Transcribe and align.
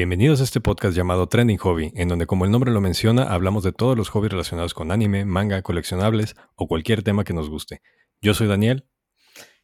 Bienvenidos 0.00 0.40
a 0.40 0.44
este 0.44 0.62
podcast 0.62 0.96
llamado 0.96 1.28
Trending 1.28 1.58
Hobby, 1.58 1.92
en 1.94 2.08
donde 2.08 2.26
como 2.26 2.46
el 2.46 2.50
nombre 2.50 2.70
lo 2.70 2.80
menciona, 2.80 3.24
hablamos 3.24 3.62
de 3.64 3.72
todos 3.72 3.98
los 3.98 4.08
hobbies 4.08 4.32
relacionados 4.32 4.72
con 4.72 4.92
anime, 4.92 5.26
manga, 5.26 5.60
coleccionables 5.60 6.36
o 6.54 6.68
cualquier 6.68 7.02
tema 7.02 7.22
que 7.22 7.34
nos 7.34 7.50
guste. 7.50 7.82
Yo 8.22 8.32
soy 8.32 8.48
Daniel. 8.48 8.86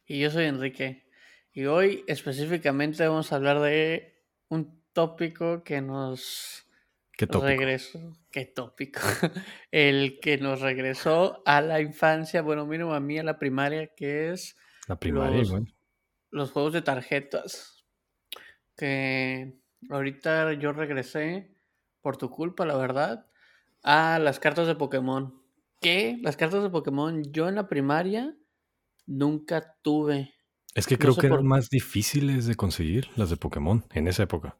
Y 0.05 0.19
yo 0.19 0.29
soy 0.29 0.45
Enrique. 0.45 1.07
Y 1.51 1.65
hoy 1.65 2.03
específicamente 2.05 3.07
vamos 3.07 3.33
a 3.33 3.37
hablar 3.37 3.61
de 3.61 4.13
un 4.47 4.83
tópico 4.93 5.63
que 5.63 5.81
nos 5.81 6.67
¿Qué 7.13 7.25
tópico? 7.25 7.47
regresó. 7.47 8.15
¿Qué 8.29 8.45
tópico? 8.45 8.99
El 9.71 10.19
que 10.19 10.37
nos 10.37 10.61
regresó 10.61 11.41
a 11.47 11.61
la 11.61 11.81
infancia, 11.81 12.43
bueno, 12.43 12.67
mínimo 12.67 12.93
a 12.93 12.99
mí 12.99 13.17
a 13.17 13.23
la 13.23 13.39
primaria, 13.39 13.87
que 13.95 14.29
es 14.33 14.55
La 14.87 14.99
primaria, 14.99 15.39
los, 15.39 15.49
bueno. 15.49 15.65
los 16.29 16.51
juegos 16.51 16.73
de 16.73 16.83
tarjetas. 16.83 17.83
Que 18.75 19.57
ahorita 19.89 20.53
yo 20.53 20.73
regresé, 20.73 21.57
por 22.01 22.17
tu 22.17 22.29
culpa, 22.29 22.65
la 22.65 22.77
verdad, 22.77 23.27
a 23.83 24.19
las 24.19 24.39
cartas 24.39 24.67
de 24.67 24.75
Pokémon. 24.75 25.41
Que 25.81 26.17
las 26.21 26.37
cartas 26.37 26.63
de 26.63 26.69
Pokémon 26.69 27.21
yo 27.31 27.49
en 27.49 27.55
la 27.55 27.67
primaria 27.67 28.35
nunca 29.05 29.75
tuve. 29.81 30.33
Es 30.73 30.87
que 30.87 30.95
No 30.95 30.99
creo 30.99 31.13
sé 31.13 31.21
que 31.21 31.27
eran 31.27 31.39
por 31.39 31.45
más 31.45 31.69
difíciles 31.69 32.45
de 32.45 32.55
conseguir 32.55 33.09
las 33.15 33.29
de 33.29 33.37
Pokémon 33.37 33.83
en 33.91 34.07
esa 34.07 34.23
época. 34.23 34.57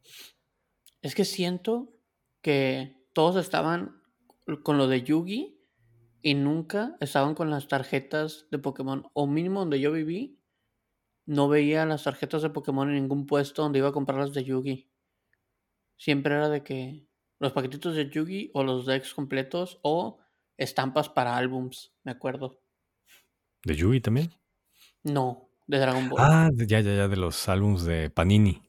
Es 1.02 1.16
que 1.16 1.26
siento 1.26 1.94
que 2.42 2.98
todos 3.14 3.36
estaban 3.38 4.02
con 4.64 4.78
lo 4.78 4.88
de 4.88 5.04
Yugi 5.04 5.60
y 6.22 6.34
nunca 6.34 6.98
estaban 7.00 7.34
con 7.34 7.50
las 7.50 7.68
tarjetas 7.68 8.48
de 8.52 8.60
Pokémon. 8.60 9.06
O 9.14 9.26
mínimo 9.26 9.62
donde 9.62 9.80
yo 9.80 9.92
viví, 9.92 10.40
no 11.26 11.48
veía 11.48 11.86
las 11.86 12.04
tarjetas 12.04 12.42
de 12.42 12.50
Pokémon 12.50 12.90
en 12.90 12.96
ningún 12.96 13.26
puesto 13.26 13.62
donde 13.62 13.80
iba 13.80 13.90
a 13.90 13.94
comprar 13.94 14.20
las 14.20 14.34
de 14.34 14.44
Yugi. 14.44 14.90
Siempre 15.98 16.36
era 16.36 16.50
de 16.50 16.64
que 16.64 17.08
los 17.40 17.52
paquetitos 17.54 17.96
de 17.96 18.10
Yugi 18.10 18.52
o 18.54 18.64
los 18.64 18.86
decks 18.86 19.14
completos 19.14 19.80
o 19.82 20.20
estampas 20.58 21.10
para 21.10 21.38
álbums, 21.38 21.94
me 22.04 22.12
acuerdo. 22.12 22.62
¿De 23.64 23.76
Yugi 23.76 24.02
también? 24.02 24.32
No, 25.04 25.50
de 25.68 25.80
Dragon 25.80 26.10
Ball. 26.10 26.20
Ah, 26.22 26.50
ya, 26.56 26.80
ya, 26.80 26.96
ya, 26.96 27.08
de 27.08 27.18
los 27.18 27.48
álbums 27.50 27.84
de 27.86 28.10
Panini. 28.10 28.62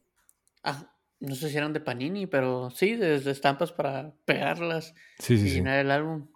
Ah, 0.63 0.93
no 1.19 1.35
sé 1.35 1.49
si 1.49 1.57
eran 1.57 1.73
de 1.73 1.79
Panini, 1.79 2.27
pero 2.27 2.69
sí, 2.69 2.95
desde 2.95 3.31
estampas 3.31 3.71
para 3.71 4.13
pegarlas 4.25 4.93
Sí, 5.19 5.37
sí, 5.37 5.47
y 5.47 5.49
sí. 5.49 5.57
el 5.59 5.91
álbum. 5.91 6.27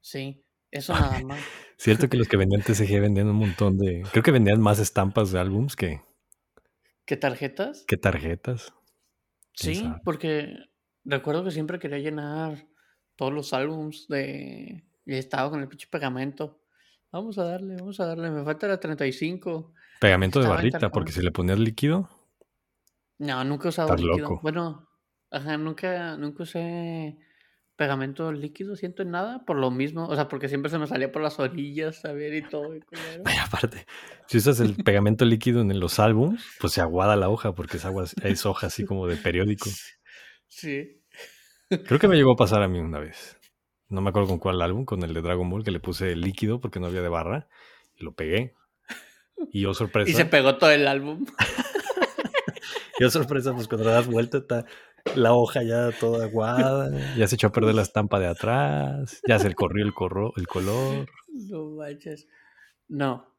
Sí, 0.00 0.44
eso 0.70 0.92
nada 0.94 1.20
más. 1.20 1.40
Cierto 1.78 2.08
que 2.08 2.16
los 2.16 2.28
que 2.28 2.36
vendían 2.36 2.62
TCG 2.62 3.00
vendían 3.00 3.28
un 3.28 3.36
montón 3.36 3.78
de... 3.78 4.02
Creo 4.10 4.22
que 4.22 4.32
vendían 4.32 4.60
más 4.60 4.78
estampas 4.80 5.30
de 5.30 5.38
álbums 5.38 5.76
que, 5.76 6.00
¿Qué 7.06 7.16
tarjetas? 7.16 7.84
que 7.86 7.96
tarjetas. 7.96 8.74
¿Quién 9.58 9.74
Sí, 9.74 9.80
sabe? 9.82 10.00
porque 10.04 10.56
recuerdo 11.04 11.44
que 11.44 11.50
siempre 11.50 11.78
quería 11.78 11.98
llenar 11.98 12.66
todos 13.16 13.32
los 13.32 13.52
álbums 13.52 14.06
de... 14.08 14.84
Y 15.06 15.14
estaba 15.14 15.50
con 15.50 15.60
el 15.60 15.68
pinche 15.68 15.88
pegamento. 15.90 16.60
Vamos 17.10 17.38
a 17.38 17.44
darle, 17.44 17.76
vamos 17.76 17.98
a 18.00 18.06
darle. 18.06 18.30
Me 18.30 18.44
falta 18.44 18.68
la 18.68 18.78
35. 18.78 19.72
Pegamento 20.00 20.40
de 20.40 20.48
barrita, 20.48 20.90
porque 20.90 21.12
si 21.12 21.22
le 21.22 21.32
ponías 21.32 21.58
líquido, 21.58 22.08
No, 23.18 23.42
nunca 23.44 23.66
he 23.66 23.70
usado 23.70 23.88
Estás 23.88 24.00
líquido. 24.02 24.28
loco. 24.28 24.40
Bueno, 24.42 24.88
ajá, 25.30 25.56
nunca, 25.56 26.16
nunca 26.18 26.42
usé 26.44 27.18
pegamento 27.78 28.32
líquido, 28.32 28.74
siento 28.74 29.02
en 29.02 29.12
nada, 29.12 29.44
por 29.46 29.56
lo 29.56 29.70
mismo. 29.70 30.06
O 30.08 30.14
sea, 30.16 30.28
porque 30.28 30.48
siempre 30.48 30.68
se 30.68 30.78
me 30.78 30.88
salía 30.88 31.12
por 31.12 31.22
las 31.22 31.38
orillas, 31.38 32.04
a 32.04 32.12
ver, 32.12 32.34
y 32.34 32.42
todo. 32.42 32.74
y 32.74 32.80
aparte, 33.40 33.86
si 34.26 34.38
usas 34.38 34.58
el 34.58 34.74
pegamento 34.74 35.24
líquido 35.24 35.60
en 35.62 35.78
los 35.78 36.00
álbums, 36.00 36.44
pues 36.60 36.72
se 36.74 36.80
aguada 36.80 37.14
la 37.14 37.30
hoja 37.30 37.54
porque 37.54 37.76
es, 37.76 37.84
agua, 37.84 38.04
es 38.22 38.44
hoja 38.44 38.66
así 38.66 38.84
como 38.84 39.06
de 39.06 39.16
periódico. 39.16 39.70
Sí. 40.48 41.00
Creo 41.68 42.00
que 42.00 42.08
me 42.08 42.16
llegó 42.16 42.32
a 42.32 42.36
pasar 42.36 42.62
a 42.62 42.68
mí 42.68 42.80
una 42.80 42.98
vez. 42.98 43.38
No 43.88 44.00
me 44.00 44.10
acuerdo 44.10 44.28
con 44.28 44.38
cuál 44.38 44.60
álbum, 44.60 44.84
con 44.84 45.02
el 45.04 45.14
de 45.14 45.22
Dragon 45.22 45.48
Ball, 45.48 45.64
que 45.64 45.70
le 45.70 45.80
puse 45.80 46.16
líquido 46.16 46.60
porque 46.60 46.80
no 46.80 46.88
había 46.88 47.00
de 47.00 47.08
barra 47.08 47.48
y 47.96 48.04
lo 48.04 48.12
pegué. 48.12 48.54
Y 49.52 49.62
yo 49.62 49.72
sorpresa, 49.72 50.10
Y 50.10 50.14
se 50.14 50.24
pegó 50.24 50.56
todo 50.56 50.72
el 50.72 50.88
álbum. 50.88 51.24
yo 52.98 53.08
sorpresa, 53.08 53.54
pues 53.54 53.68
cuando 53.68 53.88
das 53.88 54.08
vuelta 54.08 54.38
está 54.38 54.66
la 55.16 55.32
hoja 55.32 55.62
ya 55.62 55.90
toda 55.98 56.26
aguada, 56.26 56.90
ya 57.16 57.26
se 57.26 57.34
echó 57.34 57.48
a 57.48 57.52
perder 57.52 57.74
la 57.74 57.82
estampa 57.82 58.18
de 58.18 58.26
atrás, 58.26 59.20
ya 59.26 59.38
se 59.38 59.54
corrió 59.54 59.84
el, 59.84 59.94
corro, 59.94 60.32
el 60.36 60.46
color. 60.46 61.08
No 61.28 61.70
manches. 61.70 62.26
No, 62.88 63.36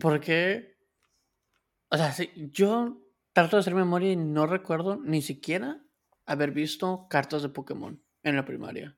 porque, 0.00 0.76
o 1.88 1.96
sea, 1.96 2.14
yo 2.52 3.02
trato 3.32 3.56
de 3.56 3.60
hacer 3.60 3.74
memoria 3.74 4.12
y 4.12 4.16
no 4.16 4.46
recuerdo 4.46 4.96
ni 4.96 5.22
siquiera 5.22 5.82
haber 6.26 6.52
visto 6.52 7.06
cartas 7.08 7.42
de 7.42 7.48
Pokémon 7.48 8.02
en 8.22 8.36
la 8.36 8.44
primaria. 8.44 8.96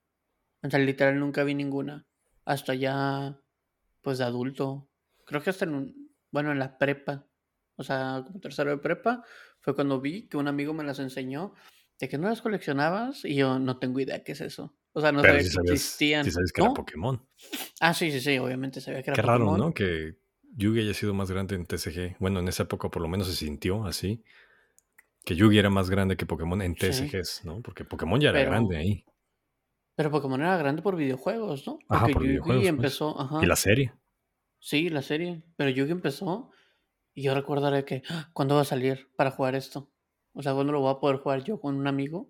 O 0.62 0.70
sea, 0.70 0.78
literal 0.78 1.18
nunca 1.18 1.44
vi 1.44 1.54
ninguna. 1.54 2.06
Hasta 2.44 2.74
ya, 2.74 3.40
pues 4.02 4.18
de 4.18 4.24
adulto. 4.24 4.90
Creo 5.26 5.42
que 5.42 5.50
hasta 5.50 5.64
en 5.64 5.74
un, 5.74 6.14
bueno, 6.30 6.52
en 6.52 6.58
la 6.58 6.78
prepa. 6.78 7.26
O 7.76 7.82
sea, 7.82 8.22
como 8.26 8.40
tercero 8.40 8.70
de 8.70 8.78
prepa, 8.78 9.24
fue 9.60 9.74
cuando 9.74 10.00
vi 10.00 10.28
que 10.28 10.36
un 10.36 10.48
amigo 10.48 10.74
me 10.74 10.84
las 10.84 10.98
enseñó. 10.98 11.54
De 12.04 12.08
que 12.10 12.18
no 12.18 12.28
las 12.28 12.42
coleccionabas 12.42 13.24
y 13.24 13.34
yo 13.34 13.58
no 13.58 13.78
tengo 13.78 13.98
idea 13.98 14.22
qué 14.22 14.32
es 14.32 14.42
eso. 14.42 14.76
O 14.92 15.00
sea, 15.00 15.10
no 15.10 15.22
Pero 15.22 15.32
sabía 15.32 15.42
si 15.42 15.48
que 15.48 15.54
sabías, 15.54 15.72
existían. 15.72 16.24
sí 16.26 16.30
sabes 16.32 16.52
que 16.52 16.60
¿No? 16.60 16.66
era 16.66 16.74
Pokémon. 16.74 17.26
Ah, 17.80 17.94
sí, 17.94 18.10
sí, 18.12 18.20
sí, 18.20 18.36
obviamente 18.36 18.82
sabía 18.82 19.02
que 19.02 19.08
era 19.10 19.14
Qué 19.14 19.22
raro, 19.22 19.46
Pokémon. 19.46 19.68
¿no? 19.68 19.72
Que 19.72 20.16
Yugi 20.54 20.80
haya 20.80 20.92
sido 20.92 21.14
más 21.14 21.30
grande 21.30 21.54
en 21.54 21.64
TCG. 21.64 22.16
Bueno, 22.20 22.40
en 22.40 22.48
esa 22.48 22.64
época 22.64 22.90
por 22.90 23.00
lo 23.00 23.08
menos 23.08 23.26
se 23.28 23.34
sintió 23.34 23.86
así. 23.86 24.22
Que 25.24 25.34
Yugi 25.34 25.58
era 25.58 25.70
más 25.70 25.88
grande 25.88 26.18
que 26.18 26.26
Pokémon 26.26 26.60
en 26.60 26.74
Sí. 26.76 26.80
TCGs, 26.88 27.46
¿no? 27.46 27.62
Porque 27.62 27.86
Pokémon 27.86 28.20
ya 28.20 28.28
era 28.28 28.40
Pero- 28.40 28.50
grande 28.50 28.76
ahí. 28.76 29.04
Pero 29.96 30.10
Pokémon 30.10 30.42
era 30.42 30.58
grande 30.58 30.82
por 30.82 30.96
videojuegos, 30.96 31.66
¿no? 31.66 31.78
Ajá, 31.88 32.00
Porque 32.02 32.12
por 32.12 32.22
Yugi 32.24 32.32
videojuegos, 32.32 32.60
pues. 32.64 32.68
empezó, 32.68 33.18
ajá. 33.18 33.38
Y 33.42 33.46
la 33.46 33.56
serie. 33.56 33.94
Sí, 34.58 34.90
la 34.90 35.00
serie. 35.00 35.42
Pero 35.56 35.70
Yugi 35.70 35.92
empezó 35.92 36.50
y 37.14 37.22
yo 37.22 37.34
recordaré 37.34 37.86
que, 37.86 38.02
"Ah, 38.10 38.28
¿cuándo 38.34 38.56
va 38.56 38.60
a 38.60 38.64
salir 38.66 39.08
para 39.16 39.30
jugar 39.30 39.54
esto? 39.54 39.90
O 40.34 40.42
sea, 40.42 40.52
¿cuándo 40.52 40.72
lo 40.72 40.80
voy 40.80 40.92
a 40.92 40.98
poder 40.98 41.18
jugar 41.18 41.44
yo 41.44 41.60
con 41.60 41.76
un 41.76 41.86
amigo? 41.86 42.28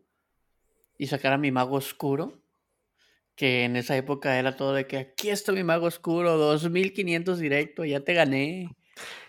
Y 0.98 1.06
sacar 1.06 1.32
a 1.32 1.38
mi 1.38 1.50
mago 1.50 1.76
oscuro. 1.76 2.41
Que 3.34 3.65
en 3.65 3.75
esa 3.75 3.97
época 3.97 4.38
era 4.38 4.56
todo 4.56 4.75
de 4.75 4.87
que 4.87 4.98
aquí 4.98 5.31
está 5.31 5.50
mi 5.50 5.65
mago 5.65 5.87
oscuro, 5.87 6.37
2500 6.37 7.41
directo, 7.41 7.84
ya 7.84 8.00
te 8.00 8.15
gané. 8.15 8.76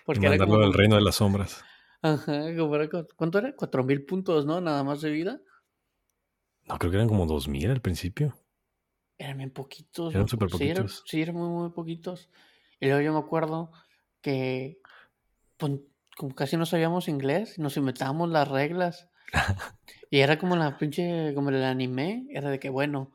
Porque 0.05 0.27
era 0.27 0.31
mandarlo 0.31 0.55
como, 0.55 0.65
al 0.65 0.73
reino 0.73 0.95
de 0.95 1.01
las 1.01 1.15
sombras. 1.15 1.63
ajá, 2.03 2.49
era 2.49 2.87
¿cuánto 3.15 3.39
era? 3.39 3.55
4000 3.55 4.05
puntos, 4.05 4.45
¿no? 4.45 4.61
Nada 4.61 4.83
más 4.83 5.01
de 5.01 5.09
vida. 5.09 5.41
No, 6.67 6.77
creo 6.77 6.91
que 6.91 6.97
eran 6.97 7.07
como 7.07 7.25
2000 7.25 7.71
al 7.71 7.81
principio. 7.81 8.35
Eran 9.17 9.37
bien 9.37 9.51
poquitos. 9.51 10.13
Eran 10.13 10.27
súper 10.27 10.47
acuerdo. 10.47 10.65
Sí, 10.65 10.69
eran, 10.69 10.83
poquitos. 10.83 11.03
sí, 11.07 11.21
eran 11.21 11.35
muy, 11.35 11.49
muy 11.49 11.69
poquitos. 11.71 12.29
Y 12.79 12.87
luego 12.87 13.01
yo 13.01 13.13
me 13.13 13.19
acuerdo 13.19 13.71
que 14.21 14.79
como 16.15 16.33
casi 16.33 16.57
no 16.57 16.65
sabíamos 16.65 17.07
inglés, 17.07 17.59
nos 17.59 17.77
inventábamos 17.77 18.29
las 18.29 18.47
reglas. 18.47 19.09
Y 20.11 20.19
era 20.19 20.37
como 20.37 20.55
la 20.55 20.77
pinche, 20.77 21.33
como 21.33 21.49
el 21.49 21.61
anime, 21.63 22.27
era 22.29 22.49
de 22.49 22.59
que 22.59 22.69
bueno, 22.69 23.11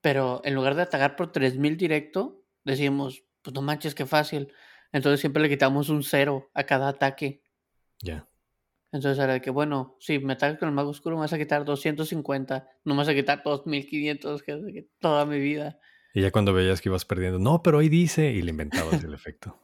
pero 0.00 0.40
en 0.44 0.54
lugar 0.54 0.74
de 0.74 0.82
atacar 0.82 1.14
por 1.14 1.30
3000 1.30 1.76
directo, 1.76 2.42
decíamos, 2.64 3.22
pues 3.42 3.54
no 3.54 3.62
manches, 3.62 3.94
qué 3.94 4.06
fácil. 4.06 4.52
Entonces 4.92 5.20
siempre 5.20 5.42
le 5.42 5.48
quitamos 5.48 5.88
un 5.88 6.02
cero 6.02 6.50
a 6.54 6.64
cada 6.64 6.88
ataque. 6.88 7.42
Ya. 8.00 8.26
Entonces 8.92 9.22
era 9.22 9.34
de 9.34 9.40
que, 9.40 9.50
bueno, 9.50 9.96
si 10.00 10.18
me 10.18 10.32
atacas 10.32 10.58
con 10.58 10.68
el 10.68 10.74
mago 10.74 10.90
oscuro 10.90 11.16
me 11.16 11.20
vas 11.20 11.32
a 11.32 11.38
quitar 11.38 11.64
250, 11.64 12.68
no 12.84 12.94
me 12.94 12.98
vas 12.98 13.08
a 13.08 13.14
quitar 13.14 13.42
2500, 13.44 14.42
que 14.42 14.52
es 14.52 14.64
de 14.64 14.72
que 14.72 14.88
toda 14.98 15.26
mi 15.26 15.38
vida. 15.38 15.78
Y 16.14 16.22
ya 16.22 16.30
cuando 16.30 16.54
veías 16.54 16.80
que 16.80 16.88
ibas 16.88 17.04
perdiendo, 17.04 17.38
no, 17.38 17.62
pero 17.62 17.78
ahí 17.78 17.88
dice, 17.88 18.32
y 18.32 18.42
le 18.42 18.50
inventabas 18.50 19.04
el 19.04 19.12
efecto. 19.14 19.60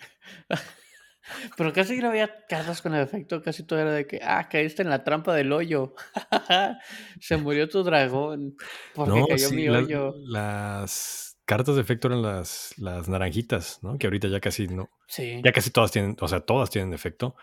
Pero 1.57 1.73
casi 1.73 1.99
no 1.99 2.09
había 2.09 2.45
cartas 2.49 2.83
con 2.83 2.95
el 2.95 3.03
efecto, 3.03 3.43
casi 3.43 3.65
todo 3.65 3.79
era 3.79 3.93
de 3.93 4.07
que, 4.07 4.21
ah, 4.23 4.49
caíste 4.49 4.83
en 4.83 4.91
la 4.91 5.05
trampa 5.05 5.35
del 5.35 5.53
hoyo. 5.53 5.95
Se 7.21 7.37
murió 7.37 7.69
tu 7.69 7.83
dragón 7.83 8.57
porque 8.95 9.21
No, 9.21 9.27
cayó 9.27 9.49
sí, 9.49 9.55
mi 9.57 9.67
la- 9.67 9.79
hoyo. 9.79 10.15
las 10.25 11.39
cartas 11.45 11.75
de 11.77 11.81
efecto 11.83 12.09
eran 12.09 12.23
las, 12.23 12.75
las 12.79 13.09
naranjitas, 13.09 13.79
¿no? 13.83 13.99
Que 13.99 14.07
ahorita 14.07 14.29
ya 14.29 14.41
casi 14.41 14.69
no, 14.69 14.91
Sí, 15.07 15.41
ya 15.45 15.53
casi 15.53 15.71
todas 15.71 15.91
tienen, 15.93 16.17
o 16.21 16.29
sea, 16.29 16.41
todas 16.41 16.71
tienen 16.71 16.95
efecto, 16.95 17.37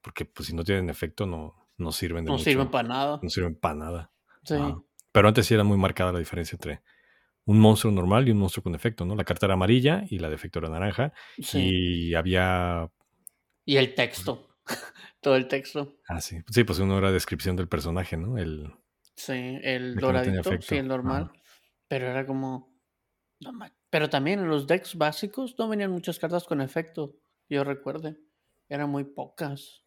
porque 0.00 0.24
pues 0.24 0.46
si 0.48 0.54
no 0.54 0.64
tienen 0.64 0.88
efecto 0.90 1.26
no, 1.26 1.68
no 1.76 1.92
sirven 1.92 2.24
de 2.24 2.30
no 2.30 2.38
mucho. 2.38 2.44
sirven 2.44 2.70
para 2.70 2.88
nada. 2.88 3.18
No 3.22 3.28
sirven 3.28 3.54
para 3.56 3.74
nada. 3.74 4.10
Sí, 4.44 4.54
Ajá. 4.54 4.78
Pero 5.12 5.28
antes 5.28 5.46
sí 5.46 5.54
era 5.54 5.64
muy 5.64 5.76
marcada 5.76 6.12
la 6.12 6.18
diferencia 6.20 6.56
entre 6.56 6.82
un 7.44 7.58
monstruo 7.58 7.92
normal 7.92 8.28
y 8.28 8.30
un 8.30 8.38
monstruo 8.38 8.62
con 8.62 8.74
efecto, 8.74 9.04
¿no? 9.04 9.14
La 9.16 9.24
carta 9.24 9.46
era 9.46 9.54
amarilla 9.54 10.04
y 10.08 10.18
la 10.20 10.28
de 10.28 10.36
efecto 10.36 10.60
era 10.60 10.68
naranja. 10.68 11.12
sí. 11.42 11.58
Y 12.10 12.14
había. 12.14 12.88
Y 13.64 13.76
el 13.76 13.94
texto, 13.94 14.48
todo 15.20 15.36
el 15.36 15.48
texto. 15.48 15.96
Ah, 16.08 16.20
sí. 16.20 16.42
Sí, 16.50 16.64
pues 16.64 16.78
uno 16.78 16.98
era 16.98 17.12
descripción 17.12 17.56
del 17.56 17.68
personaje, 17.68 18.16
¿no? 18.16 18.38
El. 18.38 18.72
Sí, 19.14 19.58
el 19.62 19.94
que 19.94 20.00
no 20.00 20.06
doradito, 20.06 20.62
sí, 20.62 20.76
el 20.76 20.88
normal. 20.88 21.30
Pero 21.88 22.06
era 22.06 22.24
como... 22.24 22.72
no 23.40 23.52
pero 23.90 24.08
también 24.08 24.38
en 24.38 24.48
los 24.48 24.66
decks 24.66 24.94
básicos 24.94 25.56
no 25.58 25.68
venían 25.68 25.90
muchas 25.90 26.18
cartas 26.18 26.44
con 26.44 26.60
efecto, 26.60 27.16
yo 27.48 27.64
recuerde. 27.64 28.16
Eran 28.68 28.88
muy 28.88 29.02
pocas. 29.04 29.84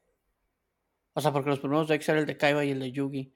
O 1.14 1.22
sea, 1.22 1.31
porque 1.31 1.50
los 1.50 1.60
primeros 1.60 1.88
decks 1.88 2.10
eran 2.10 2.22
el 2.22 2.28
de 2.28 2.38
Kaiba 2.38 2.66
y 2.66 2.72
el 2.72 2.80
de 2.80 2.92
Yugi. 2.92 3.34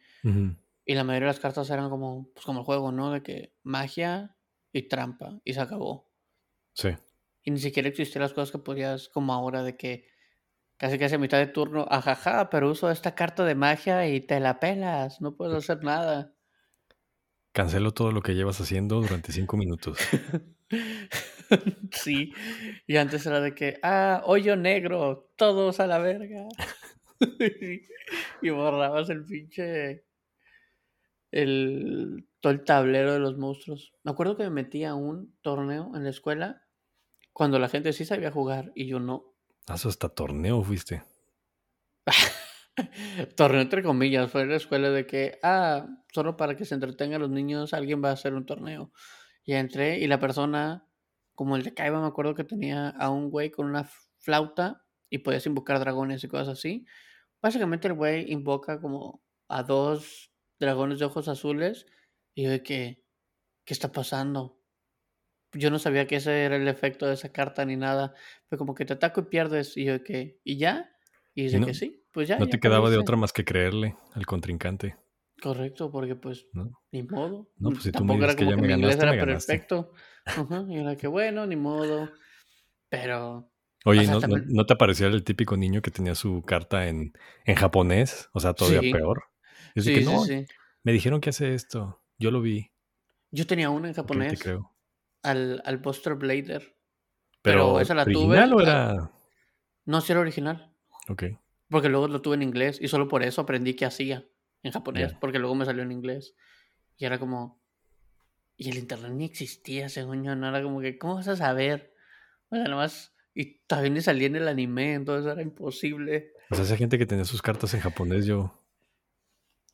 Y 0.85 0.93
la 0.93 1.03
mayoría 1.05 1.27
de 1.27 1.33
las 1.33 1.39
cartas 1.39 1.69
eran 1.69 1.89
como, 1.89 2.29
pues 2.33 2.45
como 2.45 2.59
el 2.59 2.65
juego, 2.65 2.91
¿no? 2.91 3.11
De 3.11 3.23
que 3.23 3.53
magia 3.63 4.35
y 4.73 4.89
trampa. 4.89 5.39
Y 5.45 5.53
se 5.53 5.61
acabó. 5.61 6.11
Sí. 6.73 6.89
Y 7.43 7.51
ni 7.51 7.59
siquiera 7.59 7.87
existían 7.87 8.23
las 8.23 8.33
cosas 8.33 8.51
que 8.51 8.59
podías, 8.59 9.07
como 9.07 9.33
ahora, 9.33 9.63
de 9.63 9.77
que 9.77 10.07
casi 10.77 10.97
casi 10.97 11.15
a 11.15 11.19
mitad 11.19 11.37
de 11.39 11.47
turno, 11.47 11.85
ajaja, 11.89 12.49
pero 12.49 12.71
uso 12.71 12.89
esta 12.89 13.15
carta 13.15 13.43
de 13.43 13.55
magia 13.55 14.07
y 14.07 14.21
te 14.21 14.39
la 14.39 14.59
pelas, 14.59 15.21
no 15.21 15.35
puedes 15.35 15.57
hacer 15.57 15.83
nada. 15.83 16.33
Cancelo 17.51 17.91
todo 17.91 18.11
lo 18.11 18.21
que 18.21 18.35
llevas 18.35 18.61
haciendo 18.61 19.01
durante 19.01 19.31
cinco 19.31 19.57
minutos. 19.57 19.97
sí, 21.91 22.31
y 22.85 22.97
antes 22.97 23.25
era 23.25 23.41
de 23.41 23.55
que, 23.55 23.79
ah, 23.81 24.21
hoyo 24.25 24.55
negro, 24.55 25.31
todos 25.35 25.79
a 25.79 25.87
la 25.87 25.97
verga. 25.97 26.47
y 28.41 28.49
borrabas 28.49 29.09
el 29.09 29.25
pinche. 29.25 30.05
El, 31.31 32.27
todo 32.39 32.53
el 32.53 32.63
tablero 32.63 33.13
de 33.13 33.19
los 33.19 33.37
monstruos. 33.37 33.93
Me 34.03 34.11
acuerdo 34.11 34.37
que 34.37 34.43
me 34.43 34.49
metí 34.49 34.83
a 34.83 34.95
un 34.95 35.35
torneo 35.41 35.91
en 35.95 36.03
la 36.03 36.09
escuela 36.09 36.63
cuando 37.33 37.59
la 37.59 37.69
gente 37.69 37.93
sí 37.93 38.05
sabía 38.05 38.31
jugar 38.31 38.71
y 38.75 38.87
yo 38.87 38.99
no. 38.99 39.33
Hasta 39.67 40.09
torneo 40.09 40.63
fuiste. 40.63 41.03
torneo 43.35 43.61
entre 43.61 43.83
comillas, 43.83 44.31
fue 44.31 44.41
en 44.41 44.49
la 44.49 44.55
escuela 44.55 44.89
de 44.89 45.05
que, 45.05 45.39
ah, 45.43 45.87
solo 46.13 46.37
para 46.37 46.55
que 46.55 46.65
se 46.65 46.75
entretengan 46.75 47.21
los 47.21 47.29
niños, 47.29 47.73
alguien 47.73 48.03
va 48.03 48.09
a 48.09 48.13
hacer 48.13 48.33
un 48.33 48.45
torneo. 48.45 48.91
Y 49.43 49.53
entré 49.53 49.99
y 49.99 50.07
la 50.07 50.19
persona, 50.19 50.87
como 51.35 51.55
el 51.55 51.63
de 51.63 51.73
Kaiba, 51.73 52.01
me 52.01 52.07
acuerdo 52.07 52.35
que 52.35 52.43
tenía 52.43 52.89
a 52.89 53.09
un 53.09 53.29
güey 53.29 53.51
con 53.51 53.65
una 53.65 53.89
flauta 54.19 54.85
y 55.09 55.19
podías 55.19 55.45
invocar 55.45 55.79
dragones 55.79 56.23
y 56.23 56.27
cosas 56.27 56.49
así. 56.49 56.85
Básicamente 57.41 57.87
el 57.87 57.93
güey 57.93 58.31
invoca 58.31 58.81
como 58.81 59.23
a 59.47 59.63
dos 59.63 60.31
dragones 60.59 60.99
de 60.99 61.05
ojos 61.05 61.27
azules 61.27 61.85
y 62.35 62.43
yo 62.43 62.63
que, 62.63 63.03
¿qué 63.65 63.73
está 63.73 63.91
pasando? 63.91 64.56
Yo 65.57 65.69
no 65.69 65.79
sabía 65.79 66.07
que 66.07 66.17
ese 66.17 66.43
era 66.43 66.55
el 66.55 66.67
efecto 66.67 67.07
de 67.07 67.13
esa 67.13 67.31
carta 67.31 67.65
ni 67.65 67.75
nada. 67.75 68.13
Fue 68.49 68.57
como 68.57 68.75
que 68.75 68.85
te 68.85 68.93
ataco 68.93 69.21
y 69.21 69.25
pierdes 69.25 69.77
y 69.77 69.85
yo 69.85 70.03
que, 70.03 70.39
¿y 70.43 70.57
ya? 70.57 70.91
Y 71.33 71.43
dice 71.43 71.61
que 71.61 71.73
sí, 71.73 72.03
pues 72.11 72.27
ya. 72.27 72.39
No 72.39 72.47
te 72.47 72.59
quedaba 72.59 72.89
de 72.89 72.97
otra 72.97 73.15
más 73.15 73.33
que 73.33 73.45
creerle 73.45 73.95
al 74.13 74.25
contrincante. 74.25 74.95
Correcto, 75.41 75.91
porque 75.91 76.15
pues 76.15 76.47
ni 76.91 77.03
modo. 77.03 77.49
No, 77.57 77.69
pues 77.69 77.83
si 77.83 77.91
tú 77.91 78.03
me 78.03 78.15
dices 78.15 78.35
que 78.35 78.45
ya 78.45 78.57
me 78.57 78.67
ganaste, 78.67 79.05
me 79.05 79.17
perfecto. 79.17 79.93
y 80.67 80.77
era 80.77 80.95
que 80.95 81.07
bueno, 81.07 81.45
ni 81.45 81.55
modo. 81.55 82.11
Pero 82.89 83.51
Oye, 83.87 84.05
¿no, 84.47 84.65
te 84.65 84.75
parecía 84.75 85.07
el 85.07 85.23
típico 85.23 85.55
niño 85.55 85.81
que 85.81 85.91
tenía 85.91 86.13
su 86.13 86.41
carta 86.41 86.87
en, 86.87 87.13
en 87.45 87.55
japonés? 87.55 88.29
O 88.33 88.39
sea, 88.41 88.53
todavía 88.53 88.81
peor. 88.91 89.23
sí, 89.75 89.93
que, 89.93 90.01
no, 90.01 90.25
sí, 90.25 90.45
Me 90.83 90.91
dijeron 90.91 91.21
que 91.21 91.29
hace 91.29 91.53
esto. 91.53 92.01
Yo 92.17 92.29
lo 92.31 92.41
vi. 92.41 92.71
Yo 93.31 93.47
tenía 93.47 93.69
uno 93.69 93.87
en 93.87 93.93
japonés. 93.93 94.41
creo. 94.41 94.73
Al, 95.27 95.61
al 95.65 95.77
Buster 95.77 96.15
Blader. 96.15 96.75
Pero, 97.41 97.79
esa 97.79 97.93
la 97.93 98.05
tuve. 98.05 98.39
o 98.39 98.61
era.? 98.61 99.11
No, 99.85 100.01
sí 100.01 100.11
era 100.11 100.21
original. 100.21 100.73
Ok. 101.07 101.23
Porque 101.69 101.89
luego 101.89 102.07
lo 102.07 102.21
tuve 102.21 102.35
en 102.35 102.43
inglés 102.43 102.79
y 102.81 102.87
solo 102.87 103.07
por 103.07 103.23
eso 103.23 103.41
aprendí 103.41 103.73
qué 103.73 103.85
hacía 103.85 104.25
en 104.63 104.71
japonés. 104.71 105.13
Porque 105.13 105.39
luego 105.39 105.55
me 105.55 105.65
salió 105.65 105.83
en 105.83 105.91
inglés. 105.91 106.35
Y 106.97 107.05
era 107.05 107.19
como. 107.19 107.61
Y 108.55 108.69
el 108.69 108.77
internet 108.77 109.11
ni 109.11 109.25
existía, 109.25 109.87
según 109.89 110.23
yo. 110.23 110.35
No 110.35 110.49
era 110.49 110.63
como 110.63 110.81
que, 110.81 110.97
¿cómo 110.97 111.15
vas 111.15 111.27
a 111.27 111.35
saber? 111.35 111.93
O 112.49 112.55
sea, 112.55 112.65
nomás 112.65 113.13
y 113.39 113.59
también 113.67 113.93
ni 113.93 114.01
salía 114.01 114.25
en 114.25 114.35
el 114.35 114.47
anime, 114.47 114.95
entonces 114.95 115.31
era 115.31 115.43
imposible. 115.43 116.33
O 116.49 116.55
sea, 116.55 116.65
esa 116.65 116.75
gente 116.75 116.97
que 116.97 117.05
tenía 117.05 117.23
sus 117.23 117.43
cartas 117.43 117.71
en 117.75 117.81
japonés, 117.81 118.25
yo 118.25 118.65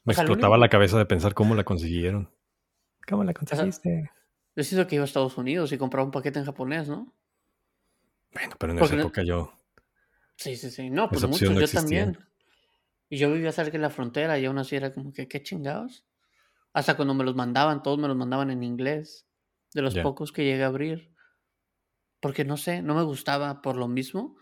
me 0.03 0.11
explotaba 0.11 0.57
la 0.57 0.67
cabeza 0.67 0.97
de 0.97 1.05
pensar 1.05 1.33
cómo 1.33 1.55
la 1.55 1.63
consiguieron. 1.63 2.29
¿Cómo 3.07 3.23
la 3.23 3.33
conseguiste? 3.33 4.11
Yo 4.55 4.63
siento 4.63 4.87
que 4.87 4.95
iba 4.95 5.03
a 5.03 5.05
Estados 5.05 5.37
Unidos 5.37 5.71
y 5.71 5.77
compraba 5.77 6.05
un 6.05 6.11
paquete 6.11 6.39
en 6.39 6.45
japonés, 6.45 6.87
¿no? 6.87 7.13
Bueno, 8.33 8.55
pero 8.59 8.73
en 8.73 8.79
esa 8.79 8.95
época 8.95 9.23
yo. 9.23 9.53
Sí, 10.35 10.55
sí, 10.55 10.71
sí. 10.71 10.89
No, 10.89 11.09
pues 11.09 11.27
mucho, 11.27 11.51
yo 11.53 11.67
también. 11.67 12.17
Y 13.09 13.17
yo 13.17 13.31
vivía 13.31 13.51
cerca 13.51 13.73
de 13.73 13.79
la 13.79 13.89
frontera 13.89 14.39
y 14.39 14.45
aún 14.45 14.57
así 14.57 14.75
era 14.75 14.91
como 14.91 15.13
que, 15.13 15.27
¿qué 15.27 15.43
chingados? 15.43 16.05
Hasta 16.73 16.95
cuando 16.95 17.13
me 17.13 17.23
los 17.23 17.35
mandaban, 17.35 17.83
todos 17.83 17.99
me 17.99 18.07
los 18.07 18.17
mandaban 18.17 18.49
en 18.49 18.63
inglés. 18.63 19.27
De 19.73 19.81
los 19.81 19.95
pocos 19.95 20.31
que 20.31 20.43
llegué 20.43 20.63
a 20.63 20.67
abrir 20.67 21.13
porque 22.23 22.45
no 22.45 22.55
sé, 22.55 22.81
no 22.81 22.95
me 22.95 23.03
gustaba 23.03 23.61
por 23.61 23.75
lo 23.75 23.89
mismo, 23.89 24.37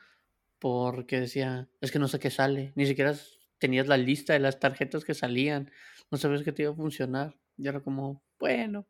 porque 0.59 1.19
decía, 1.19 1.67
es 1.81 1.91
que 1.91 1.97
no 1.97 2.07
sé 2.07 2.19
qué 2.19 2.29
sale, 2.29 2.73
ni 2.75 2.85
siquiera 2.85 3.15
tenías 3.57 3.87
la 3.87 3.97
lista 3.97 4.33
de 4.33 4.39
las 4.39 4.59
tarjetas 4.59 5.03
que 5.03 5.15
salían, 5.15 5.71
no 6.11 6.19
sabes 6.19 6.43
qué 6.43 6.51
te 6.51 6.61
iba 6.61 6.73
a 6.73 6.75
funcionar, 6.75 7.39
y 7.57 7.67
era 7.67 7.79
como, 7.79 8.21
bueno, 8.37 8.85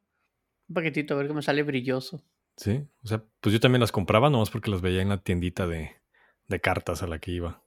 un 0.67 0.75
paquetito 0.75 1.13
a 1.13 1.17
ver 1.17 1.27
que 1.27 1.33
me 1.33 1.41
sale 1.41 1.63
brilloso. 1.63 2.23
Sí, 2.57 2.83
o 3.03 3.07
sea, 3.07 3.23
pues 3.39 3.53
yo 3.53 3.59
también 3.59 3.81
las 3.81 3.91
compraba 3.91 4.29
nomás 4.29 4.49
porque 4.49 4.71
las 4.71 4.81
veía 4.81 5.01
en 5.01 5.09
la 5.09 5.17
tiendita 5.17 5.67
de, 5.67 5.95
de 6.47 6.61
cartas 6.61 7.01
a 7.03 7.07
la 7.07 7.19
que 7.19 7.31
iba. 7.31 7.63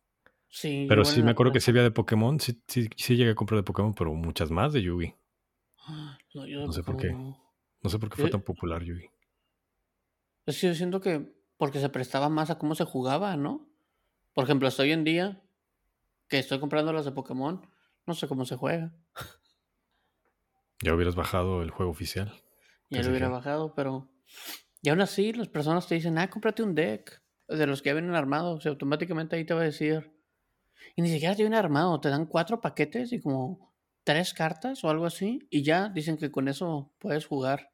Sí. 0.49 0.87
Pero 0.89 1.05
sí 1.05 1.23
me 1.23 1.33
acuerdo 1.33 1.53
que 1.53 1.61
sí 1.61 1.71
había 1.71 1.83
de 1.83 1.91
Pokémon, 1.91 2.39
sí, 2.39 2.63
sí, 2.69 2.89
sí 2.97 3.17
llegué 3.17 3.33
a 3.33 3.35
comprar 3.35 3.59
de 3.59 3.65
Pokémon, 3.65 3.95
pero 3.95 4.15
muchas 4.15 4.51
más 4.51 4.73
de 4.73 4.83
Yugi. 4.83 5.15
No, 6.35 6.47
yo 6.47 6.65
no 6.65 6.73
sé 6.73 6.83
por 6.83 6.97
qué. 6.97 7.13
No 7.13 7.91
sé 7.91 7.99
por 7.99 8.09
qué 8.09 8.23
fue 8.23 8.31
tan 8.31 8.43
popular 8.43 8.83
Yugi. 8.83 9.11
Es 10.47 10.61
que 10.61 10.69
yo 10.69 10.75
siento 10.75 11.01
que 11.01 11.35
porque 11.57 11.81
se 11.81 11.89
prestaba 11.89 12.29
más 12.29 12.51
a 12.51 12.59
cómo 12.59 12.75
se 12.75 12.85
jugaba, 12.85 13.37
¿no? 13.37 13.69
Por 14.33 14.45
ejemplo, 14.45 14.69
hasta 14.69 14.83
hoy 14.83 14.93
en 14.93 15.05
día, 15.05 15.43
que 16.29 16.39
estoy 16.39 16.61
comprando 16.61 16.93
las 16.93 17.05
de 17.05 17.13
Pokémon, 17.13 17.67
no 18.07 18.15
sé 18.15 18.29
cómo 18.29 18.45
se 18.45 18.57
juega. 18.57 18.93
Ya 20.83 20.95
hubieras 20.95 21.15
bajado 21.15 21.63
el 21.63 21.71
juego 21.71 21.91
oficial. 21.91 22.33
Ya 22.91 23.03
lo 23.03 23.11
hubiera 23.11 23.29
bajado, 23.29 23.75
pero. 23.75 24.11
Y 24.83 24.91
aún 24.91 25.01
así, 25.01 25.33
las 25.33 25.49
personas 25.49 25.87
te 25.87 25.95
dicen, 25.95 26.19
ah, 26.19 26.29
cómprate 26.29 26.63
un 26.63 26.75
deck 26.75 27.23
de 27.49 27.67
los 27.67 27.83
que 27.83 27.91
ya 27.91 27.95
vienen 27.95 28.15
armados. 28.15 28.59
O 28.59 28.61
sea, 28.61 28.71
automáticamente 28.71 29.37
ahí 29.37 29.45
te 29.45 29.55
va 29.55 29.63
a 29.63 29.65
decir. 29.65 30.13
Y 30.97 31.03
ni 31.03 31.09
siquiera 31.09 31.35
te 31.35 31.43
viene 31.43 31.57
armado, 31.57 32.01
te 32.01 32.09
dan 32.09 32.27
cuatro 32.27 32.61
paquetes 32.61 33.13
y 33.13 33.21
como 33.21 33.75
tres 34.05 34.35
cartas 34.35 34.85
o 34.85 34.91
algo 34.91 35.07
así. 35.07 35.47
Y 35.51 35.63
ya 35.63 35.89
dicen 35.89 36.17
que 36.17 36.31
con 36.31 36.49
eso 36.49 36.93
puedes 36.99 37.27
jugar. 37.27 37.71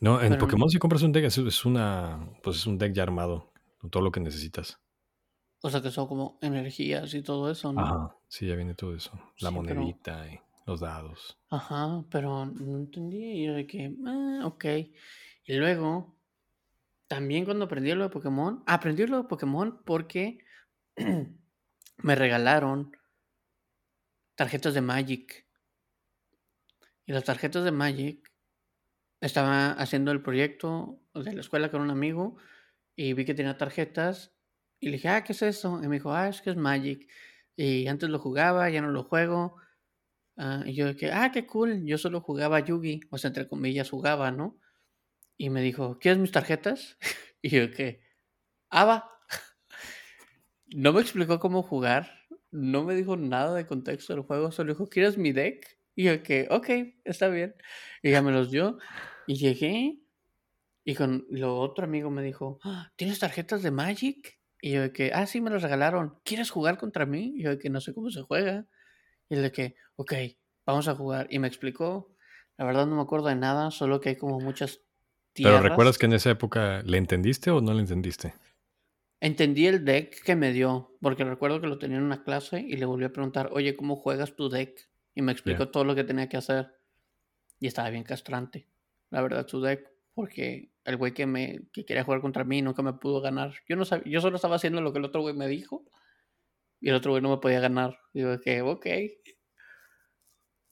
No, 0.00 0.20
en 0.20 0.38
Pokémon 0.38 0.68
si 0.68 0.78
compras 0.78 1.02
un 1.02 1.12
deck 1.12 1.24
es, 1.24 1.64
una, 1.64 2.30
pues 2.42 2.56
es 2.56 2.66
un 2.66 2.78
deck 2.78 2.92
ya 2.92 3.02
armado, 3.02 3.52
con 3.78 3.90
todo 3.90 4.02
lo 4.02 4.12
que 4.12 4.20
necesitas. 4.20 4.78
O 5.62 5.70
sea 5.70 5.80
que 5.80 5.90
son 5.90 6.06
como 6.06 6.38
energías 6.42 7.14
y 7.14 7.22
todo 7.22 7.50
eso, 7.50 7.72
¿no? 7.72 7.80
Ajá, 7.80 8.16
sí, 8.28 8.46
ya 8.46 8.54
viene 8.54 8.74
todo 8.74 8.94
eso. 8.94 9.18
La 9.40 9.50
monedita 9.50 10.30
y 10.30 10.38
los 10.66 10.80
dados. 10.80 11.38
Ajá, 11.48 12.04
pero 12.10 12.46
no 12.46 12.76
entendí. 12.76 13.44
yo 13.44 13.54
de 13.54 13.66
que, 13.66 13.94
ah, 14.04 14.42
ok. 14.44 14.64
Y 15.44 15.54
luego, 15.54 16.16
también 17.06 17.44
cuando 17.44 17.64
aprendí 17.66 17.94
lo 17.94 18.04
de 18.04 18.10
Pokémon, 18.10 18.62
aprendí 18.66 19.06
lo 19.06 19.22
de 19.22 19.28
Pokémon 19.28 19.80
porque 19.84 20.38
me 21.98 22.14
regalaron 22.14 22.96
tarjetas 24.34 24.74
de 24.74 24.80
Magic. 24.80 25.46
Y 27.06 27.12
las 27.12 27.24
tarjetas 27.24 27.64
de 27.64 27.70
Magic 27.70 28.32
estaba 29.20 29.70
haciendo 29.70 30.10
el 30.10 30.20
proyecto 30.20 31.00
de 31.14 31.32
la 31.32 31.40
escuela 31.40 31.70
con 31.70 31.80
un 31.80 31.90
amigo 31.90 32.36
y 32.96 33.12
vi 33.12 33.24
que 33.24 33.34
tenía 33.34 33.56
tarjetas 33.56 34.34
y 34.80 34.86
le 34.86 34.92
dije, 34.94 35.08
ah, 35.08 35.22
¿qué 35.22 35.32
es 35.32 35.42
eso? 35.42 35.80
Y 35.82 35.88
me 35.88 35.96
dijo, 35.96 36.12
ah, 36.12 36.28
es 36.28 36.42
que 36.42 36.50
es 36.50 36.56
Magic. 36.56 37.08
Y 37.54 37.86
antes 37.86 38.10
lo 38.10 38.18
jugaba, 38.18 38.68
ya 38.68 38.82
no 38.82 38.88
lo 38.88 39.04
juego. 39.04 39.56
Ah, 40.36 40.62
y 40.66 40.74
yo 40.74 40.92
dije, 40.92 41.12
ah, 41.12 41.30
qué 41.32 41.46
cool, 41.46 41.84
yo 41.86 41.98
solo 41.98 42.20
jugaba 42.20 42.60
Yugi, 42.60 43.00
o 43.10 43.18
sea, 43.18 43.28
entre 43.28 43.48
comillas 43.48 43.90
jugaba, 43.90 44.30
¿no? 44.30 44.58
Y 45.38 45.50
me 45.50 45.62
dijo, 45.62 45.98
¿quieres 45.98 46.20
mis 46.20 46.32
tarjetas? 46.32 46.98
y 47.42 47.50
yo 47.50 47.66
dije, 47.68 48.02
ah, 48.70 48.84
va. 48.84 49.10
no 50.68 50.92
me 50.92 51.00
explicó 51.00 51.38
cómo 51.40 51.62
jugar, 51.62 52.10
no 52.50 52.84
me 52.84 52.94
dijo 52.94 53.16
nada 53.16 53.54
de 53.54 53.66
contexto 53.66 54.14
del 54.14 54.22
juego, 54.22 54.52
solo 54.52 54.72
dijo, 54.72 54.88
¿quieres 54.88 55.18
mi 55.18 55.32
deck? 55.32 55.78
Y 55.94 56.04
yo 56.04 56.22
que, 56.22 56.46
ok, 56.50 56.68
está 57.04 57.28
bien. 57.28 57.54
Y 58.02 58.10
ya 58.10 58.20
me 58.22 58.30
los 58.30 58.50
dio. 58.50 58.78
Y 59.26 59.36
llegué. 59.36 59.98
Y 60.84 60.94
con 60.94 61.26
lo 61.30 61.58
otro 61.58 61.84
amigo 61.84 62.10
me 62.10 62.22
dijo, 62.22 62.60
ah, 62.62 62.92
¿tienes 62.96 63.18
tarjetas 63.18 63.62
de 63.62 63.70
Magic? 63.70 64.38
Y 64.60 64.72
yo 64.72 64.92
que, 64.92 65.12
ah, 65.14 65.26
sí, 65.26 65.40
me 65.40 65.50
las 65.50 65.62
regalaron. 65.62 66.18
¿Quieres 66.22 66.50
jugar 66.50 66.76
contra 66.78 67.06
mí? 67.06 67.32
Y 67.36 67.44
yo 67.44 67.58
que 67.58 67.70
no 67.70 67.80
sé 67.80 67.94
cómo 67.94 68.10
se 68.10 68.22
juega. 68.22 68.66
Y 69.28 69.34
él 69.34 69.42
de 69.42 69.52
que, 69.52 69.76
ok, 69.96 70.12
vamos 70.64 70.88
a 70.88 70.94
jugar. 70.94 71.26
Y 71.30 71.38
me 71.38 71.48
explicó. 71.48 72.14
La 72.56 72.64
verdad 72.64 72.86
no 72.86 72.96
me 72.96 73.02
acuerdo 73.02 73.28
de 73.28 73.36
nada, 73.36 73.70
solo 73.70 74.00
que 74.00 74.10
hay 74.10 74.16
como 74.16 74.40
muchas 74.40 74.80
tierras. 75.32 75.60
¿Pero 75.60 75.68
recuerdas 75.68 75.98
que 75.98 76.06
en 76.06 76.14
esa 76.14 76.30
época 76.30 76.82
le 76.84 76.96
entendiste 76.96 77.50
o 77.50 77.60
no 77.60 77.74
le 77.74 77.80
entendiste? 77.80 78.34
Entendí 79.20 79.66
el 79.66 79.84
deck 79.84 80.22
que 80.22 80.36
me 80.36 80.52
dio, 80.52 80.96
porque 81.00 81.24
recuerdo 81.24 81.60
que 81.60 81.66
lo 81.66 81.78
tenía 81.78 81.98
en 81.98 82.04
una 82.04 82.22
clase 82.22 82.60
y 82.60 82.76
le 82.76 82.86
volví 82.86 83.04
a 83.04 83.12
preguntar, 83.12 83.50
oye, 83.52 83.76
¿cómo 83.76 83.96
juegas 83.96 84.36
tu 84.36 84.48
deck? 84.48 84.88
Y 85.14 85.22
me 85.22 85.32
explicó 85.32 85.68
todo 85.68 85.84
lo 85.84 85.94
que 85.94 86.04
tenía 86.04 86.28
que 86.28 86.36
hacer. 86.36 86.74
Y 87.58 87.66
estaba 87.66 87.88
bien 87.88 88.04
castrante, 88.04 88.68
la 89.10 89.22
verdad, 89.22 89.46
su 89.48 89.60
deck. 89.60 89.90
Porque 90.14 90.70
el 90.84 90.96
güey 90.96 91.12
que 91.12 91.26
me 91.26 91.60
que 91.72 91.84
quería 91.84 92.04
jugar 92.04 92.20
contra 92.20 92.44
mí 92.44 92.62
nunca 92.62 92.82
me 92.82 92.94
pudo 92.94 93.20
ganar. 93.20 93.54
Yo 93.68 93.76
no 93.76 93.84
sabía, 93.84 94.10
yo 94.10 94.20
solo 94.20 94.36
estaba 94.36 94.56
haciendo 94.56 94.80
lo 94.80 94.92
que 94.92 94.98
el 94.98 95.04
otro 95.04 95.20
güey 95.20 95.34
me 95.34 95.48
dijo. 95.48 95.84
Y 96.80 96.90
el 96.90 96.94
otro 96.94 97.12
güey 97.12 97.22
no 97.22 97.30
me 97.30 97.38
podía 97.38 97.60
ganar. 97.60 97.98
Digo 98.12 98.38
que, 98.40 98.62
ok. 98.62 98.86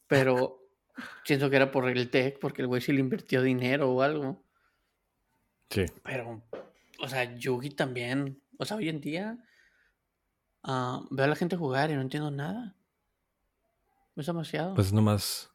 Pero 0.06 0.64
Siento 1.24 1.50
que 1.50 1.56
era 1.56 1.70
por 1.70 1.88
el 1.88 2.10
tech, 2.10 2.38
porque 2.38 2.62
el 2.62 2.68
güey 2.68 2.80
sí 2.80 2.92
le 2.92 3.00
invirtió 3.00 3.42
dinero 3.42 3.90
o 3.90 4.02
algo. 4.02 4.42
Sí. 5.70 5.86
Pero, 6.02 6.42
o 7.00 7.08
sea, 7.08 7.36
Yugi 7.36 7.70
también. 7.70 8.40
O 8.58 8.64
sea, 8.64 8.76
hoy 8.76 8.88
en 8.88 9.00
día 9.00 9.38
ah, 10.62 11.02
veo 11.10 11.24
a 11.24 11.28
la 11.28 11.36
gente 11.36 11.56
jugar 11.56 11.90
y 11.90 11.94
no 11.94 12.00
entiendo 12.00 12.30
nada. 12.30 12.76
Es 14.16 14.26
demasiado. 14.26 14.74
Pues 14.74 14.92
nomás. 14.92 15.50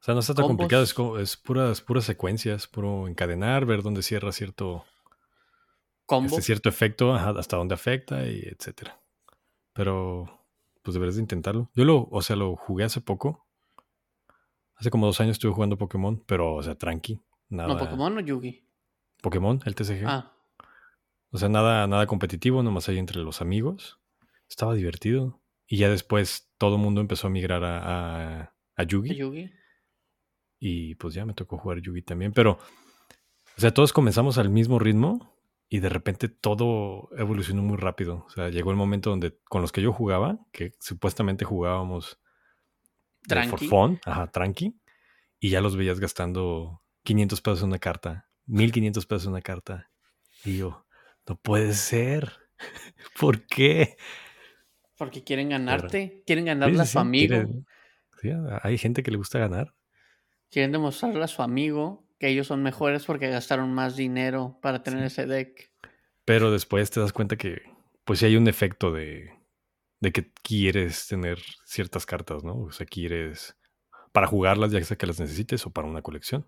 O 0.00 0.04
sea, 0.04 0.14
no 0.14 0.20
está 0.20 0.34
tan 0.34 0.46
complicado, 0.46 0.82
es, 0.82 0.92
como- 0.92 1.18
es 1.18 1.36
puras, 1.36 1.80
puras 1.80 2.04
secuencias, 2.04 2.66
puro 2.66 3.08
encadenar, 3.08 3.64
ver 3.64 3.82
dónde 3.82 4.02
cierra 4.02 4.32
cierto, 4.32 4.84
Combo. 6.04 6.28
este 6.28 6.42
cierto 6.42 6.68
efecto, 6.68 7.14
hasta 7.14 7.56
dónde 7.56 7.74
afecta 7.74 8.26
y 8.26 8.40
etcétera. 8.40 9.00
Pero, 9.74 10.46
pues 10.82 10.94
deberías 10.94 11.16
de 11.16 11.22
intentarlo. 11.22 11.70
Yo 11.74 11.84
lo, 11.84 12.08
o 12.10 12.22
sea, 12.22 12.36
lo 12.36 12.56
jugué 12.56 12.84
hace 12.84 13.00
poco. 13.00 13.46
Hace 14.76 14.90
como 14.90 15.06
dos 15.06 15.20
años 15.20 15.32
estuve 15.32 15.52
jugando 15.52 15.76
Pokémon, 15.76 16.22
pero, 16.26 16.54
o 16.54 16.62
sea, 16.62 16.76
tranqui. 16.76 17.22
Nada. 17.48 17.68
No, 17.68 17.78
Pokémon 17.78 18.16
o 18.16 18.20
Yugi. 18.20 18.66
Pokémon, 19.22 19.60
el 19.64 19.74
TCG. 19.74 20.04
Ah, 20.06 20.32
O 21.30 21.38
sea, 21.38 21.48
nada, 21.48 21.86
nada 21.86 22.06
competitivo, 22.06 22.62
nomás 22.62 22.88
ahí 22.88 22.98
entre 22.98 23.20
los 23.20 23.40
amigos. 23.40 24.00
Estaba 24.48 24.74
divertido. 24.74 25.42
Y 25.66 25.78
ya 25.78 25.88
después 25.88 26.52
todo 26.58 26.76
el 26.76 26.82
mundo 26.82 27.00
empezó 27.00 27.26
a 27.26 27.30
migrar 27.30 27.64
a, 27.64 27.78
a, 28.42 28.54
a 28.76 28.82
Yugi. 28.84 29.14
Yugi. 29.16 29.50
Y 30.60 30.94
pues 30.96 31.14
ya 31.14 31.24
me 31.24 31.34
tocó 31.34 31.58
jugar 31.58 31.80
Yugi 31.80 32.02
también. 32.02 32.32
Pero, 32.32 32.52
o 33.56 33.60
sea, 33.60 33.72
todos 33.72 33.92
comenzamos 33.92 34.38
al 34.38 34.50
mismo 34.50 34.78
ritmo 34.78 35.33
y 35.68 35.80
de 35.80 35.88
repente 35.88 36.28
todo 36.28 37.08
evolucionó 37.16 37.62
muy 37.62 37.76
rápido. 37.76 38.24
O 38.26 38.30
sea, 38.30 38.48
llegó 38.50 38.70
el 38.70 38.76
momento 38.76 39.10
donde 39.10 39.38
con 39.48 39.62
los 39.62 39.72
que 39.72 39.82
yo 39.82 39.92
jugaba, 39.92 40.38
que 40.52 40.72
supuestamente 40.80 41.44
jugábamos 41.44 42.18
for 43.28 43.58
Tranqui. 43.58 43.68
fun, 43.68 43.98
ajá, 44.04 44.26
tranqui, 44.30 44.78
y 45.40 45.50
ya 45.50 45.60
los 45.60 45.76
veías 45.76 46.00
gastando 46.00 46.82
500 47.04 47.40
pesos 47.40 47.62
en 47.62 47.68
una 47.68 47.78
carta, 47.78 48.28
1500 48.46 49.06
pesos 49.06 49.24
en 49.26 49.32
una 49.32 49.42
carta. 49.42 49.90
Y 50.44 50.58
yo, 50.58 50.86
no 51.28 51.36
puede 51.36 51.72
ser. 51.74 52.32
¿Por 53.20 53.46
qué? 53.46 53.96
Porque 54.98 55.24
quieren 55.24 55.48
ganarte. 55.48 56.22
Quieren 56.26 56.44
ganarle 56.44 56.76
Sí, 56.76 56.82
a 56.82 56.86
su 56.86 56.98
sí, 56.98 57.04
amigo. 57.04 57.36
quieren- 57.36 57.66
sí, 58.20 58.30
hay 58.62 58.78
gente 58.78 59.02
que 59.02 59.10
le 59.10 59.16
gusta 59.16 59.38
ganar. 59.38 59.74
Quieren 60.50 60.72
demostrarle 60.72 61.24
a 61.24 61.28
su 61.28 61.42
amigo 61.42 62.03
que 62.18 62.28
ellos 62.28 62.46
son 62.46 62.62
mejores 62.62 63.04
porque 63.04 63.28
gastaron 63.28 63.72
más 63.72 63.96
dinero 63.96 64.58
para 64.62 64.82
tener 64.82 65.04
ese 65.04 65.26
deck. 65.26 65.72
Pero 66.24 66.50
después 66.50 66.90
te 66.90 67.00
das 67.00 67.12
cuenta 67.12 67.36
que, 67.36 67.62
pues 68.04 68.20
sí 68.20 68.26
hay 68.26 68.36
un 68.36 68.48
efecto 68.48 68.92
de, 68.92 69.32
de 70.00 70.12
que 70.12 70.32
quieres 70.42 71.06
tener 71.06 71.38
ciertas 71.64 72.06
cartas, 72.06 72.44
¿no? 72.44 72.56
O 72.60 72.72
sea, 72.72 72.86
quieres 72.86 73.56
para 74.12 74.26
jugarlas, 74.28 74.70
ya 74.70 74.82
sea 74.84 74.96
que 74.96 75.06
las 75.06 75.18
necesites 75.18 75.66
o 75.66 75.72
para 75.72 75.88
una 75.88 76.02
colección. 76.02 76.46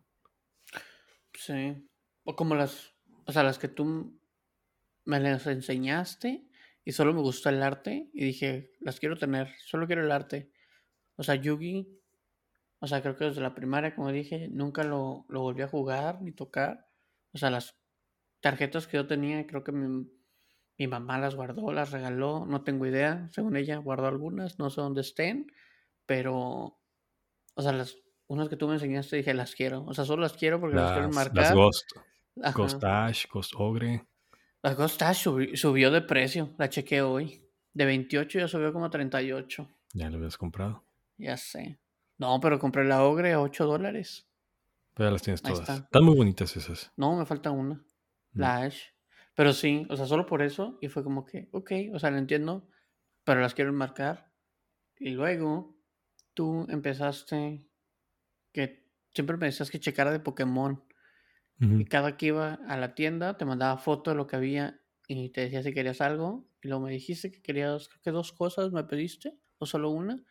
Sí. 1.35 1.88
O 2.23 2.37
como 2.37 2.54
las, 2.54 2.94
o 3.25 3.32
sea, 3.32 3.42
las 3.42 3.58
que 3.58 3.68
tú 3.68 4.20
me 5.04 5.20
las 5.20 5.46
enseñaste 5.46 6.46
y 6.85 6.92
solo 6.92 7.12
me 7.12 7.20
gustó 7.20 7.49
el 7.49 7.62
arte 7.62 8.08
y 8.12 8.25
dije, 8.25 8.73
las 8.80 9.00
quiero 9.00 9.16
tener, 9.16 9.52
solo 9.64 9.87
quiero 9.87 10.04
el 10.04 10.12
arte. 10.12 10.52
O 11.16 11.25
sea, 11.25 11.35
Yugi, 11.35 11.88
o 12.80 12.87
sea, 12.87 13.02
creo 13.02 13.16
que 13.16 13.25
desde 13.26 13.40
la 13.40 13.54
primaria, 13.54 13.95
como 13.95 14.12
dije, 14.12 14.49
nunca 14.50 14.85
lo, 14.85 15.25
lo 15.28 15.40
volví 15.40 15.62
a 15.62 15.68
jugar 15.68 16.21
ni 16.23 16.33
tocar. 16.33 16.87
O 17.33 17.38
sea, 17.38 17.50
las 17.50 17.76
tarjetas 18.40 18.87
que 18.87 18.97
yo 18.97 19.06
tenía, 19.06 19.47
creo 19.47 19.64
que 19.64 19.73
mi, 19.73 20.06
mi 20.78 20.87
mamá 20.87 21.18
las 21.18 21.35
guardó, 21.35 21.73
las 21.73 21.90
regaló, 21.90 22.45
no 22.47 22.62
tengo 22.62 22.87
idea. 22.87 23.28
Según 23.33 23.56
ella, 23.56 23.76
guardó 23.78 24.06
algunas, 24.06 24.59
no 24.59 24.71
sé 24.71 24.80
dónde 24.80 25.00
estén, 25.00 25.50
pero, 26.06 26.78
o 27.54 27.62
sea, 27.62 27.73
las 27.73 27.97
unas 28.28 28.49
que 28.49 28.56
tú 28.56 28.66
me 28.68 28.75
enseñaste 28.75 29.16
dije, 29.16 29.35
las 29.35 29.54
quiero. 29.54 29.85
O 29.85 29.95
sea, 29.95 30.04
solo 30.04 30.23
las 30.23 30.33
quiero 30.35 30.61
porque 30.61 30.76
las, 30.76 30.92
quiero 30.92 31.06
Las, 31.06 31.14
marcar. 31.14 31.37
las 31.37 31.54
Ghost, 31.54 31.90
Ajá. 32.42 32.52
Ghost 32.56 32.85
Ash, 32.85 33.26
Ghost 33.33 33.52
Ogre. 33.56 34.04
La 34.62 34.75
Ghost 34.75 35.00
Dash 35.00 35.26
subi- 35.26 35.54
subió 35.56 35.90
de 35.92 36.00
precio, 36.02 36.54
la 36.59 36.68
chequeé 36.68 37.02
hoy. 37.02 37.40
De 37.73 37.85
28 37.85 38.40
ya 38.40 38.49
subió 38.49 38.73
como 38.73 38.87
a 38.87 38.90
38. 38.90 39.68
Ya 39.95 40.11
lo 40.11 40.16
habías 40.16 40.37
comprado. 40.37 40.83
Ya 41.18 41.37
sé. 41.37 41.78
No, 42.18 42.40
pero 42.40 42.58
compré 42.58 42.85
la 42.85 43.04
Ogre 43.04 43.32
a 43.32 43.40
8 43.40 43.66
dólares. 43.66 44.28
Pero 44.94 45.08
ya 45.08 45.12
las 45.12 45.23
tienes 45.23 45.42
todas. 45.42 45.61
está. 45.61 45.75
Están 45.75 46.04
muy 46.04 46.16
bonitas 46.16 46.56
esas. 46.56 46.92
No, 46.96 47.16
me 47.16 47.26
falta 47.26 47.50
una. 47.50 47.75
Mm. 48.32 48.40
La 48.40 48.56
Ash. 48.62 48.80
Pero 49.35 49.52
sí, 49.52 49.87
o 49.90 49.96
sea, 49.96 50.06
solo 50.06 50.25
por 50.25 50.42
eso. 50.42 50.78
Y 50.80 50.88
fue 50.88 51.04
como 51.04 51.25
que, 51.25 51.49
ok, 51.52 51.73
o 51.92 51.99
sea, 51.99 52.11
lo 52.11 52.18
entiendo. 52.18 52.68
Pero 53.25 53.40
las 53.40 53.54
quiero 53.54 53.70
enmarcar. 53.70 54.32
Y 54.99 55.11
luego, 55.11 55.76
tú 56.32 56.66
empezaste 56.70 57.68
que 58.52 58.88
siempre 59.12 59.37
me 59.37 59.46
decías 59.46 59.70
que 59.70 59.80
checara 59.80 60.11
de 60.11 60.20
Pokémon. 60.20 60.82
Y 61.58 61.87
cada 61.87 62.18
que 62.18 62.26
iba 62.26 62.58
a 62.68 62.76
la 62.76 62.94
tienda 62.94 63.38
te 63.38 63.46
mandaba 63.46 63.78
foto 63.78 64.11
de 64.11 64.16
lo 64.16 64.26
que 64.26 64.37
había 64.37 64.78
y 65.08 65.30
te 65.30 65.40
decía 65.40 65.62
si 65.62 65.73
querías 65.73 66.02
algo. 66.02 66.46
Y 66.62 66.68
luego 66.68 66.85
me 66.85 66.92
dijiste 66.92 67.30
que 67.30 67.40
querías, 67.40 67.88
creo 67.88 68.02
que 68.02 68.11
dos 68.11 68.32
cosas 68.32 68.73
me 68.73 68.85
pediste, 68.85 69.32
o 69.56 69.64
solo 69.64 69.88
una. 69.88 70.23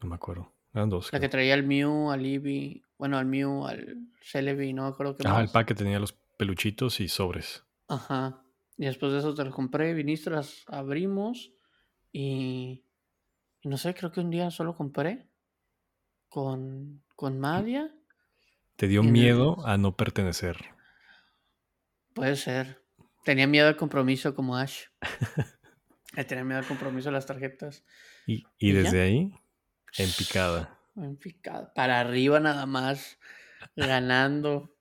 No 0.00 0.08
me 0.08 0.14
acuerdo. 0.14 0.53
Eran 0.74 0.88
dos. 0.90 1.06
La 1.12 1.18
que 1.18 1.28
creo. 1.28 1.30
traía 1.30 1.54
al 1.54 1.62
Mew, 1.64 2.10
al 2.10 2.26
Eevee, 2.26 2.82
bueno, 2.98 3.16
al 3.16 3.26
Mew, 3.26 3.66
al 3.66 4.08
Celebi, 4.20 4.72
no 4.72 4.82
me 4.82 4.88
acuerdo 4.88 5.16
qué 5.16 5.22
Ah, 5.26 5.36
el 5.38 5.44
más. 5.44 5.52
pack 5.52 5.68
que 5.68 5.74
tenía 5.74 5.98
los 5.98 6.12
peluchitos 6.36 7.00
y 7.00 7.08
sobres. 7.08 7.64
Ajá. 7.88 8.42
Y 8.76 8.86
después 8.86 9.12
de 9.12 9.18
eso 9.20 9.34
te 9.34 9.44
los 9.44 9.54
compré, 9.54 9.94
viniste, 9.94 10.30
las 10.30 10.64
abrimos 10.66 11.52
y, 12.12 12.84
y 13.62 13.68
no 13.68 13.76
sé, 13.78 13.94
creo 13.94 14.10
que 14.10 14.20
un 14.20 14.30
día 14.30 14.50
solo 14.50 14.74
compré 14.74 15.28
con, 16.28 17.04
con 17.14 17.38
Madia. 17.38 17.94
Te 18.76 18.88
dio 18.88 19.02
el- 19.02 19.12
miedo 19.12 19.64
a 19.64 19.76
no 19.76 19.96
pertenecer. 19.96 20.56
Puede 22.14 22.36
ser. 22.36 22.82
Tenía 23.24 23.46
miedo 23.46 23.68
al 23.68 23.76
compromiso 23.76 24.34
como 24.34 24.56
Ash. 24.56 24.82
Tenía 26.28 26.44
miedo 26.44 26.58
al 26.60 26.66
compromiso 26.66 27.08
de 27.08 27.12
las 27.12 27.26
tarjetas. 27.26 27.84
Y, 28.26 28.44
y 28.58 28.70
¿Y 28.70 28.72
ya? 28.72 28.82
desde 28.82 29.02
ahí, 29.02 29.32
en 29.98 30.10
picada. 30.10 30.78
En 30.96 31.16
picada. 31.16 31.72
Para 31.74 32.00
arriba 32.00 32.40
nada 32.40 32.66
más. 32.66 33.18
Ganando. 33.76 34.74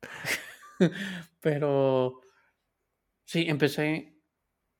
Pero 1.40 2.20
sí, 3.24 3.46
empecé 3.48 4.14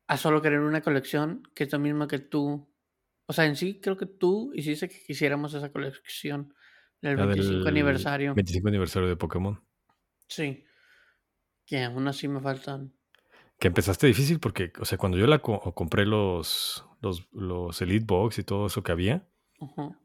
a 0.07 0.17
solo 0.17 0.43
querer 0.43 0.61
una 0.61 0.83
colección 0.83 1.43
que 1.55 1.65
es 1.65 1.73
la 1.73 1.79
misma 1.79 2.09
que 2.09 2.19
tú. 2.19 2.69
O 3.27 3.33
sea, 3.33 3.47
en 3.47 3.57
sí 3.57 3.81
creo 3.81 3.97
que 3.97 4.07
tú 4.07 4.53
hiciste 4.55 4.89
que 4.89 5.03
quisiéramos 5.05 5.53
esa 5.55 5.73
colección 5.73 6.55
del 7.01 7.17
La 7.17 7.27
25 7.27 7.59
del 7.59 7.67
aniversario. 7.69 8.35
25 8.35 8.69
aniversario 8.69 9.09
de 9.09 9.17
Pokémon. 9.17 9.63
Sí. 10.29 10.65
Que 11.65 11.83
aún 11.85 12.07
así 12.07 12.29
me 12.29 12.41
faltan. 12.41 12.93
Que 13.59 13.69
empezaste 13.69 14.07
difícil 14.07 14.39
porque, 14.39 14.73
o 14.79 14.85
sea, 14.85 14.99
cuando 14.99 15.19
yo 15.19 15.27
la 15.27 15.39
co- 15.41 15.61
compré 15.75 16.05
los, 16.05 16.85
los, 17.07 17.29
los 17.33 17.81
Elite 17.83 18.05
Box 18.07 18.39
y 18.39 18.45
todo 18.45 18.67
eso 18.67 18.83
que 18.83 18.93
había, 18.93 19.27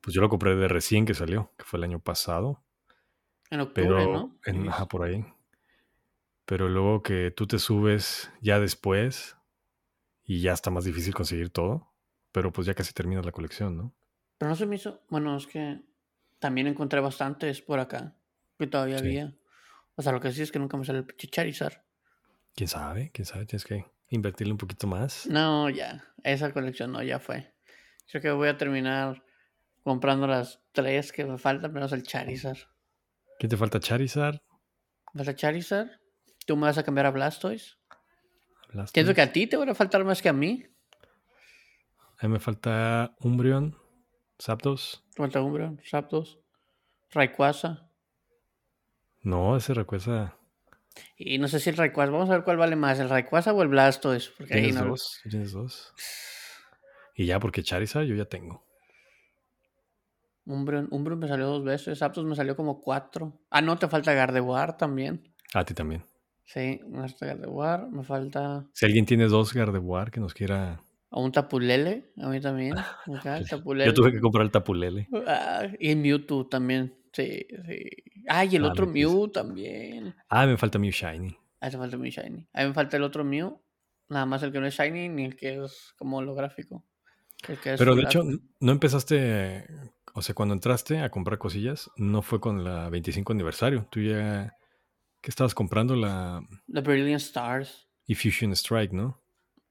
pues 0.01 0.13
yo 0.13 0.22
lo 0.22 0.29
compré 0.29 0.55
de 0.55 0.67
recién 0.67 1.05
que 1.05 1.13
salió, 1.13 1.51
que 1.58 1.65
fue 1.65 1.77
el 1.77 1.84
año 1.84 2.00
pasado. 2.00 2.63
En 3.50 3.60
octubre, 3.60 3.88
Pero, 3.89 4.13
¿no? 4.13 4.39
en, 4.46 4.70
ajá, 4.70 4.88
por 4.88 5.03
ahí. 5.03 5.25
Pero 6.46 6.70
luego 6.70 7.01
que 7.03 7.31
tú 7.31 7.48
te 7.48 7.60
subes 7.60 8.31
ya 8.41 8.60
después 8.60 9.36
y 10.24 10.41
ya 10.41 10.53
está 10.53 10.70
más 10.72 10.86
difícil 10.86 11.13
conseguir 11.13 11.50
todo. 11.50 11.91
Pero 12.31 12.51
pues 12.53 12.65
ya 12.65 12.74
casi 12.74 12.93
terminas 12.93 13.25
la 13.25 13.31
colección, 13.34 13.75
¿no? 13.75 13.93
Pero 14.38 14.50
no 14.50 14.55
se 14.55 14.65
me 14.65 14.77
hizo. 14.77 15.01
Bueno, 15.10 15.36
es 15.36 15.48
que 15.48 15.81
también 16.39 16.67
encontré 16.67 17.01
bastantes 17.01 17.62
por 17.62 17.79
acá. 17.79 18.15
Que 18.58 18.67
todavía 18.67 19.00
Sí. 19.00 19.05
había. 19.05 19.36
O 19.96 20.01
sea, 20.01 20.13
lo 20.13 20.22
que 20.22 20.31
sí 20.31 20.41
es 20.41 20.51
que 20.51 20.60
nunca 20.60 20.77
me 20.77 20.86
sale 20.86 21.00
el 21.00 21.05
pinche 21.05 21.27
Charizard. 21.27 21.84
¿Quién 22.55 22.70
sabe? 22.70 23.12
¿Quién 23.13 23.25
sabe? 23.25 23.46
Tienes 23.46 23.65
que 23.65 23.86
invertirle 24.12 24.51
un 24.51 24.58
poquito 24.58 24.86
más. 24.88 25.25
No, 25.27 25.70
ya. 25.70 26.03
Esa 26.24 26.51
colección 26.53 26.91
no, 26.91 27.01
ya 27.01 27.20
fue. 27.20 27.53
Creo 28.10 28.22
que 28.22 28.32
voy 28.32 28.50
a 28.50 28.58
terminar 28.58 29.24
comprando 29.84 30.27
las 30.27 30.62
tres 30.74 31.12
que 31.12 31.25
me 31.25 31.38
faltan, 31.38 31.74
menos 31.74 31.91
el 31.94 32.03
Charizard. 32.03 32.60
¿Qué 33.39 33.48
te 33.48 33.58
falta? 33.58 33.80
Charizard. 33.80 34.39
¿Vas 35.13 35.27
a 35.27 35.36
Charizard? 35.36 35.89
¿Tú 36.46 36.56
me 36.56 36.63
vas 36.63 36.77
a 36.77 36.84
cambiar 36.84 37.08
a 37.08 37.12
Blastoise? 37.12 37.77
Blastoise. 38.72 38.91
Siento 38.94 39.15
que 39.15 39.22
a 39.22 39.32
ti 39.32 39.48
te 39.48 39.58
van 39.58 39.70
a 39.70 39.75
faltar 39.75 40.03
más 40.03 40.22
que 40.22 40.30
a 40.30 40.34
mí. 40.34 40.65
A 42.20 42.27
mí 42.27 42.34
me 42.34 42.39
falta 42.39 43.15
Umbreon, 43.20 43.75
Zapdos. 44.39 45.03
Te 45.15 45.24
falta 45.24 45.41
Umbreon, 45.41 45.82
Zapdos, 45.84 46.39
Rayquaza. 47.10 47.89
No, 49.22 49.56
ese 49.56 49.74
recuerda. 49.74 50.38
Y 51.17 51.38
no 51.38 51.48
sé 51.48 51.60
si 51.60 51.69
el 51.69 51.77
Rayquaza. 51.77 52.12
Vamos 52.12 52.29
a 52.29 52.33
ver 52.33 52.43
cuál 52.43 52.57
vale 52.57 52.75
más, 52.75 53.00
el 53.00 53.10
Rayquaza 53.10 53.53
o 53.53 53.62
el 53.62 53.69
Blastoise. 53.69 54.31
Porque 54.38 54.53
ahí 54.55 54.62
Tienes 54.63 54.81
no. 54.81 54.89
dos. 54.89 55.21
Tienes 55.29 55.51
dos. 55.51 55.93
Y 57.15 57.25
ya, 57.25 57.39
porque 57.39 57.63
Charizard 57.63 58.05
yo 58.05 58.15
ya 58.15 58.25
tengo. 58.25 58.65
Umbreon, 60.45 60.88
Umbreon 60.91 61.19
me 61.19 61.27
salió 61.27 61.45
dos 61.45 61.63
veces, 61.63 62.00
Zapdos 62.00 62.25
me 62.25 62.36
salió 62.36 62.55
como 62.55 62.81
cuatro. 62.81 63.39
Ah, 63.50 63.62
no, 63.62 63.77
te 63.77 63.88
falta 63.88 64.13
Gardevoir 64.13 64.75
también. 64.75 65.33
A 65.53 65.63
ti 65.63 65.74
también. 65.74 66.03
Sí, 66.45 66.81
me 66.88 67.01
falta 67.01 67.27
Gardevoir, 67.27 67.88
me 67.88 68.03
falta... 68.03 68.67
Si 68.74 68.86
alguien 68.86 69.05
tiene 69.05 69.27
dos 69.27 69.53
Gardevoir 69.53 70.12
que 70.12 70.19
nos 70.19 70.33
quiera 70.33 70.81
A 71.12 71.19
un 71.19 71.31
tapulele, 71.31 72.12
a 72.17 72.27
mí 72.27 72.41
también. 72.41 72.74
Acá, 73.15 73.38
el 73.38 73.45
Yo 73.45 73.93
tuve 73.93 74.12
que 74.12 74.19
comprar 74.19 74.45
el 74.45 74.51
tapulele. 74.51 75.07
Ah, 75.27 75.67
y 75.79 75.95
Mewtwo 75.95 76.48
también. 76.48 76.93
Sí, 77.13 77.46
sí. 77.68 77.89
Ah, 78.27 78.46
y 78.46 78.56
el 78.56 78.65
Ah, 78.65 78.70
otro. 78.70 78.88
Mew 78.88 79.27
también. 79.30 80.15
Ah, 80.30 80.46
me 80.46 80.58
falta 80.58 80.80
Mew 80.80 80.91
Shiny. 80.91 81.36
Ah, 81.60 81.68
ese 81.68 81.77
falta 81.77 81.98
mi 81.98 82.10
Shiny. 82.10 82.48
A 82.53 82.62
mí 82.62 82.68
me 82.70 82.74
falta 82.74 82.98
el 82.98 83.03
otro 83.03 83.24
Mew. 83.24 83.62
Nada 84.10 84.25
más 84.25 84.41
el 84.44 84.51
que 84.51 84.60
no 84.60 84.65
es 84.65 84.75
Shiny 84.75 85.10
ni 85.10 85.25
el 85.25 85.36
que 85.36 85.63
es 85.63 85.94
como 85.98 86.18
holográfico. 86.18 86.84
El 87.48 87.58
que 87.60 87.74
es 87.74 87.80
Pero 87.80 87.96
de 87.96 88.01
hecho, 88.03 88.24
no 88.60 88.72
empezaste, 88.72 89.65
o 90.13 90.22
sea, 90.22 90.36
cuando 90.36 90.53
entraste 90.53 91.00
a 91.00 91.10
comprar 91.10 91.38
cosillas, 91.38 91.89
no 91.98 92.22
fue 92.22 92.39
con 92.39 92.63
la 92.63 92.89
25 92.89 93.34
aniversario. 93.34 93.88
Tú 93.91 94.01
ya, 94.01 94.56
¿qué 95.22 95.30
estabas 95.30 95.53
comprando? 95.53 95.96
La 95.96 96.41
The 96.72 96.82
Brilliant 96.82 97.22
Stars. 97.22 97.88
Effusion 98.08 98.51
Strike, 98.53 98.91
¿no? 98.94 99.21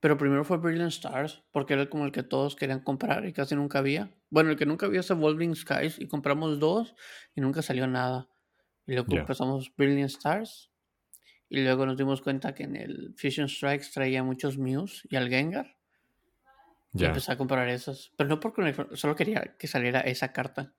Pero 0.00 0.16
primero 0.16 0.44
fue 0.44 0.56
Brilliant 0.58 0.92
Stars, 0.92 1.44
porque 1.52 1.74
era 1.74 1.88
como 1.90 2.06
el 2.06 2.12
que 2.12 2.22
todos 2.22 2.56
querían 2.56 2.80
comprar 2.80 3.26
y 3.26 3.32
casi 3.32 3.54
nunca 3.54 3.78
había. 3.80 4.10
Bueno, 4.30 4.50
el 4.50 4.56
que 4.56 4.66
nunca 4.66 4.86
había 4.86 5.00
es 5.00 5.10
Evolving 5.10 5.54
Skies 5.54 5.98
y 5.98 6.08
compramos 6.08 6.58
dos 6.58 6.94
y 7.34 7.40
nunca 7.42 7.62
salió 7.62 7.86
nada. 7.86 8.28
Y 8.86 8.94
luego 8.94 9.14
empezamos 9.16 9.72
Brilliant 9.76 10.10
Stars 10.10 10.70
y 11.48 11.62
luego 11.62 11.86
nos 11.86 11.96
dimos 11.98 12.22
cuenta 12.22 12.54
que 12.54 12.64
en 12.64 12.76
el 12.76 13.14
Fusion 13.18 13.48
Strikes 13.48 13.88
traía 13.92 14.22
muchos 14.22 14.58
Mews 14.58 15.06
y 15.10 15.16
al 15.16 15.28
Gengar. 15.28 15.76
Y 16.96 17.02
Ya, 17.02 17.08
empecé 17.08 17.32
a 17.32 17.36
comprar 17.38 17.68
esos. 17.68 18.12
Pero 18.16 18.28
no 18.28 18.40
porque 18.40 18.74
solo 18.96 19.14
quería 19.16 19.56
que 19.58 19.66
saliera 19.66 20.00
esa 20.00 20.32
carta. 20.32 20.74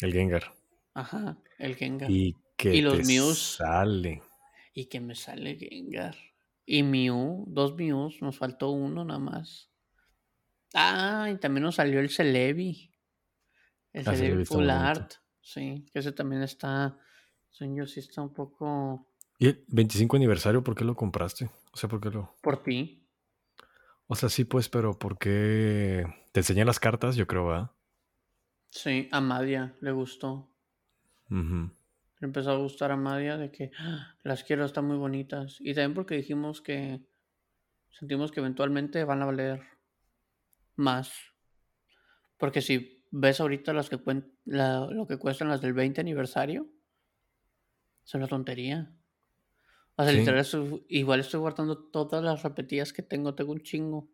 el 0.00 0.12
Gengar. 0.12 0.52
Ajá, 0.94 1.38
el 1.58 1.74
Gengar. 1.76 2.10
Y 2.10 2.36
que 2.56 2.74
Y 2.76 2.80
los 2.82 2.98
te 2.98 3.04
Mews. 3.04 3.38
sale. 3.56 4.22
Y 4.72 4.86
que 4.86 5.00
me 5.00 5.14
sale 5.14 5.56
Gengar. 5.56 6.16
Y 6.72 6.84
Mew, 6.84 7.46
dos 7.48 7.74
Mews, 7.74 8.22
nos 8.22 8.38
faltó 8.38 8.70
uno 8.70 9.04
nada 9.04 9.18
más. 9.18 9.72
Ah, 10.72 11.28
y 11.28 11.36
también 11.38 11.64
nos 11.64 11.74
salió 11.74 11.98
el 11.98 12.10
Celebi. 12.10 12.92
El 13.92 14.06
Ah, 14.06 14.14
Celebi 14.14 14.44
Full. 14.44 14.70
Art. 14.70 15.14
Sí, 15.40 15.84
que 15.92 15.98
ese 15.98 16.12
también 16.12 16.42
está. 16.42 16.96
Sueño 17.48 17.88
sí 17.88 17.98
está 17.98 18.22
un 18.22 18.32
poco 18.32 19.08
¿Y 19.40 19.48
el 19.48 19.64
25 19.66 20.14
aniversario 20.14 20.62
por 20.62 20.76
qué 20.76 20.84
lo 20.84 20.94
compraste? 20.94 21.50
O 21.72 21.76
sea, 21.76 21.88
¿por 21.88 22.00
qué 22.00 22.10
lo...? 22.10 22.36
por 22.40 22.62
ti. 22.62 23.04
O 24.06 24.14
sea, 24.14 24.28
sí, 24.28 24.44
pues, 24.44 24.68
pero 24.68 24.96
¿por 24.96 25.18
qué...? 25.18 26.04
Te 26.30 26.38
enseñé 26.38 26.64
las 26.64 26.78
cartas, 26.78 27.16
yo 27.16 27.26
creo, 27.26 27.46
¿va? 27.46 27.74
Sí, 28.68 29.08
a 29.10 29.20
Madia 29.20 29.74
le 29.80 29.90
gustó. 29.90 30.48
Ujú. 31.30 31.72
Le 32.20 32.26
empezó 32.26 32.50
a 32.52 32.56
gustar 32.58 32.90
a 32.92 32.96
Madia 32.96 33.36
de 33.38 33.50
que 33.50 33.70
"Ah, 33.78 34.14
las 34.22 34.44
quiero, 34.44 34.64
están 34.64 34.84
muy 34.86 34.96
bonitas. 34.98 35.56
Y 35.60 35.74
también 35.74 35.94
porque 35.94 36.16
dijimos 36.16 36.60
que 36.60 37.00
sentimos 37.90 38.30
que 38.30 38.40
eventualmente 38.40 39.04
van 39.04 39.22
a 39.22 39.26
valer 39.26 39.62
más. 40.76 41.12
Porque 42.36 42.60
si 42.62 43.04
ves 43.10 43.40
ahorita 43.40 43.72
las 43.72 43.88
que 43.90 43.98
cuen- 43.98 44.32
la- 44.44 44.86
lo 44.90 45.06
que 45.06 45.16
cuestan 45.18 45.48
las 45.48 45.60
del 45.60 45.72
20 45.72 46.00
aniversario, 46.00 46.68
es 48.04 48.14
una 48.14 48.28
tontería. 48.28 48.94
O 49.96 50.02
sea, 50.04 50.12
Sí. 50.12 50.18
literal, 50.20 50.46
igual 50.88 51.20
estoy 51.20 51.40
guardando 51.40 51.76
todas 51.90 52.22
las 52.24 52.42
repetidas 52.42 52.92
que 52.92 53.02
tengo, 53.02 53.34
tengo 53.34 53.52
un 53.52 53.62
chingo. 53.62 54.08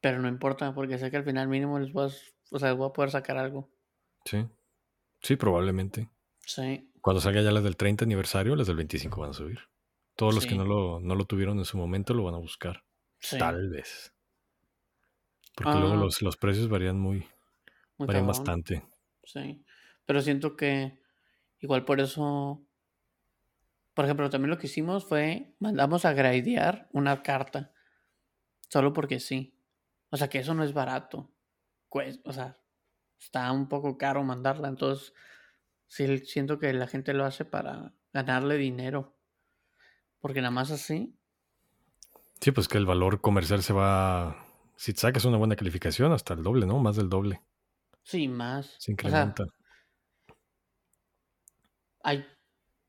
Pero 0.00 0.20
no 0.20 0.28
importa, 0.28 0.74
porque 0.74 0.98
sé 0.98 1.10
que 1.10 1.16
al 1.16 1.24
final 1.24 1.48
mínimo 1.48 1.78
les 1.78 1.92
voy 1.92 2.06
a, 2.10 2.14
o 2.50 2.58
sea, 2.58 2.72
voy 2.72 2.88
a 2.88 2.92
poder 2.92 3.10
sacar 3.10 3.36
algo. 3.38 3.70
Sí. 4.24 4.46
Sí, 5.22 5.36
probablemente. 5.36 6.08
Sí, 6.48 6.90
Cuando 7.02 7.20
salga 7.20 7.42
ya 7.42 7.52
las 7.52 7.62
del 7.62 7.76
30 7.76 8.04
aniversario, 8.06 8.56
las 8.56 8.66
del 8.66 8.76
25 8.76 9.20
van 9.20 9.30
a 9.30 9.34
subir. 9.34 9.60
Todos 10.16 10.34
los 10.34 10.46
que 10.46 10.54
no 10.54 10.64
lo, 10.64 10.98
no 10.98 11.14
lo 11.14 11.26
tuvieron 11.26 11.58
en 11.58 11.66
su 11.66 11.76
momento 11.76 12.14
lo 12.14 12.24
van 12.24 12.34
a 12.34 12.38
buscar. 12.38 12.84
sí. 13.20 13.36
Tal 13.38 13.68
vez. 13.68 14.14
Porque 15.54 15.78
luego 15.78 15.94
Ah. 15.94 15.96
los, 15.96 16.22
los 16.22 16.36
precios 16.36 16.68
varían 16.68 16.98
muy, 16.98 17.26
muy 17.98 18.06
varían 18.06 18.26
cabrón. 18.26 18.26
bastante. 18.26 18.82
Sí, 19.24 19.62
pero 20.06 20.22
siento 20.22 20.56
que 20.56 21.02
igual 21.60 21.84
por 21.84 22.00
eso, 22.00 22.64
por 23.94 24.04
ejemplo, 24.06 24.30
también 24.30 24.50
lo 24.50 24.58
que 24.58 24.68
hicimos 24.68 25.04
fue, 25.04 25.54
mandamos 25.58 26.04
a 26.04 26.12
gradear 26.14 26.88
una 26.92 27.22
carta, 27.22 27.72
solo 28.70 28.92
porque 28.92 29.20
sí. 29.20 29.54
O 30.10 30.16
sea, 30.16 30.28
que 30.30 30.38
eso 30.38 30.54
no 30.54 30.64
es 30.64 30.72
barato. 30.72 31.30
Pues, 31.90 32.20
o 32.24 32.32
sea, 32.32 32.56
está 33.18 33.50
un 33.52 33.68
poco 33.68 33.98
caro 33.98 34.22
mandarla, 34.24 34.68
entonces 34.68 35.12
sí 35.88 36.18
siento 36.18 36.58
que 36.58 36.72
la 36.72 36.86
gente 36.86 37.12
lo 37.14 37.24
hace 37.24 37.44
para 37.44 37.94
ganarle 38.12 38.56
dinero. 38.56 39.18
Porque 40.20 40.40
nada 40.40 40.50
más 40.50 40.70
así, 40.70 41.18
Sí, 42.40 42.52
pues 42.52 42.68
que 42.68 42.78
el 42.78 42.86
valor 42.86 43.20
comercial 43.20 43.62
se 43.62 43.72
va. 43.72 44.46
Si 44.76 44.92
sacas 44.92 45.24
una 45.24 45.38
buena 45.38 45.56
calificación, 45.56 46.12
hasta 46.12 46.34
el 46.34 46.42
doble, 46.42 46.66
¿no? 46.66 46.78
Más 46.78 46.96
del 46.96 47.08
doble. 47.08 47.42
sí, 48.02 48.28
más. 48.28 48.66
Se 48.66 48.76
O 48.76 48.80
sea, 48.80 48.92
incrementa. 48.92 49.44
Hay, 52.02 52.24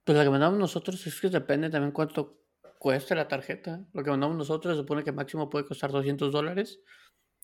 pues 0.04 0.18
lo 0.18 0.24
que 0.24 0.30
mandamos 0.30 0.60
nosotros 0.60 1.06
es 1.06 1.20
que 1.20 1.30
depende 1.30 1.70
también 1.70 1.92
cuánto 1.92 2.44
cueste 2.78 3.16
la 3.16 3.28
tarjeta. 3.28 3.86
Lo 3.92 4.04
que 4.04 4.12
mandamos 4.12 4.38
nosotros 4.38 4.76
se 4.76 4.82
supone 4.82 5.04
que 5.04 5.12
máximo 5.12 5.50
puede 5.50 5.66
costar 5.66 5.92
200 5.92 6.32
dólares. 6.32 6.80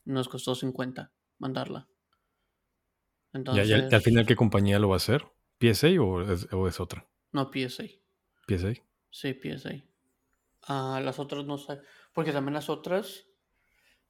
Nos 0.05 0.29
costó 0.29 0.53
50 0.53 1.11
mandarla. 1.39 1.87
Entonces, 3.33 3.67
ya, 3.67 3.77
al 3.91 4.01
final, 4.01 4.25
¿qué 4.25 4.35
compañía 4.35 4.79
lo 4.79 4.89
va 4.89 4.95
a 4.95 4.97
hacer? 4.97 5.25
¿PSA 5.59 5.87
o 6.01 6.21
es, 6.21 6.51
o 6.53 6.67
es 6.67 6.79
otra? 6.79 7.07
no 7.31 7.51
PSA. 7.51 7.83
¿PSA? 8.47 8.73
Sí, 9.11 9.33
PSA. 9.33 9.83
Ah, 10.67 11.01
las 11.03 11.19
otras 11.19 11.45
no 11.45 11.57
sé. 11.57 11.79
Porque 12.13 12.31
también 12.31 12.53
las 12.53 12.69
otras, 12.69 13.25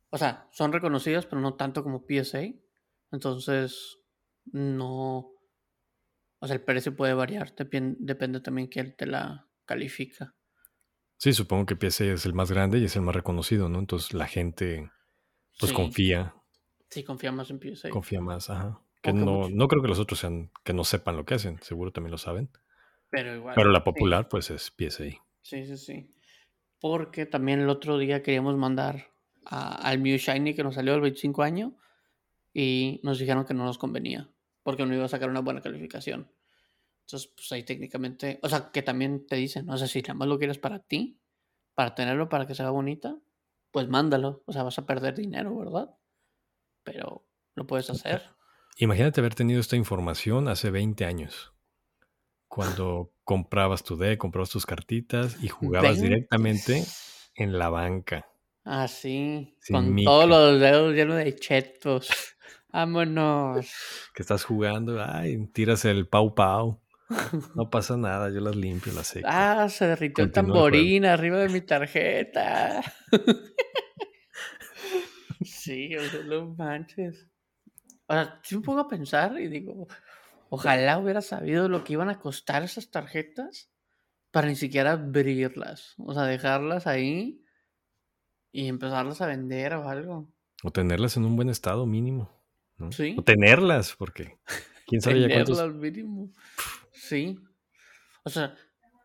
o 0.09 0.17
sea, 0.17 0.47
son 0.51 0.71
reconocidas, 0.73 1.25
pero 1.25 1.41
no 1.41 1.55
tanto 1.55 1.83
como 1.83 2.05
PSA. 2.07 2.43
Entonces, 3.11 3.97
no. 4.45 5.31
O 6.39 6.47
sea, 6.47 6.55
el 6.55 6.63
precio 6.63 6.95
puede 6.95 7.13
variar. 7.13 7.55
depien- 7.55 7.95
depende 7.99 8.39
también 8.41 8.67
quién 8.67 8.95
te 8.95 9.05
la 9.07 9.47
califica. 9.65 10.35
Sí, 11.17 11.33
supongo 11.33 11.65
que 11.65 11.75
PSA 11.75 12.05
es 12.13 12.25
el 12.25 12.33
más 12.33 12.51
grande 12.51 12.77
y 12.79 12.85
es 12.85 12.95
el 12.95 13.01
más 13.01 13.15
reconocido, 13.15 13.69
¿no? 13.69 13.79
Entonces 13.79 14.13
la 14.13 14.27
gente, 14.27 14.91
pues 15.59 15.69
Sí. 15.71 15.75
confía, 15.75 16.35
Sí, 16.89 17.03
confía 17.03 17.31
más 17.31 17.49
en 17.49 17.59
PSA. 17.59 17.89
confía 17.89 18.21
más. 18.21 18.49
Ajá. 18.49 18.81
Que 19.05 19.13
no, 19.13 19.49
no 19.49 19.67
creo 19.67 19.81
que 19.81 19.87
los 19.87 19.99
otros 19.99 20.19
sean, 20.19 20.51
que 20.63 20.73
no 20.73 20.83
sepan 20.83 21.17
lo 21.17 21.25
que 21.25 21.35
hacen, 21.35 21.59
seguro 21.61 21.91
también 21.91 22.11
lo 22.11 22.17
saben. 22.17 22.49
Pero 23.09 23.35
igual. 23.35 23.55
Pero 23.55 23.71
la 23.71 23.79
sí. 23.79 23.85
popular, 23.85 24.27
pues 24.29 24.49
es 24.49 24.71
PSA. 24.71 25.05
Sí, 25.41 25.65
sí, 25.65 25.77
sí. 25.77 26.15
Porque 26.79 27.25
también 27.25 27.59
el 27.61 27.69
otro 27.69 27.97
día 27.97 28.23
queríamos 28.23 28.57
mandar 28.57 29.11
a- 29.45 29.75
al 29.75 29.99
Mew 29.99 30.17
Shiny 30.17 30.55
que 30.55 30.63
nos 30.63 30.75
salió 30.75 30.95
el 30.95 31.01
25 31.01 31.43
años 31.43 31.73
y 32.53 32.99
nos 33.03 33.19
dijeron 33.19 33.45
que 33.45 33.53
no 33.53 33.65
nos 33.65 33.77
convenía 33.77 34.29
porque 34.63 34.85
no 34.85 34.95
iba 34.95 35.05
a 35.05 35.09
sacar 35.09 35.29
una 35.29 35.41
buena 35.41 35.61
calificación. 35.61 36.31
Entonces, 37.01 37.31
pues 37.35 37.51
ahí 37.51 37.63
técnicamente, 37.63 38.39
o 38.41 38.49
sea, 38.49 38.71
que 38.71 38.81
también 38.81 39.27
te 39.27 39.35
dicen, 39.35 39.69
o 39.69 39.77
sea, 39.77 39.87
si 39.87 40.01
nada 40.01 40.15
más 40.15 40.27
lo 40.27 40.39
quieres 40.39 40.57
para 40.57 40.79
ti, 40.79 41.19
para 41.75 41.93
tenerlo, 41.93 42.29
para 42.29 42.47
que 42.47 42.55
sea 42.55 42.71
bonita, 42.71 43.15
pues 43.71 43.87
mándalo. 43.87 44.41
O 44.47 44.53
sea, 44.53 44.63
vas 44.63 44.79
a 44.79 44.87
perder 44.87 45.13
dinero, 45.15 45.55
¿verdad? 45.55 45.95
Pero 46.83 47.27
lo 47.53 47.67
puedes 47.67 47.89
hacer. 47.91 48.34
Imagínate 48.77 49.21
haber 49.21 49.35
tenido 49.35 49.61
esta 49.61 49.77
información 49.77 50.49
hace 50.49 50.69
20 50.69 51.05
años. 51.05 51.53
Cuando 52.47 53.13
comprabas 53.23 53.83
tu 53.83 53.95
deck, 53.95 54.17
comprabas 54.17 54.49
tus 54.49 54.65
cartitas 54.65 55.41
y 55.41 55.47
jugabas 55.47 55.99
20. 55.99 56.03
directamente 56.03 56.83
en 57.35 57.57
la 57.57 57.69
banca. 57.69 58.27
Así, 58.65 59.55
Sin 59.59 59.75
con 59.75 60.03
todos 60.03 60.27
los 60.27 60.59
dedos 60.59 60.93
llenos 60.93 61.17
de 61.17 61.35
chetos. 61.35 62.09
Vámonos. 62.73 63.67
Que 64.13 64.21
estás 64.21 64.43
jugando, 64.43 65.01
ay, 65.01 65.47
tiras 65.53 65.85
el 65.85 66.07
pau 66.07 66.35
pau. 66.35 66.81
No 67.55 67.69
pasa 67.69 67.95
nada, 67.95 68.31
yo 68.31 68.41
las 68.41 68.55
limpio, 68.55 68.91
las 68.91 69.07
seco. 69.07 69.27
Ah, 69.29 69.69
se 69.69 69.85
derritió 69.85 70.23
el 70.23 70.31
tamborín 70.31 71.05
arriba 71.05 71.37
de 71.37 71.49
mi 71.49 71.61
tarjeta. 71.61 72.81
sí, 75.41 75.95
o 75.95 76.03
sea, 76.03 76.23
no 76.23 76.55
manches. 76.55 77.29
O 78.07 78.13
sea, 78.13 78.39
sí 78.43 78.55
me 78.55 78.61
pongo 78.61 78.81
a 78.81 78.87
pensar 78.87 79.39
y 79.39 79.47
digo, 79.47 79.87
ojalá 80.49 80.97
hubiera 80.99 81.21
sabido 81.21 81.67
lo 81.69 81.83
que 81.83 81.93
iban 81.93 82.09
a 82.09 82.19
costar 82.19 82.63
esas 82.63 82.91
tarjetas 82.91 83.69
para 84.31 84.47
ni 84.47 84.55
siquiera 84.55 84.93
abrirlas. 84.93 85.95
O 85.97 86.13
sea, 86.13 86.23
dejarlas 86.23 86.87
ahí 86.87 87.41
y 88.51 88.67
empezarlas 88.67 89.21
a 89.21 89.27
vender 89.27 89.73
o 89.73 89.89
algo. 89.89 90.31
O 90.63 90.71
tenerlas 90.71 91.17
en 91.17 91.25
un 91.25 91.35
buen 91.35 91.49
estado 91.49 91.85
mínimo. 91.85 92.31
¿no? 92.77 92.91
Sí. 92.91 93.15
O 93.17 93.23
tenerlas, 93.23 93.95
porque 93.95 94.37
quién 94.87 95.01
sabe 95.01 95.21
ya 95.21 95.27
Tenerlas 95.27 95.47
cuántos 95.47 95.63
al 95.63 95.73
mínimo. 95.75 96.31
Sí. 96.91 97.39
O 98.23 98.29
sea, 98.29 98.55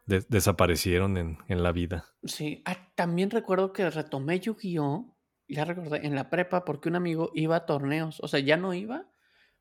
de- 0.07 0.25
desaparecieron 0.29 1.17
en, 1.17 1.39
en 1.49 1.63
la 1.63 1.73
vida. 1.73 2.07
Sí, 2.25 2.63
ah, 2.67 2.93
también 2.95 3.31
recuerdo 3.31 3.73
que 3.73 3.89
retomé 3.91 4.41
Yu-Gi-Oh! 4.41 5.17
Ya 5.51 5.65
recordé, 5.65 6.07
en 6.07 6.15
la 6.15 6.31
prepa, 6.31 6.65
porque 6.65 6.89
un 6.89 6.97
amigo 6.97 7.31
iba 7.35 7.57
a 7.57 7.67
torneos. 7.67 8.21
O 8.21 8.29
sea, 8.29 8.41
ya 8.41 8.57
no 8.57 8.73
iba. 8.75 9.11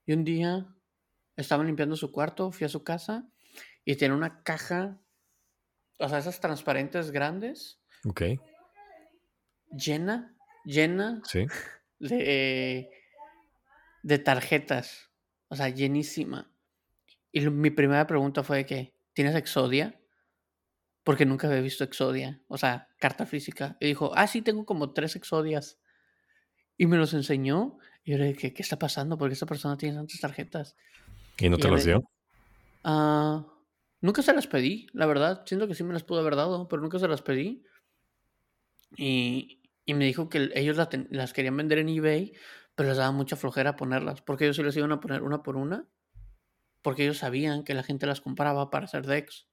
Y 0.06 0.14
un 0.14 0.24
día 0.24 0.68
estaba 1.36 1.64
limpiando 1.64 1.96
su 1.96 2.12
cuarto, 2.12 2.52
fui 2.52 2.66
a 2.66 2.70
su 2.70 2.84
casa 2.84 3.28
y 3.86 3.96
tiene 3.96 4.14
una 4.14 4.44
caja, 4.44 5.02
o 5.98 6.08
sea, 6.10 6.20
esas 6.20 6.40
transparentes 6.40 7.12
grandes, 7.12 7.82
Ok. 8.06 8.22
llena 9.72 10.36
llena 10.66 11.22
Sí. 11.26 11.46
de, 12.00 12.90
de 14.04 14.20
tarjetas. 14.20 15.10
O 15.48 15.56
sea, 15.56 15.70
llenísima. 15.70 16.52
Y 17.32 17.42
mi 17.50 17.72
primera 17.72 18.06
pregunta 18.08 18.44
fue 18.44 18.66
que, 18.66 18.94
¿tienes 19.14 19.36
Exodia? 19.36 19.99
Porque 21.04 21.26
nunca 21.26 21.48
había 21.48 21.62
visto 21.62 21.84
Exodia. 21.84 22.42
O 22.48 22.58
sea, 22.58 22.90
carta 23.00 23.26
física. 23.26 23.78
Y 23.80 23.88
dijo, 23.88 24.12
ah, 24.16 24.28
sí, 24.28 24.42
tengo 24.42 24.66
como 24.66 24.94
tres 24.94 25.16
Exodias. 25.16 25.80
Y 26.78 26.88
me 26.88 26.98
los 26.98 27.14
enseñó. 27.14 27.78
Y 28.04 28.12
yo 28.12 28.18
le 28.18 28.34
dije, 28.34 28.54
¿qué 28.54 28.62
está 28.62 28.78
pasando? 28.80 29.18
Porque 29.18 29.34
esta 29.34 29.46
persona 29.46 29.78
tiene 29.78 29.96
tantas 29.96 30.20
tarjetas. 30.20 30.76
¿Y 31.40 31.50
no 31.50 31.58
Y 31.58 31.60
te 31.62 31.70
las 31.70 31.86
dio? 31.86 32.10
Ah, 32.84 33.46
nunca 34.02 34.22
se 34.22 34.34
las 34.34 34.48
pedí, 34.48 34.88
la 34.94 35.06
verdad. 35.06 35.44
Siento 35.46 35.68
que 35.68 35.76
sí 35.76 35.84
me 35.84 35.94
las 35.94 36.04
pudo 36.04 36.20
haber 36.20 36.36
dado, 36.36 36.68
pero 36.68 36.82
nunca 36.82 37.00
se 37.00 37.08
las 37.08 37.22
pedí. 37.22 37.64
Y, 38.98 39.62
y 39.86 39.94
me 39.94 40.06
dijo 40.06 40.30
que 40.30 40.38
el- 40.40 40.52
ellos 40.56 40.78
la 40.78 40.90
ten- 40.90 41.08
las 41.12 41.34
querían 41.34 41.58
vender 41.58 41.80
en 41.80 41.90
eBay, 41.90 42.34
pero 42.76 42.90
les 42.90 42.98
daba 42.98 43.12
mucha 43.12 43.36
flojera 43.36 43.76
ponerlas. 43.76 44.22
Porque 44.22 44.46
ellos 44.46 44.56
sí 44.56 44.64
les 44.64 44.76
iban 44.78 44.92
a 44.92 45.00
poner 45.00 45.22
una 45.24 45.44
por 45.44 45.56
una. 45.58 45.88
Porque 46.82 47.04
ellos 47.04 47.18
sabían 47.18 47.64
que 47.64 47.74
la 47.74 47.84
gente 47.84 48.06
las 48.06 48.22
compraba 48.22 48.70
para 48.70 48.86
hacer 48.86 49.06
decks. 49.06 49.48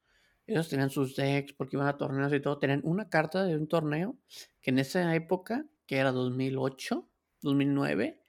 Ellos 0.47 0.69
tenían 0.69 0.91
sus 0.91 1.17
decks 1.17 1.53
porque 1.53 1.77
iban 1.77 1.89
a 1.89 1.97
torneos 1.97 2.33
y 2.33 2.41
todo. 2.41 2.59
Tenían 2.59 2.81
una 2.85 3.09
carta 3.09 3.45
de 3.45 3.57
un 3.57 3.67
torneo 3.67 4.17
que 4.61 4.71
en 4.71 4.79
esa 4.79 5.15
época, 5.15 5.67
que 5.87 5.97
era 5.97 6.13
2008, 6.13 7.09
2009, 7.43 8.23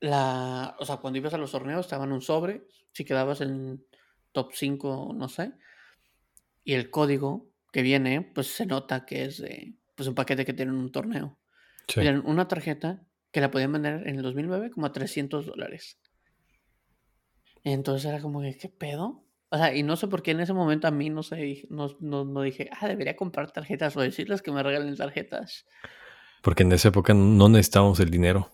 la, 0.00 0.76
o 0.78 0.84
sea, 0.84 0.98
cuando 0.98 1.18
ibas 1.18 1.34
a 1.34 1.38
los 1.38 1.52
torneos 1.52 1.86
estaban 1.86 2.12
un 2.12 2.20
sobre, 2.20 2.66
si 2.92 3.04
quedabas 3.04 3.40
en 3.40 3.86
top 4.32 4.50
5, 4.52 5.12
no 5.14 5.28
sé, 5.28 5.54
y 6.62 6.74
el 6.74 6.90
código 6.90 7.50
que 7.72 7.82
viene, 7.82 8.20
pues 8.20 8.48
se 8.48 8.66
nota 8.66 9.06
que 9.06 9.24
es 9.24 9.38
de, 9.38 9.74
pues 9.94 10.08
un 10.08 10.14
paquete 10.14 10.44
que 10.44 10.52
tienen 10.52 10.74
un 10.74 10.92
torneo. 10.92 11.38
Sí. 11.88 11.94
Tenían 11.94 12.22
una 12.26 12.48
tarjeta 12.48 13.06
que 13.30 13.40
la 13.40 13.50
podían 13.50 13.72
vender 13.72 14.06
en 14.06 14.16
el 14.16 14.22
2009 14.22 14.70
como 14.70 14.86
a 14.86 14.92
300 14.92 15.46
dólares. 15.46 15.98
Entonces 17.62 18.04
era 18.08 18.20
como 18.20 18.42
que, 18.42 18.56
¿qué 18.56 18.68
pedo? 18.68 19.23
O 19.54 19.56
sea, 19.56 19.72
y 19.72 19.84
no 19.84 19.94
sé 19.94 20.08
por 20.08 20.20
qué 20.20 20.32
en 20.32 20.40
ese 20.40 20.52
momento 20.52 20.88
a 20.88 20.90
mí 20.90 21.10
no 21.10 21.22
sé, 21.22 21.64
no, 21.70 21.88
no, 22.00 22.24
no 22.24 22.42
dije, 22.42 22.68
ah, 22.72 22.88
debería 22.88 23.14
comprar 23.14 23.52
tarjetas 23.52 23.96
o 23.96 24.00
decirles 24.00 24.42
que 24.42 24.50
me 24.50 24.64
regalen 24.64 24.96
tarjetas. 24.96 25.64
Porque 26.42 26.64
en 26.64 26.72
esa 26.72 26.88
época 26.88 27.14
no 27.14 27.48
necesitábamos 27.48 28.00
el 28.00 28.10
dinero. 28.10 28.50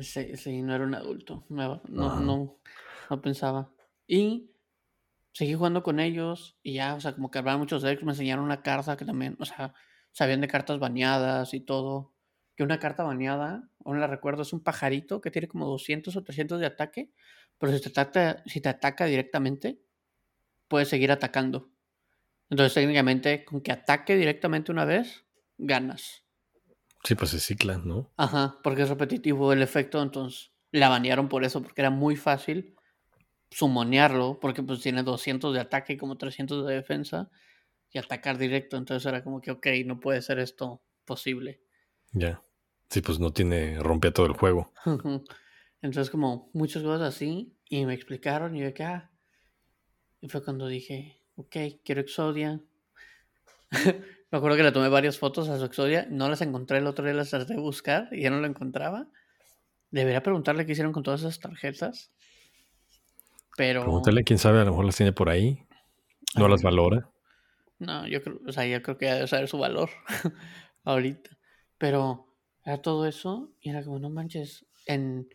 Sí, 0.00 0.36
sí, 0.36 0.62
no 0.62 0.74
era 0.74 0.82
un 0.82 0.96
adulto. 0.96 1.44
No, 1.48 1.80
no, 1.86 2.18
no, 2.18 2.58
no 3.08 3.22
pensaba. 3.22 3.70
Y 4.08 4.50
seguí 5.32 5.54
jugando 5.54 5.84
con 5.84 6.00
ellos 6.00 6.58
y 6.60 6.72
ya, 6.74 6.96
o 6.96 7.00
sea, 7.00 7.14
como 7.14 7.30
que 7.30 7.38
hablaban 7.38 7.60
muchos 7.60 7.82
decks, 7.82 8.02
me 8.02 8.10
enseñaron 8.10 8.44
una 8.44 8.62
carta 8.62 8.96
que 8.96 9.04
también, 9.04 9.36
o 9.38 9.44
sea, 9.44 9.74
sabían 10.10 10.40
de 10.40 10.48
cartas 10.48 10.80
baneadas 10.80 11.54
y 11.54 11.60
todo. 11.60 12.16
Que 12.56 12.64
una 12.64 12.80
carta 12.80 13.04
baneada, 13.04 13.70
aún 13.84 14.00
la 14.00 14.08
recuerdo, 14.08 14.42
es 14.42 14.52
un 14.52 14.64
pajarito 14.64 15.20
que 15.20 15.30
tiene 15.30 15.46
como 15.46 15.66
200 15.66 16.16
o 16.16 16.24
300 16.24 16.58
de 16.58 16.66
ataque, 16.66 17.12
pero 17.58 17.72
si 17.72 17.80
te 17.80 17.90
ataca, 17.90 18.42
si 18.44 18.60
te 18.60 18.68
ataca 18.68 19.04
directamente, 19.04 19.85
puedes 20.68 20.88
seguir 20.88 21.10
atacando. 21.12 21.70
Entonces, 22.50 22.74
técnicamente, 22.74 23.44
con 23.44 23.60
que 23.60 23.72
ataque 23.72 24.16
directamente 24.16 24.70
una 24.70 24.84
vez, 24.84 25.24
ganas. 25.58 26.24
Sí, 27.04 27.14
pues 27.14 27.30
se 27.30 27.40
cicla, 27.40 27.78
¿no? 27.78 28.12
Ajá, 28.16 28.58
porque 28.62 28.82
es 28.82 28.88
repetitivo 28.88 29.52
el 29.52 29.62
efecto, 29.62 30.02
entonces 30.02 30.52
la 30.72 30.88
banearon 30.88 31.28
por 31.28 31.44
eso, 31.44 31.62
porque 31.62 31.80
era 31.80 31.90
muy 31.90 32.16
fácil 32.16 32.74
sumonearlo, 33.50 34.38
porque 34.40 34.62
pues 34.62 34.80
tiene 34.80 35.02
200 35.02 35.54
de 35.54 35.60
ataque 35.60 35.94
y 35.94 35.96
como 35.96 36.18
300 36.18 36.66
de 36.66 36.74
defensa, 36.74 37.30
y 37.92 37.98
atacar 37.98 38.38
directo, 38.38 38.76
entonces 38.76 39.06
era 39.06 39.22
como 39.22 39.40
que, 39.40 39.52
ok, 39.52 39.66
no 39.84 40.00
puede 40.00 40.20
ser 40.20 40.38
esto 40.38 40.82
posible. 41.04 41.62
Ya. 42.12 42.42
Sí, 42.90 43.00
pues 43.00 43.18
no 43.18 43.32
tiene, 43.32 43.78
rompe 43.80 44.10
todo 44.10 44.26
el 44.26 44.32
juego. 44.32 44.72
entonces 45.82 46.10
como 46.10 46.50
muchas 46.52 46.82
cosas 46.82 47.14
así, 47.14 47.56
y 47.68 47.86
me 47.86 47.94
explicaron, 47.94 48.56
y 48.56 48.60
yo 48.60 48.74
que, 48.74 48.84
ah, 48.84 49.10
y 50.26 50.28
fue 50.28 50.42
cuando 50.42 50.66
dije, 50.66 51.22
ok, 51.36 51.56
quiero 51.84 52.00
Exodia. 52.00 52.60
me 54.30 54.38
acuerdo 54.38 54.56
que 54.56 54.64
le 54.64 54.72
tomé 54.72 54.88
varias 54.88 55.20
fotos 55.20 55.48
a 55.48 55.56
su 55.56 55.64
Exodia, 55.64 56.08
no 56.10 56.28
las 56.28 56.40
encontré, 56.40 56.78
el 56.78 56.88
otro 56.88 57.04
día 57.04 57.14
las 57.14 57.30
traté 57.30 57.54
de 57.54 57.60
buscar, 57.60 58.08
y 58.10 58.22
ya 58.22 58.30
no 58.30 58.40
la 58.40 58.48
encontraba. 58.48 59.06
Debería 59.92 60.24
preguntarle 60.24 60.66
qué 60.66 60.72
hicieron 60.72 60.92
con 60.92 61.04
todas 61.04 61.20
esas 61.20 61.38
tarjetas. 61.38 62.10
Pero. 63.56 63.82
Pregúntale, 63.82 64.24
quién 64.24 64.40
sabe, 64.40 64.58
a 64.58 64.64
lo 64.64 64.72
mejor 64.72 64.86
las 64.86 64.96
tiene 64.96 65.12
por 65.12 65.28
ahí. 65.28 65.62
No 66.34 66.48
las 66.48 66.62
valora. 66.62 67.08
No, 67.78 68.08
yo 68.08 68.20
creo, 68.20 68.40
o 68.44 68.50
sea, 68.50 68.66
yo 68.66 68.82
creo 68.82 68.98
que 68.98 69.06
debe 69.06 69.28
saber 69.28 69.46
su 69.46 69.58
valor 69.58 69.90
ahorita. 70.82 71.38
Pero 71.78 72.26
era 72.64 72.82
todo 72.82 73.06
eso 73.06 73.52
y 73.60 73.70
era 73.70 73.84
como, 73.84 74.00
no 74.00 74.10
manches, 74.10 74.66
en 74.86 75.28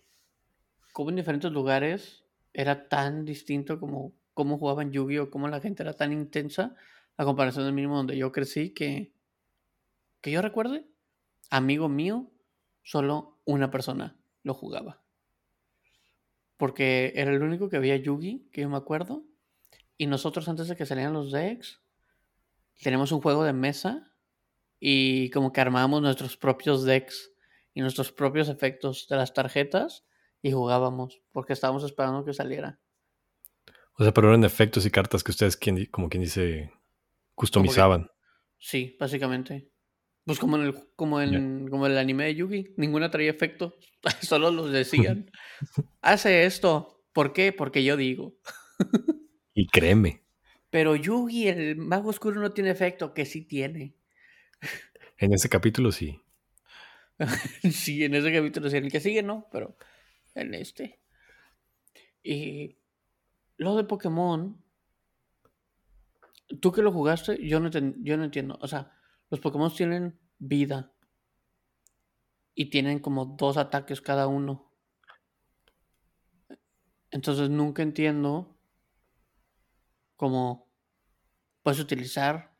como 0.92 1.12
en 1.12 1.16
diferentes 1.16 1.50
lugares 1.50 2.26
era 2.52 2.90
tan 2.90 3.24
distinto 3.24 3.80
como 3.80 4.14
cómo 4.42 4.58
jugaban 4.58 4.92
Yu-Gi-Oh, 4.92 5.30
cómo 5.30 5.48
la 5.48 5.62
gente 5.62 5.84
era 5.84 5.94
tan 5.94 6.12
intensa 6.12 6.76
a 7.18 7.26
comparación 7.26 7.66
del 7.66 7.74
mínimo 7.74 7.98
donde 7.98 8.18
yo 8.18 8.32
crecí 8.32 8.72
que 8.72 9.14
que 10.22 10.32
yo 10.32 10.42
recuerde, 10.42 10.88
amigo 11.50 11.90
mío, 11.90 12.32
solo 12.84 13.40
una 13.46 13.72
persona 13.72 14.18
lo 14.44 14.54
jugaba. 14.54 15.02
Porque 16.58 17.12
era 17.16 17.32
el 17.32 17.42
único 17.42 17.70
que 17.70 17.78
había 17.78 17.98
Yugi, 17.98 18.48
que 18.52 18.62
yo 18.62 18.70
me 18.70 18.78
acuerdo. 18.78 19.26
Y 19.98 20.06
nosotros 20.06 20.48
antes 20.48 20.68
de 20.68 20.76
que 20.76 20.86
salieran 20.86 21.14
los 21.14 21.32
decks, 21.32 21.82
tenemos 22.82 23.12
un 23.12 23.22
juego 23.22 23.44
de 23.44 23.54
mesa 23.54 24.14
y 24.80 25.30
como 25.32 25.52
que 25.52 25.62
armábamos 25.62 26.02
nuestros 26.02 26.38
propios 26.38 26.84
decks 26.84 27.32
y 27.74 27.82
nuestros 27.82 28.12
propios 28.12 28.50
efectos 28.50 29.08
de 29.08 29.16
las 29.16 29.34
tarjetas 29.34 30.06
y 30.42 30.52
jugábamos 30.52 31.22
porque 31.32 31.54
estábamos 31.54 31.84
esperando 31.84 32.26
que 32.26 32.34
saliera. 32.34 32.80
O 34.02 34.04
sea, 34.04 34.16
pero 34.16 34.30
eran 34.30 34.44
efectos 34.44 34.84
y 34.88 34.90
cartas 34.90 35.24
que 35.24 35.30
ustedes, 35.30 35.56
quien, 35.56 35.86
como 35.86 36.10
quien 36.10 36.24
dice, 36.24 36.72
customizaban. 37.36 38.10
Sí, 38.58 38.98
básicamente. 39.00 39.70
Pues 40.26 40.40
como 40.40 40.56
en 40.56 40.64
el, 40.64 40.76
como 40.96 41.22
en, 41.22 41.68
como 41.68 41.86
el 41.86 41.96
anime 42.00 42.24
de 42.24 42.34
Yugi, 42.34 42.74
ninguna 42.78 43.12
traía 43.12 43.30
efecto, 43.30 43.78
solo 44.24 44.50
los 44.50 44.72
decían. 44.72 45.30
Hace 46.02 46.46
esto. 46.46 47.04
¿Por 47.14 47.32
qué? 47.32 47.54
Porque 47.54 47.84
yo 47.84 47.96
digo. 47.96 48.40
Y 49.54 49.68
créeme, 49.68 50.24
Pero 50.72 50.96
Yugi, 50.96 51.50
el 51.50 51.76
mago 51.76 52.10
oscuro, 52.10 52.42
no 52.42 52.54
tiene 52.54 52.72
efecto, 52.72 53.14
que 53.14 53.26
sí 53.26 53.42
tiene. 53.42 53.94
en 55.18 55.34
ese 55.34 55.48
capítulo 55.48 55.92
sí. 55.92 56.20
sí, 57.70 58.04
en 58.04 58.16
ese 58.16 58.34
capítulo 58.34 58.68
sí, 58.68 58.78
en 58.78 58.86
el 58.86 58.92
que 58.92 59.02
sigue 59.02 59.22
no, 59.22 59.48
pero 59.52 59.78
en 60.34 60.56
este. 60.56 61.02
Y 62.24 62.81
lo 63.62 63.76
de 63.76 63.84
Pokémon, 63.84 64.60
tú 66.62 66.72
que 66.72 66.82
lo 66.82 66.92
jugaste, 66.92 67.38
yo 67.48 67.60
no, 67.60 67.70
yo 67.70 68.18
no 68.18 68.24
entiendo. 68.24 68.58
O 68.60 68.68
sea, 68.68 68.92
los 69.30 69.40
Pokémon 69.40 69.72
tienen 69.72 70.20
vida 70.40 70.92
y 72.56 72.72
tienen 72.72 72.98
como 72.98 73.26
dos 73.38 73.58
ataques 73.58 74.02
cada 74.02 74.26
uno. 74.26 74.74
Entonces 77.12 77.52
nunca 77.52 77.84
entiendo 77.84 78.58
cómo 80.16 80.68
puedes 81.62 81.80
utilizar 81.80 82.56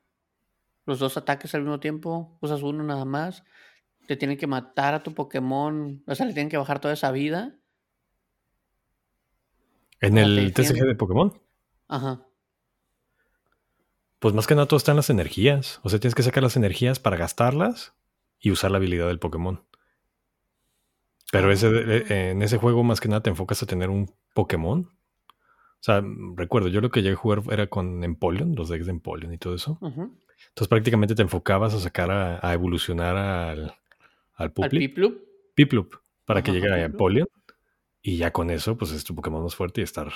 los 0.86 1.00
dos 1.00 1.18
ataques 1.18 1.56
al 1.56 1.62
mismo 1.62 1.80
tiempo, 1.80 2.38
usas 2.42 2.62
uno 2.62 2.84
nada 2.84 3.06
más, 3.06 3.44
te 4.08 4.18
tienen 4.18 4.38
que 4.38 4.46
matar 4.46 4.94
a 4.94 5.02
tu 5.02 5.16
Pokémon, 5.16 6.04
o 6.06 6.14
sea, 6.14 6.28
le 6.28 6.34
tienen 6.34 6.50
que 6.50 6.58
bajar 6.58 6.80
toda 6.80 6.94
esa 6.94 7.12
vida. 7.12 7.58
En 10.02 10.18
el 10.18 10.52
TCG 10.54 10.86
de 10.86 10.96
Pokémon, 10.96 11.40
Ajá. 11.88 12.26
pues 14.20 14.34
más 14.34 14.48
que 14.48 14.56
nada 14.56 14.68
todo 14.68 14.78
está 14.78 14.92
en 14.92 14.98
las 14.98 15.10
energías. 15.10 15.80
O 15.84 15.90
sea, 15.90 16.00
tienes 16.00 16.16
que 16.16 16.24
sacar 16.24 16.44
las 16.44 16.56
energías 16.58 17.00
para 17.00 17.18
gastarlas 17.18 17.94
y 18.40 18.52
usar 18.52 18.72
la 18.72 18.78
habilidad 18.78 19.08
del 19.08 19.20
Pokémon. 19.20 19.64
Pero 21.32 21.50
Ah. 21.50 21.54
ese, 21.54 21.68
eh, 21.70 22.32
en 22.32 22.42
ese 22.42 22.58
juego 22.58 22.84
más 22.84 23.00
que 23.00 23.08
nada 23.08 23.22
te 23.24 23.30
enfocas 23.30 23.62
a 23.64 23.66
tener 23.66 23.90
un 23.90 24.12
Pokémon. 24.34 24.82
O 24.90 25.84
sea, 25.84 26.04
recuerdo, 26.36 26.68
yo 26.68 26.82
lo 26.82 26.92
que 26.92 27.02
llegué 27.02 27.14
a 27.14 27.18
jugar 27.18 27.42
era 27.52 27.68
con 27.68 28.04
Empoleon, 28.04 28.54
los 28.56 28.70
decks 28.70 28.86
de 28.86 28.92
Empoleon 28.92 29.34
y 29.34 29.38
todo 29.38 29.56
eso. 29.56 29.78
ujú. 29.82 30.16
Entonces 30.50 30.68
prácticamente 30.68 31.14
te 31.16 31.22
enfocabas 31.22 31.74
a 31.76 31.80
sacar 31.80 32.10
a, 32.12 32.40
a 32.48 32.54
evolucionar 32.54 33.16
al, 33.16 33.76
al 34.36 34.52
Piplup. 34.52 35.18
Piplup, 35.54 35.96
para 36.26 36.42
que 36.44 36.52
llegue 36.52 36.72
a. 36.72 36.84
Empoleon. 36.86 37.28
Y 38.02 38.18
ya 38.18 38.32
con 38.32 38.50
eso, 38.50 38.78
pues 38.78 38.92
es 38.92 39.04
tu 39.04 39.14
Pokémon 39.16 39.44
más 39.44 39.56
fuerte 39.56 39.82
y 39.82 39.84
estar, 39.84 40.12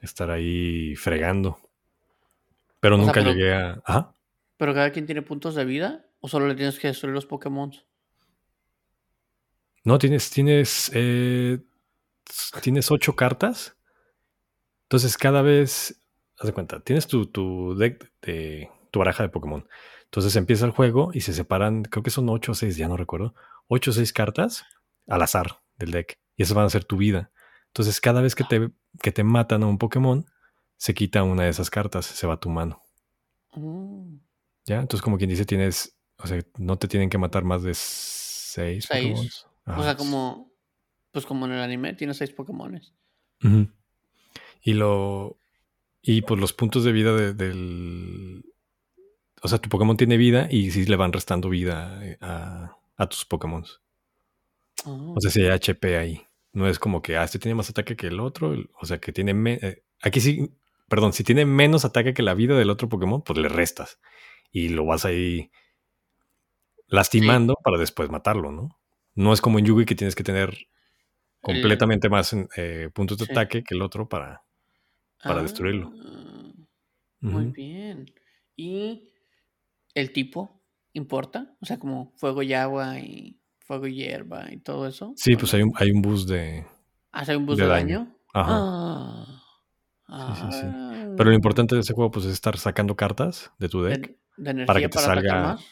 estar 0.00 0.30
ahí 0.30 0.94
fregando. 0.96 1.58
Pero 2.80 2.96
O 2.96 2.98
sea, 2.98 3.06
nunca 3.06 3.20
pero- 3.20 3.32
llegué 3.32 3.54
a... 3.54 3.82
Ajá. 3.84 4.12
Pero 4.56 4.72
cada 4.74 4.90
quien 4.92 5.06
tiene 5.06 5.22
puntos 5.22 5.54
de 5.54 5.64
vida 5.64 6.04
o 6.20 6.28
solo 6.28 6.46
le 6.46 6.54
tienes 6.54 6.78
que 6.78 6.86
destruir 6.88 7.14
los 7.14 7.26
Pokémon. 7.26 7.72
No, 9.82 9.98
tienes, 9.98 10.30
tienes, 10.30 10.90
eh, 10.94 11.58
tienes 12.62 12.90
ocho 12.90 13.16
cartas. 13.16 13.76
Entonces 14.84 15.16
cada 15.18 15.42
vez, 15.42 16.00
haz 16.38 16.46
de 16.46 16.52
cuenta, 16.52 16.80
tienes 16.80 17.06
tu, 17.06 17.26
tu 17.26 17.74
deck 17.76 18.10
de 18.22 18.70
tu 18.90 18.98
baraja 19.00 19.22
de 19.22 19.28
Pokémon. 19.28 19.66
Entonces 20.04 20.36
empieza 20.36 20.64
el 20.64 20.70
juego 20.70 21.10
y 21.12 21.22
se 21.22 21.32
separan, 21.32 21.82
creo 21.82 22.02
que 22.02 22.10
son 22.10 22.28
8 22.28 22.52
o 22.52 22.54
6, 22.54 22.76
ya 22.76 22.86
no 22.88 22.96
recuerdo, 22.96 23.34
8 23.68 23.90
o 23.90 23.94
6 23.94 24.12
cartas 24.12 24.64
al 25.08 25.22
azar 25.22 25.58
del 25.76 25.90
deck. 25.90 26.18
Y 26.36 26.42
esas 26.42 26.54
van 26.54 26.66
a 26.66 26.70
ser 26.70 26.84
tu 26.84 26.96
vida. 26.96 27.30
Entonces 27.68 28.00
cada 28.00 28.20
vez 28.20 28.34
que 28.34 28.44
te, 28.44 28.70
que 29.02 29.12
te 29.12 29.24
matan 29.24 29.62
a 29.62 29.66
un 29.66 29.78
Pokémon, 29.78 30.24
se 30.76 30.94
quita 30.94 31.22
una 31.22 31.44
de 31.44 31.50
esas 31.50 31.70
cartas, 31.70 32.06
se 32.06 32.26
va 32.26 32.34
a 32.34 32.40
tu 32.40 32.48
mano. 32.50 32.82
Mm, 33.54 34.16
¿Ya? 34.66 34.80
Entonces 34.80 35.02
como 35.02 35.18
quien 35.18 35.30
dice, 35.30 35.44
tienes, 35.44 35.96
o 36.18 36.26
sea, 36.26 36.42
no 36.58 36.76
te 36.78 36.88
tienen 36.88 37.10
que 37.10 37.18
matar 37.18 37.44
más 37.44 37.62
de 37.62 37.74
6 37.74 38.86
Seis. 38.86 38.86
Pokémon. 38.88 39.80
O 39.80 39.82
sea, 39.82 39.96
como. 39.96 40.52
Pues 41.10 41.26
como 41.26 41.46
en 41.46 41.52
el 41.52 41.60
anime, 41.60 41.94
tiene 41.94 42.12
seis 42.12 42.30
Pokémones. 42.32 42.92
Y 44.62 44.72
lo. 44.74 45.38
Y 46.02 46.22
pues 46.22 46.40
los 46.40 46.52
puntos 46.52 46.84
de 46.84 46.92
vida 46.92 47.14
de- 47.14 47.34
del. 47.34 48.44
O 49.42 49.48
sea, 49.48 49.58
tu 49.58 49.68
Pokémon 49.68 49.96
tiene 49.96 50.16
vida 50.16 50.48
y 50.50 50.70
sí 50.70 50.84
le 50.86 50.96
van 50.96 51.12
restando 51.12 51.48
vida 51.50 52.04
eh, 52.04 52.18
a, 52.20 52.76
a 52.96 53.06
tus 53.08 53.24
Pokémon. 53.24 53.64
Oh, 54.84 55.14
O 55.16 55.20
sea, 55.20 55.30
si 55.30 55.42
hay 55.42 55.48
HP 55.48 55.96
ahí. 55.98 56.22
No 56.52 56.68
es 56.68 56.78
como 56.78 57.02
que, 57.02 57.16
ah, 57.16 57.24
este 57.24 57.38
tiene 57.38 57.54
más 57.56 57.70
ataque 57.70 57.96
que 57.96 58.06
el 58.08 58.20
otro. 58.20 58.54
O 58.80 58.86
sea, 58.86 58.98
que 58.98 59.12
tiene. 59.12 59.34
me- 59.34 59.54
eh, 59.62 59.82
aquí 60.02 60.20
sí. 60.20 60.50
Perdón, 60.88 61.12
si 61.12 61.24
tiene 61.24 61.44
menos 61.46 61.84
ataque 61.84 62.14
que 62.14 62.22
la 62.22 62.34
vida 62.34 62.56
del 62.56 62.70
otro 62.70 62.88
Pokémon, 62.88 63.22
pues 63.22 63.38
le 63.38 63.48
restas. 63.48 63.98
Y 64.52 64.68
lo 64.68 64.84
vas 64.84 65.04
ahí 65.04 65.50
lastimando 66.88 67.56
para 67.62 67.78
después 67.78 68.10
matarlo, 68.10 68.52
¿no? 68.52 68.78
No 69.14 69.32
es 69.32 69.40
como 69.40 69.58
en 69.58 69.64
Yugi 69.66 69.84
que 69.84 69.94
tienes 69.94 70.14
que 70.14 70.24
tener 70.24 70.68
completamente 71.40 72.08
más 72.08 72.34
eh, 72.56 72.90
puntos 72.94 73.18
de 73.18 73.26
Sí. 73.26 73.32
ataque 73.32 73.62
que 73.64 73.74
el 73.74 73.82
otro 73.82 74.08
para. 74.08 74.42
para 75.22 75.42
destruirlo. 75.42 75.90
ah, 76.04 76.52
Muy 77.20 77.44
Ujú. 77.46 77.52
bien. 77.52 78.12
¿Y 78.56 79.10
el 79.94 80.12
tipo 80.12 80.62
importa? 80.92 81.56
O 81.62 81.66
sea, 81.66 81.78
como 81.78 82.12
fuego 82.16 82.42
y 82.42 82.52
agua 82.52 82.98
y 82.98 83.40
fuego 83.64 83.86
y 83.86 83.94
hierba 83.96 84.52
y 84.52 84.58
todo 84.58 84.86
eso. 84.86 85.12
Sí, 85.16 85.34
¿o 85.34 85.38
pues 85.38 85.52
hay 85.54 85.62
un, 85.62 85.72
hay 85.76 85.90
un 85.90 86.02
boost 86.02 86.28
de. 86.28 86.64
¿Hace 87.12 87.36
un 87.36 87.46
boost 87.46 87.58
de 87.58 87.64
de 87.64 87.70
daño. 87.70 87.98
daño? 87.98 88.16
Ajá. 88.32 89.40
Ah. 90.06 90.34
Sí, 90.36 90.42
sí, 90.42 90.60
sí. 90.60 90.66
Ah. 90.66 91.14
Pero 91.16 91.30
lo 91.30 91.36
importante 91.36 91.74
de 91.74 91.80
ese 91.80 91.94
juego, 91.94 92.10
pues, 92.10 92.26
es 92.26 92.32
estar 92.32 92.56
sacando 92.58 92.94
cartas 92.96 93.52
de 93.58 93.68
tu 93.68 93.82
deck 93.82 94.08
de, 94.08 94.18
de 94.36 94.50
energía 94.50 94.66
para 94.66 94.80
que 94.80 94.88
te 94.88 94.98
salga 94.98 95.42
más. 95.42 95.64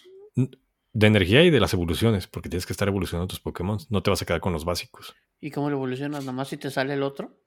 de 0.92 1.06
energía 1.06 1.42
y 1.42 1.50
de 1.50 1.60
las 1.60 1.74
evoluciones, 1.74 2.26
porque 2.26 2.48
tienes 2.48 2.64
que 2.66 2.72
estar 2.72 2.88
evolucionando 2.88 3.28
tus 3.28 3.40
Pokémon. 3.40 3.78
No 3.90 4.02
te 4.02 4.10
vas 4.10 4.22
a 4.22 4.24
quedar 4.24 4.40
con 4.40 4.52
los 4.52 4.64
básicos. 4.64 5.14
¿Y 5.40 5.50
cómo 5.50 5.68
lo 5.68 5.76
evolucionas? 5.76 6.20
Nada 6.20 6.32
más 6.32 6.48
si 6.48 6.56
te 6.56 6.70
sale 6.70 6.94
el 6.94 7.02
otro. 7.02 7.38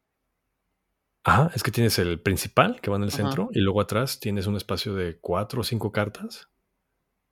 Ajá, 1.24 1.52
es 1.56 1.64
que 1.64 1.72
tienes 1.72 1.98
el 1.98 2.20
principal 2.22 2.80
que 2.82 2.92
va 2.92 2.98
en 2.98 3.04
el 3.04 3.10
Ajá. 3.10 3.18
centro 3.18 3.50
y 3.52 3.60
luego 3.62 3.82
atrás 3.82 4.20
tienes 4.20 4.46
un 4.46 4.58
espacio 4.58 4.94
de 4.94 5.18
cuatro 5.20 5.62
o 5.62 5.64
cinco 5.64 5.92
cartas 5.92 6.50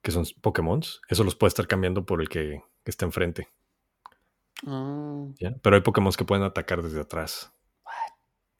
que 0.02 0.10
son 0.10 0.24
Pokémon. 0.40 0.80
Eso 1.08 1.22
los 1.24 1.36
puedes 1.36 1.52
estar 1.52 1.68
cambiando 1.68 2.04
por 2.04 2.20
el 2.20 2.28
que, 2.28 2.62
que 2.84 2.90
está 2.90 3.04
enfrente. 3.04 3.48
Ah. 4.66 5.26
¿ya? 5.40 5.54
Pero 5.62 5.76
hay 5.76 5.82
Pokémon 5.82 6.12
que 6.12 6.24
pueden 6.24 6.44
atacar 6.44 6.82
desde 6.82 7.00
atrás. 7.00 7.50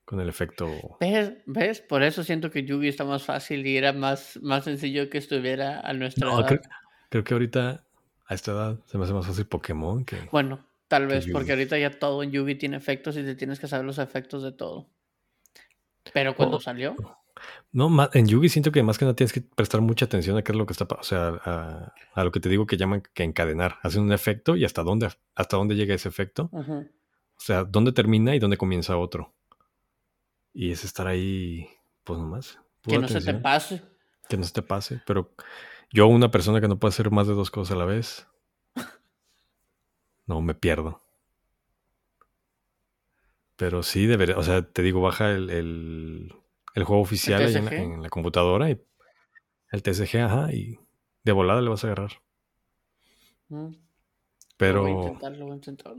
Con 0.05 0.21
el 0.21 0.29
efecto. 0.29 0.69
¿Ves? 1.01 1.33
¿Ves? 1.47 1.81
Por 1.81 2.03
eso 2.03 2.23
siento 2.25 2.51
que 2.51 2.65
Yugi 2.65 2.89
está 2.89 3.05
más 3.05 3.23
fácil 3.23 3.67
y 3.67 3.77
era 3.79 3.95
más, 3.95 4.39
más 4.43 4.65
sencillo 4.65 5.09
que 5.09 5.17
estuviera 5.17 5.81
a 5.81 5.95
nuestra 5.95 6.27
No, 6.29 6.41
edad. 6.41 6.47
creo, 6.49 6.61
creo 7.09 7.25
que 7.25 7.33
ahorita 7.35 7.85
a 8.27 8.35
esta 8.35 8.53
edad 8.53 8.79
se 8.85 8.99
me 8.99 9.05
hace 9.05 9.15
más 9.15 9.27
fácil 9.27 9.47
Pokémon 9.47 10.05
que. 10.05 10.17
Bueno, 10.31 10.63
tal 10.89 11.07
vez, 11.07 11.27
porque 11.33 11.53
ahorita 11.53 11.79
ya 11.79 11.91
todo 11.91 12.23
en 12.23 12.33
Yugi 12.33 12.55
tiene 12.57 12.77
efectos 12.77 13.17
y 13.17 13.23
te 13.23 13.35
tienes 13.35 13.59
que 13.59 13.67
saber 13.67 13.87
los 13.87 13.99
efectos 13.99 14.43
de 14.43 14.53
todo. 14.53 14.91
Pero 16.13 16.37
cuando 16.37 16.59
Oh. 16.59 16.61
salió, 16.61 16.97
No, 17.73 17.90
en 18.12 18.29
Yugi 18.29 18.49
siento 18.49 18.70
que 18.70 18.83
más 18.83 18.99
que 18.99 19.05
nada 19.05 19.16
tienes 19.16 19.33
que 19.33 19.40
prestar 19.40 19.81
mucha 19.81 20.05
atención 20.05 20.37
a 20.37 20.42
qué 20.42 20.53
es 20.53 20.59
lo 20.59 20.66
que 20.66 20.73
está, 20.73 20.87
o 20.88 21.03
sea, 21.03 21.40
a, 21.44 21.92
a 22.14 22.25
lo 22.25 22.31
que 22.31 22.40
te 22.40 22.49
digo 22.49 22.66
que 22.66 22.77
llaman 22.77 23.03
que 23.12 23.25
encadenar. 23.25 23.79
Hacen 23.83 24.03
un 24.03 24.12
efecto 24.12 24.57
y 24.57 24.64
hasta 24.64 24.83
dónde, 24.83 25.09
hasta 25.35 25.57
dónde 25.57 25.75
llega 25.75 25.94
ese 25.94 26.09
efecto. 26.09 26.49
ujú, 26.53 26.88
O 27.37 27.40
sea, 27.40 27.64
dónde 27.64 27.92
termina 27.92 28.35
y 28.35 28.38
dónde 28.38 28.57
comienza 28.57 28.97
otro. 28.97 29.33
Y 30.53 30.70
es 30.70 30.85
estar 30.85 31.07
ahí, 31.09 31.68
pues 32.05 32.20
nomás. 32.20 32.61
que 32.83 32.97
no 32.99 33.09
se 33.09 33.14
te 33.14 33.18
atención, 33.18 33.42
pase. 33.42 33.83
Que 34.29 34.37
no 34.37 34.44
se 34.44 34.53
te 34.53 34.62
pase. 34.62 35.03
Pero 35.05 35.35
yo, 35.90 36.07
una 36.07 36.31
persona 36.31 36.61
que 36.61 36.68
no 36.68 36.79
puede 36.79 36.90
hacer 36.90 37.11
más 37.11 37.27
de 37.27 37.35
dos 37.35 37.51
cosas 37.51 37.75
a 37.75 37.79
la 37.79 37.85
vez, 37.85 38.29
no 40.27 40.40
me 40.40 40.55
pierdo. 40.55 41.03
Pero 43.57 43.83
sí 43.83 44.07
debería, 44.07 44.37
o 44.37 44.42
sea, 44.42 44.62
te 44.62 44.83
digo, 44.83 45.01
baja 45.01 45.31
el, 45.31 45.51
el, 45.51 46.35
el 46.75 46.85
juego 46.85 47.03
oficial 47.03 47.43
ahí 47.43 47.55
en 47.55 47.65
la, 47.65 47.71
TCG? 47.71 47.81
en 47.83 48.03
la 48.03 48.09
computadora 48.11 48.71
y 48.71 48.81
el 49.73 49.83
TCG, 49.83 50.17
ajá, 50.21 50.53
y 50.53 50.79
de 51.23 51.33
volada 51.33 51.61
le 51.63 51.71
vas 51.71 51.83
a 51.85 51.87
agarrar. 51.89 52.11
Mm, 53.49 53.57
Lo 53.57 53.69
voy 53.69 53.73
a 53.73 54.55
Pero, 54.57 54.89
intentar, 54.89 55.33
lo 55.33 55.45
voy 55.47 55.53
a 55.53 55.57
intentar. 55.57 55.95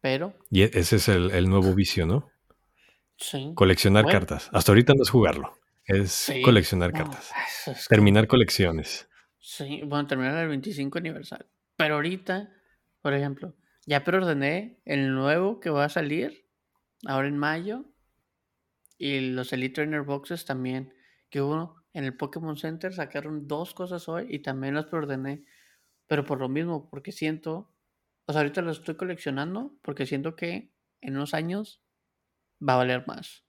Pero, 0.00 0.34
y 0.50 0.62
e- 0.62 0.70
ese 0.74 0.96
es 0.96 1.08
el, 1.08 1.30
el 1.30 1.48
nuevo 1.48 1.74
vicio, 1.74 2.06
¿no? 2.06 2.30
sí. 3.16 3.52
Coleccionar 3.54 4.04
Bueno. 4.04 4.18
cartas. 4.18 4.48
Hasta 4.52 4.72
ahorita 4.72 4.94
no 4.94 5.02
es 5.02 5.10
jugarlo, 5.10 5.52
es 5.84 6.10
Sí. 6.10 6.40
coleccionar 6.42 6.92
No, 6.92 6.98
cartas. 7.04 7.30
eso 7.46 7.72
es 7.72 7.86
que- 7.86 7.94
Terminar 7.94 8.26
colecciones. 8.26 9.08
Sí, 9.38 9.82
bueno, 9.84 10.06
terminar 10.06 10.38
el 10.42 10.48
25 10.48 10.96
aniversario. 10.98 11.46
Pero 11.76 11.96
ahorita, 11.96 12.50
por 13.02 13.12
ejemplo, 13.12 13.54
ya 13.86 14.04
preordené 14.04 14.80
el 14.86 15.14
nuevo 15.14 15.60
que 15.60 15.68
va 15.70 15.84
a 15.84 15.88
salir 15.90 16.46
ahora 17.06 17.28
en 17.28 17.38
mayo. 17.38 17.84
Y 18.98 19.30
los 19.30 19.52
Elite 19.52 19.74
Trainer 19.74 20.02
Boxes 20.02 20.44
también. 20.44 20.94
Que 21.30 21.40
hubo 21.40 21.76
en 21.92 22.04
el 22.04 22.16
Pokémon 22.16 22.56
Center, 22.56 22.92
sacaron 22.92 23.48
dos 23.48 23.74
cosas 23.74 24.08
hoy 24.08 24.26
y 24.28 24.40
también 24.40 24.74
las 24.74 24.86
preordené. 24.86 25.44
Pero 26.06 26.24
por 26.24 26.40
lo 26.40 26.48
mismo, 26.48 26.88
porque 26.90 27.12
siento. 27.12 27.72
O 28.26 28.32
sea, 28.32 28.42
ahorita 28.42 28.62
los 28.62 28.78
estoy 28.78 28.96
coleccionando 28.96 29.76
porque 29.82 30.06
siento 30.06 30.36
que 30.36 30.72
en 31.00 31.16
unos 31.16 31.34
años 31.34 31.82
va 32.66 32.74
a 32.74 32.78
valer 32.78 33.06
más. 33.06 33.44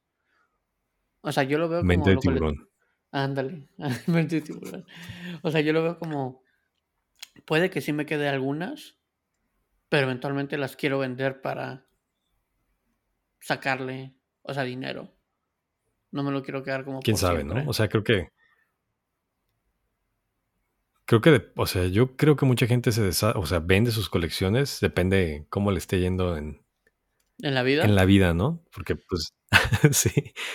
O 1.21 1.31
sea, 1.31 1.43
yo 1.43 1.57
lo 1.57 1.69
veo 1.69 1.83
Mente 1.83 2.15
como. 2.15 2.15
de 2.15 2.21
tiburón. 2.21 2.69
Ándale, 3.11 3.67
mente 4.07 4.35
de 4.35 4.41
tiburón. 4.41 4.85
O 5.43 5.51
sea, 5.51 5.61
yo 5.61 5.73
lo 5.73 5.83
veo 5.83 5.99
como. 5.99 6.43
Puede 7.45 7.69
que 7.69 7.81
sí 7.81 7.93
me 7.93 8.05
quede 8.05 8.27
algunas, 8.27 8.97
pero 9.89 10.03
eventualmente 10.03 10.57
las 10.57 10.75
quiero 10.75 10.99
vender 10.99 11.41
para 11.41 11.85
sacarle, 13.41 14.15
o 14.43 14.53
sea, 14.53 14.63
dinero. 14.63 15.13
No 16.11 16.23
me 16.23 16.31
lo 16.31 16.43
quiero 16.43 16.63
quedar 16.63 16.85
como 16.85 16.99
Quién 17.01 17.15
por 17.15 17.21
sabe, 17.21 17.39
siempre. 17.41 17.63
¿no? 17.63 17.69
O 17.69 17.73
sea, 17.73 17.89
creo 17.89 18.03
que. 18.03 18.29
Creo 21.05 21.21
que, 21.21 21.31
de- 21.31 21.51
o 21.57 21.65
sea, 21.65 21.87
yo 21.87 22.15
creo 22.15 22.35
que 22.35 22.45
mucha 22.45 22.67
gente 22.67 22.91
se 22.91 23.01
desa- 23.03 23.33
o 23.35 23.45
sea, 23.45 23.59
vende 23.59 23.91
sus 23.91 24.09
colecciones, 24.09 24.79
depende 24.79 25.45
cómo 25.49 25.71
le 25.71 25.77
esté 25.79 25.99
yendo 25.99 26.37
en, 26.37 26.61
En 27.39 27.53
la 27.55 27.63
vida. 27.63 27.83
en 27.85 27.95
la 27.95 28.05
vida, 28.05 28.33
¿no? 28.33 28.63
Porque, 28.73 28.95
pues, 28.95 29.33
sí, 29.91 30.11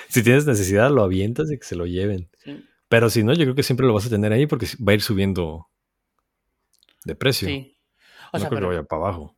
si 0.09 0.23
tienes 0.23 0.47
necesidad, 0.47 0.91
lo 0.91 1.03
avientas 1.03 1.51
y 1.53 1.59
que 1.59 1.65
se 1.65 1.77
lo 1.77 1.87
lleven. 1.87 2.31
Sí. 2.39 2.65
Pero 2.89 3.11
si 3.11 3.25
no, 3.25 3.33
yo 3.35 3.45
creo 3.45 3.55
que 3.55 3.63
siempre 3.65 3.87
lo 3.87 3.95
vas 3.95 4.07
a 4.07 4.11
tener 4.11 4.33
ahí 4.33 4.47
porque 4.47 4.67
va 4.87 4.93
a 4.93 4.95
ir 4.95 5.03
subiendo 5.03 5.69
de 7.05 7.15
precio. 7.15 7.49
sí. 7.49 7.73
O 8.33 8.39
no 8.39 8.41
sea, 8.41 8.49
creo 8.49 8.59
pero, 8.61 8.71
que 8.71 8.77
vaya 8.77 8.87
para 8.89 9.03
abajo. 9.03 9.37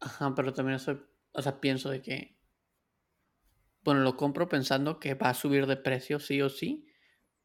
ajá, 0.00 0.34
pero 0.34 0.52
también 0.52 0.78
soy, 0.78 1.00
o 1.34 1.42
sea, 1.42 1.60
pienso 1.60 1.90
de 1.90 2.02
que, 2.02 2.38
bueno, 3.84 4.00
lo 4.00 4.16
compro 4.16 4.48
pensando 4.48 4.98
que 4.98 5.14
va 5.14 5.28
a 5.30 5.34
subir 5.34 5.66
de 5.66 5.76
precio 5.76 6.18
sí 6.18 6.40
o 6.42 6.48
sí, 6.48 6.86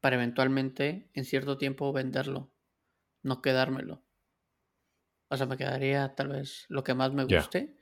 para 0.00 0.16
eventualmente 0.16 1.10
en 1.14 1.24
cierto 1.24 1.58
tiempo 1.58 1.92
venderlo, 1.92 2.52
no 3.22 3.42
quedármelo. 3.42 4.04
O 5.28 5.36
sea, 5.36 5.46
me 5.46 5.56
quedaría 5.56 6.14
tal 6.14 6.28
vez 6.28 6.66
lo 6.68 6.82
que 6.82 6.94
más 6.94 7.12
me 7.12 7.24
guste, 7.24 7.76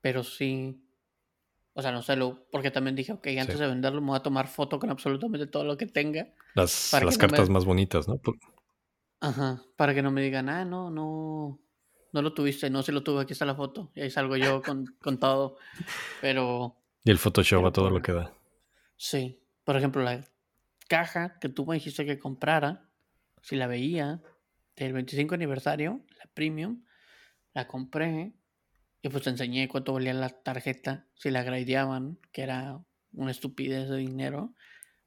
pero 0.00 0.24
sí, 0.24 0.82
o 1.74 1.82
sea, 1.82 1.92
no 1.92 2.02
sé, 2.02 2.16
lo, 2.16 2.48
porque 2.50 2.70
también 2.70 2.96
dije, 2.96 3.12
ok, 3.12 3.26
antes 3.38 3.56
Sí. 3.56 3.60
de 3.60 3.68
venderlo 3.68 4.00
me 4.00 4.08
voy 4.08 4.16
a 4.18 4.22
tomar 4.22 4.48
foto 4.48 4.78
con 4.78 4.90
absolutamente 4.90 5.46
todo 5.46 5.64
lo 5.64 5.76
que 5.76 5.86
tenga. 5.86 6.34
Las, 6.54 6.96
que 6.98 7.04
las 7.04 7.18
no 7.18 7.28
me- 7.28 7.28
cartas 7.32 7.50
más 7.50 7.64
bonitas, 7.64 8.08
¿no? 8.08 8.18
Por- 8.18 8.36
Ajá, 9.20 9.62
para 9.76 9.94
que 9.94 10.02
no 10.02 10.10
me 10.10 10.22
digan, 10.22 10.48
ah, 10.48 10.64
no, 10.64 10.90
no, 10.90 11.58
no 12.12 12.22
lo 12.22 12.32
tuviste, 12.34 12.70
no, 12.70 12.82
sí 12.82 12.92
lo 12.92 13.02
tuve, 13.02 13.22
aquí 13.22 13.32
está 13.32 13.44
la 13.44 13.54
foto. 13.54 13.90
Y 13.94 14.00
ahí 14.02 14.10
salgo 14.10 14.36
yo 14.36 14.62
con, 14.62 14.86
con 15.00 15.18
todo. 15.18 15.58
Pero 16.20 16.76
Y 17.04 17.10
el 17.10 17.18
Photoshop 17.18 17.58
Pero 17.60 17.68
a 17.68 17.72
todo 17.72 17.90
lo 17.90 18.02
que 18.02 18.12
da. 18.12 18.32
sí, 18.96 19.40
por 19.64 19.76
ejemplo, 19.76 20.02
la 20.02 20.24
caja 20.88 21.38
que 21.40 21.48
tú 21.48 21.66
me 21.66 21.74
dijiste 21.74 22.06
que 22.06 22.18
comprara, 22.18 22.88
si 23.42 23.56
la 23.56 23.66
veía 23.66 24.22
del 24.76 24.92
25 24.92 25.34
aniversario, 25.34 26.04
la 26.18 26.26
premium, 26.34 26.84
la 27.54 27.66
compré 27.66 28.34
y 29.02 29.08
pues 29.08 29.24
te 29.24 29.30
enseñé 29.30 29.68
cuánto 29.68 29.92
valía 29.92 30.14
la 30.14 30.28
tarjeta, 30.30 31.06
si 31.14 31.30
la 31.30 31.42
gradeaban, 31.42 32.18
que 32.32 32.42
era 32.42 32.80
una 33.12 33.30
estupidez 33.30 33.88
de 33.88 33.96
dinero. 33.98 34.54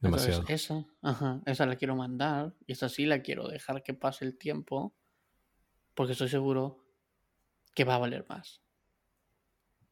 Entonces, 0.01 0.37
Demasiado. 0.41 0.45
esa, 0.47 0.85
ajá, 1.01 1.41
esa 1.45 1.65
la 1.65 1.75
quiero 1.75 1.95
mandar 1.95 2.53
y 2.65 2.71
esa 2.73 2.87
sí 2.89 3.05
la 3.05 3.21
quiero 3.21 3.47
dejar 3.47 3.83
que 3.83 3.93
pase 3.93 4.25
el 4.25 4.37
tiempo 4.37 4.95
porque 5.93 6.13
estoy 6.13 6.29
seguro 6.29 6.85
que 7.79 7.87
va 7.89 7.95
a 7.95 8.03
valer 8.05 8.25
más. 8.29 8.47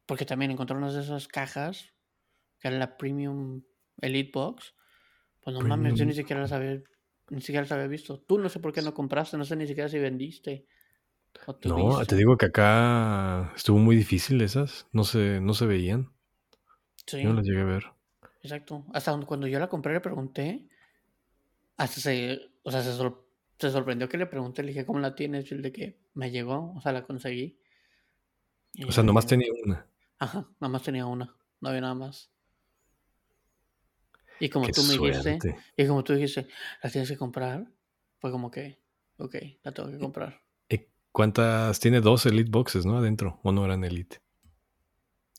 Porque 0.06 0.24
también 0.26 0.50
encontré 0.50 0.76
unas 0.76 0.94
de 0.94 1.02
esas 1.02 1.28
cajas 1.28 1.92
que 2.60 2.68
era 2.68 2.78
la 2.78 2.96
Premium 2.98 3.62
Elite 4.00 4.32
Box 4.34 4.74
Pues 5.42 5.54
no 5.54 5.62
mames, 5.62 5.94
yo 5.94 6.04
Premium. 6.04 6.08
ni 6.08 6.14
siquiera 6.14 6.42
las 6.42 6.52
había, 6.52 6.82
ni 7.30 7.40
siquiera 7.40 7.62
las 7.62 7.72
había 7.72 7.88
visto. 7.88 8.20
Tú 8.20 8.38
no 8.38 8.48
sé 8.48 8.60
por 8.60 8.72
qué 8.72 8.82
no 8.82 8.94
compraste, 8.94 9.38
no 9.38 9.44
sé 9.44 9.56
ni 9.56 9.66
siquiera 9.66 9.88
si 9.88 9.98
vendiste. 9.98 10.66
No, 11.64 12.04
te 12.04 12.16
digo 12.16 12.36
que 12.36 12.46
acá 12.46 13.52
estuvo 13.54 13.78
muy 13.78 13.96
difícil 13.96 14.40
esas. 14.40 14.86
No 14.92 15.04
se, 15.04 15.40
no 15.40 15.54
se 15.54 15.66
veían. 15.66 16.12
Sí, 17.06 17.22
Yo 17.22 17.30
no 17.30 17.34
las 17.36 17.44
llegué 17.46 17.60
a 17.60 17.64
ver. 17.64 17.84
exacto. 18.42 18.84
Hasta 18.92 19.18
cuando 19.26 19.46
yo 19.46 19.58
la 19.58 19.68
compré 19.68 19.92
le 19.92 20.00
pregunté. 20.00 20.68
Hasta 21.76 22.00
se, 22.00 22.40
o 22.62 22.70
sea, 22.70 22.82
se, 22.82 22.92
sor- 22.92 23.26
se 23.58 23.70
sorprendió 23.70 24.08
que 24.08 24.18
le 24.18 24.26
pregunté, 24.26 24.62
le 24.62 24.68
dije, 24.68 24.84
¿cómo 24.86 24.98
la 24.98 25.14
tienes? 25.14 25.50
Y 25.50 25.54
el 25.54 25.62
de 25.62 25.72
que 25.72 25.98
me 26.14 26.30
llegó, 26.30 26.74
o 26.76 26.80
sea, 26.80 26.92
la 26.92 27.04
conseguí. 27.06 27.57
Y 28.72 28.84
O 28.84 28.92
sea, 28.92 29.02
nomás 29.02 29.26
dije, 29.26 29.36
tenía 29.36 29.52
una. 29.64 29.86
Ajá, 30.18 30.48
nada 30.60 30.72
más 30.72 30.82
tenía 30.82 31.06
una, 31.06 31.36
no 31.60 31.68
había 31.68 31.80
nada 31.80 31.94
más. 31.94 32.30
Y 34.40 34.48
como 34.48 34.66
Qué 34.66 34.72
tú 34.72 34.82
me 34.84 34.94
dijiste, 34.94 35.38
y 35.76 35.86
como 35.86 36.04
tú 36.04 36.14
dijiste, 36.14 36.46
la 36.82 36.90
tienes 36.90 37.08
que 37.08 37.16
comprar, 37.16 37.66
fue 38.18 38.30
como 38.30 38.50
que, 38.50 38.78
ok, 39.16 39.34
la 39.62 39.72
tengo 39.72 39.90
que 39.90 39.98
comprar. 39.98 40.42
¿Cuántas? 41.18 41.80
Tiene 41.80 42.00
dos 42.00 42.26
Elite 42.26 42.48
Boxes, 42.48 42.86
¿no? 42.86 42.96
Adentro. 42.96 43.40
¿O 43.42 43.50
no 43.50 43.64
eran 43.64 43.82
Elite? 43.82 44.20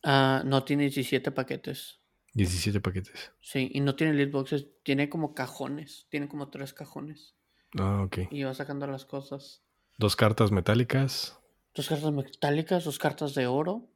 Ah, 0.03 0.43
no 0.45 0.65
tiene 0.65 0.83
17 0.83 1.31
paquetes. 1.31 2.01
17 2.33 2.81
paquetes. 2.81 3.31
Sí, 3.39 3.71
y 3.73 3.79
no 3.79 3.95
tiene 3.95 4.13
lead 4.13 4.29
boxes, 4.29 4.67
tiene 4.83 5.09
como 5.09 5.33
cajones, 5.33 6.05
tiene 6.09 6.27
como 6.27 6.49
tres 6.49 6.73
cajones. 6.73 7.35
Ah, 7.77 8.03
ok. 8.03 8.17
Y 8.29 8.43
va 8.43 8.53
sacando 8.53 8.87
las 8.87 9.05
cosas. 9.05 9.63
Dos 9.97 10.17
cartas 10.17 10.51
metálicas. 10.51 11.38
Dos 11.79 11.87
cartas 11.87 12.11
metálicas, 12.11 12.83
dos 12.83 12.99
cartas 12.99 13.33
de 13.35 13.47
oro. 13.47 13.87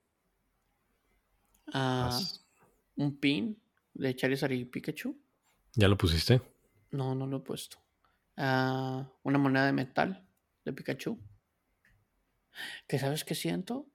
As- 1.73 2.45
un 2.95 3.19
pin 3.19 3.61
de 3.93 4.15
Charizard 4.15 4.53
y 4.53 4.63
Pikachu. 4.63 5.19
¿Ya 5.75 5.89
lo 5.89 5.97
pusiste? 5.97 6.39
No, 6.91 7.13
no 7.13 7.27
lo 7.27 7.37
he 7.37 7.39
puesto. 7.41 7.79
Ah, 8.37 9.11
una 9.23 9.37
moneda 9.37 9.65
de 9.65 9.73
metal 9.73 10.25
de 10.63 10.71
Pikachu. 10.71 11.19
Que 12.87 12.99
sabes 12.99 13.25
qué 13.25 13.35
siento? 13.35 13.85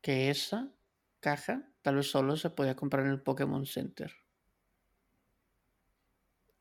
Que 0.00 0.30
esa 0.30 0.72
caja 1.20 1.70
tal 1.82 1.94
vez 1.94 2.10
solo 2.10 2.36
se 2.36 2.50
podía 2.50 2.74
comprar 2.74 3.06
en 3.06 3.12
el 3.12 3.22
Pokémon 3.22 3.64
Center. 3.64 4.12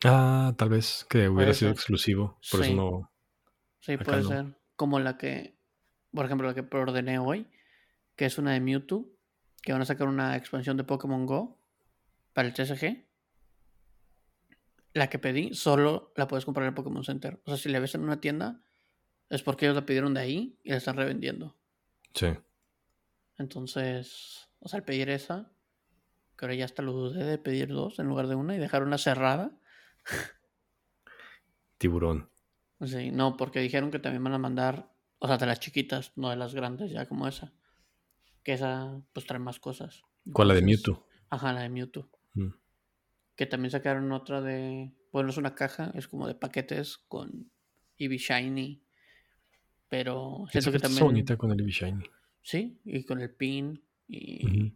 Ah, 0.04 0.54
tal 0.56 0.70
vez 0.70 1.04
que 1.10 1.28
hubiera 1.30 1.56
sido 1.56 1.72
ser. 1.72 1.78
exclusivo. 1.78 2.40
Por 2.52 2.64
Sí. 2.64 2.68
eso 2.68 2.76
no. 2.76 3.12
Sí, 3.80 3.94
Acá 3.94 4.04
puede 4.06 4.22
no. 4.22 4.30
ser. 4.30 4.60
Como 4.76 5.00
la 5.00 5.18
que, 5.18 5.57
por 6.14 6.26
ejemplo, 6.26 6.48
la 6.48 6.54
que 6.54 6.64
preordené 6.64 7.20
hoy, 7.20 7.48
que 8.16 8.26
es 8.26 8.38
una 8.38 8.54
de 8.54 8.60
Mewtwo, 8.60 9.10
que 9.62 9.74
van 9.74 9.82
a 9.82 9.86
sacar 9.86 10.08
una 10.08 10.36
expansión 10.36 10.78
de 10.78 10.84
Pokémon 10.84 11.26
Go 11.26 11.60
para 12.34 12.48
el 12.48 12.54
TCG. 12.54 13.06
La 14.94 15.10
que 15.10 15.20
pedí, 15.20 15.54
solo 15.54 16.14
la 16.16 16.28
puedes 16.28 16.46
comprar 16.46 16.64
en 16.64 16.70
el 16.70 16.74
Pokémon 16.74 17.04
Center. 17.04 17.40
O 17.46 17.50
sea, 17.50 17.58
si 17.58 17.70
la 17.70 17.80
ves 17.80 17.94
en 17.96 18.02
una 18.02 18.20
tienda, 18.20 18.62
es 19.30 19.44
porque 19.44 19.66
ellos 19.66 19.76
la 19.76 19.86
pidieron 19.86 20.14
de 20.14 20.22
ahí 20.22 20.60
y 20.64 20.72
la 20.72 20.78
están 20.78 20.96
revendiendo. 20.96 21.56
Sí. 22.14 22.28
Entonces, 23.38 24.50
o 24.60 24.68
sea, 24.68 24.80
al 24.80 24.86
pedir 24.86 25.10
esa, 25.10 25.52
que 26.38 26.46
ahora 26.46 26.56
ya 26.56 26.66
hasta 26.66 26.82
lo 26.82 26.94
dudé 26.94 27.24
de 27.24 27.38
pedir 27.38 27.70
dos 27.70 28.00
en 28.00 28.08
lugar 28.08 28.28
de 28.28 28.36
una 28.36 28.56
y 28.56 28.60
dejar 28.60 28.84
una 28.84 28.98
cerrada. 28.98 29.52
Tiburón. 31.78 32.30
Sí, 32.86 33.12
no, 33.12 33.38
porque 33.38 33.60
dijeron 33.60 33.92
que 33.92 34.00
también 34.00 34.24
van 34.24 34.34
a 34.34 34.40
mandar, 34.40 34.92
o 35.20 35.28
sea, 35.28 35.38
de 35.38 35.46
las 35.46 35.60
chiquitas, 35.60 36.12
no 36.16 36.30
de 36.30 36.36
las 36.36 36.54
grandes, 36.54 36.92
ya 36.92 37.06
como 37.08 37.28
esa. 37.28 37.54
Que 38.44 38.54
esa, 38.54 39.02
pues 39.14 39.26
trae 39.26 39.40
más 39.40 39.60
cosas. 39.60 40.04
¿Cuál 40.32 40.50
la 40.50 40.54
de 40.54 40.62
Mewtwo? 40.62 41.06
Ajá, 41.30 41.54
la 41.54 41.62
de 41.62 41.70
Mewtwo. 41.70 42.10
Mm. 42.34 42.50
Que 43.36 43.46
también 43.46 43.72
sacaron 43.72 44.12
otra 44.12 44.42
de, 44.42 44.92
bueno, 45.12 45.30
es 45.30 45.38
una 45.38 45.54
caja, 45.56 45.92
es 45.96 46.08
como 46.08 46.28
de 46.28 46.36
paquetes 46.36 46.98
con 46.98 47.52
Eevee 47.98 48.18
Shiny. 48.18 48.82
Pero 49.90 50.46
siento 50.52 50.72
que 50.72 50.80
también, 50.80 51.04
bonita 51.04 51.38
con 51.38 51.52
el 51.52 51.60
Eevee 51.60 51.72
Shiny. 51.74 52.04
sí, 52.42 52.80
y 52.84 53.04
con 53.04 53.22
el 53.22 53.32
pin. 53.34 53.84
Y, 54.08 54.74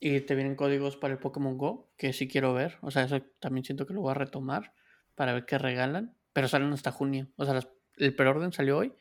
y 0.00 0.20
te 0.20 0.34
vienen 0.34 0.54
códigos 0.56 0.96
para 0.96 1.14
el 1.14 1.20
Pokémon 1.20 1.56
Go, 1.58 1.90
que 1.96 2.12
sí 2.12 2.28
quiero 2.28 2.54
ver. 2.54 2.78
O 2.82 2.90
sea, 2.90 3.04
eso 3.04 3.20
también 3.40 3.64
siento 3.64 3.86
que 3.86 3.94
lo 3.94 4.00
voy 4.00 4.12
a 4.12 4.14
retomar 4.14 4.74
para 5.14 5.32
ver 5.32 5.44
qué 5.46 5.58
regalan. 5.58 6.14
Pero 6.32 6.46
salen 6.48 6.72
hasta 6.72 6.92
junio. 6.92 7.28
O 7.36 7.44
sea, 7.44 7.54
las- 7.54 7.68
el 7.96 8.14
preorden 8.14 8.52
salió 8.52 8.78
hoy, 8.78 8.92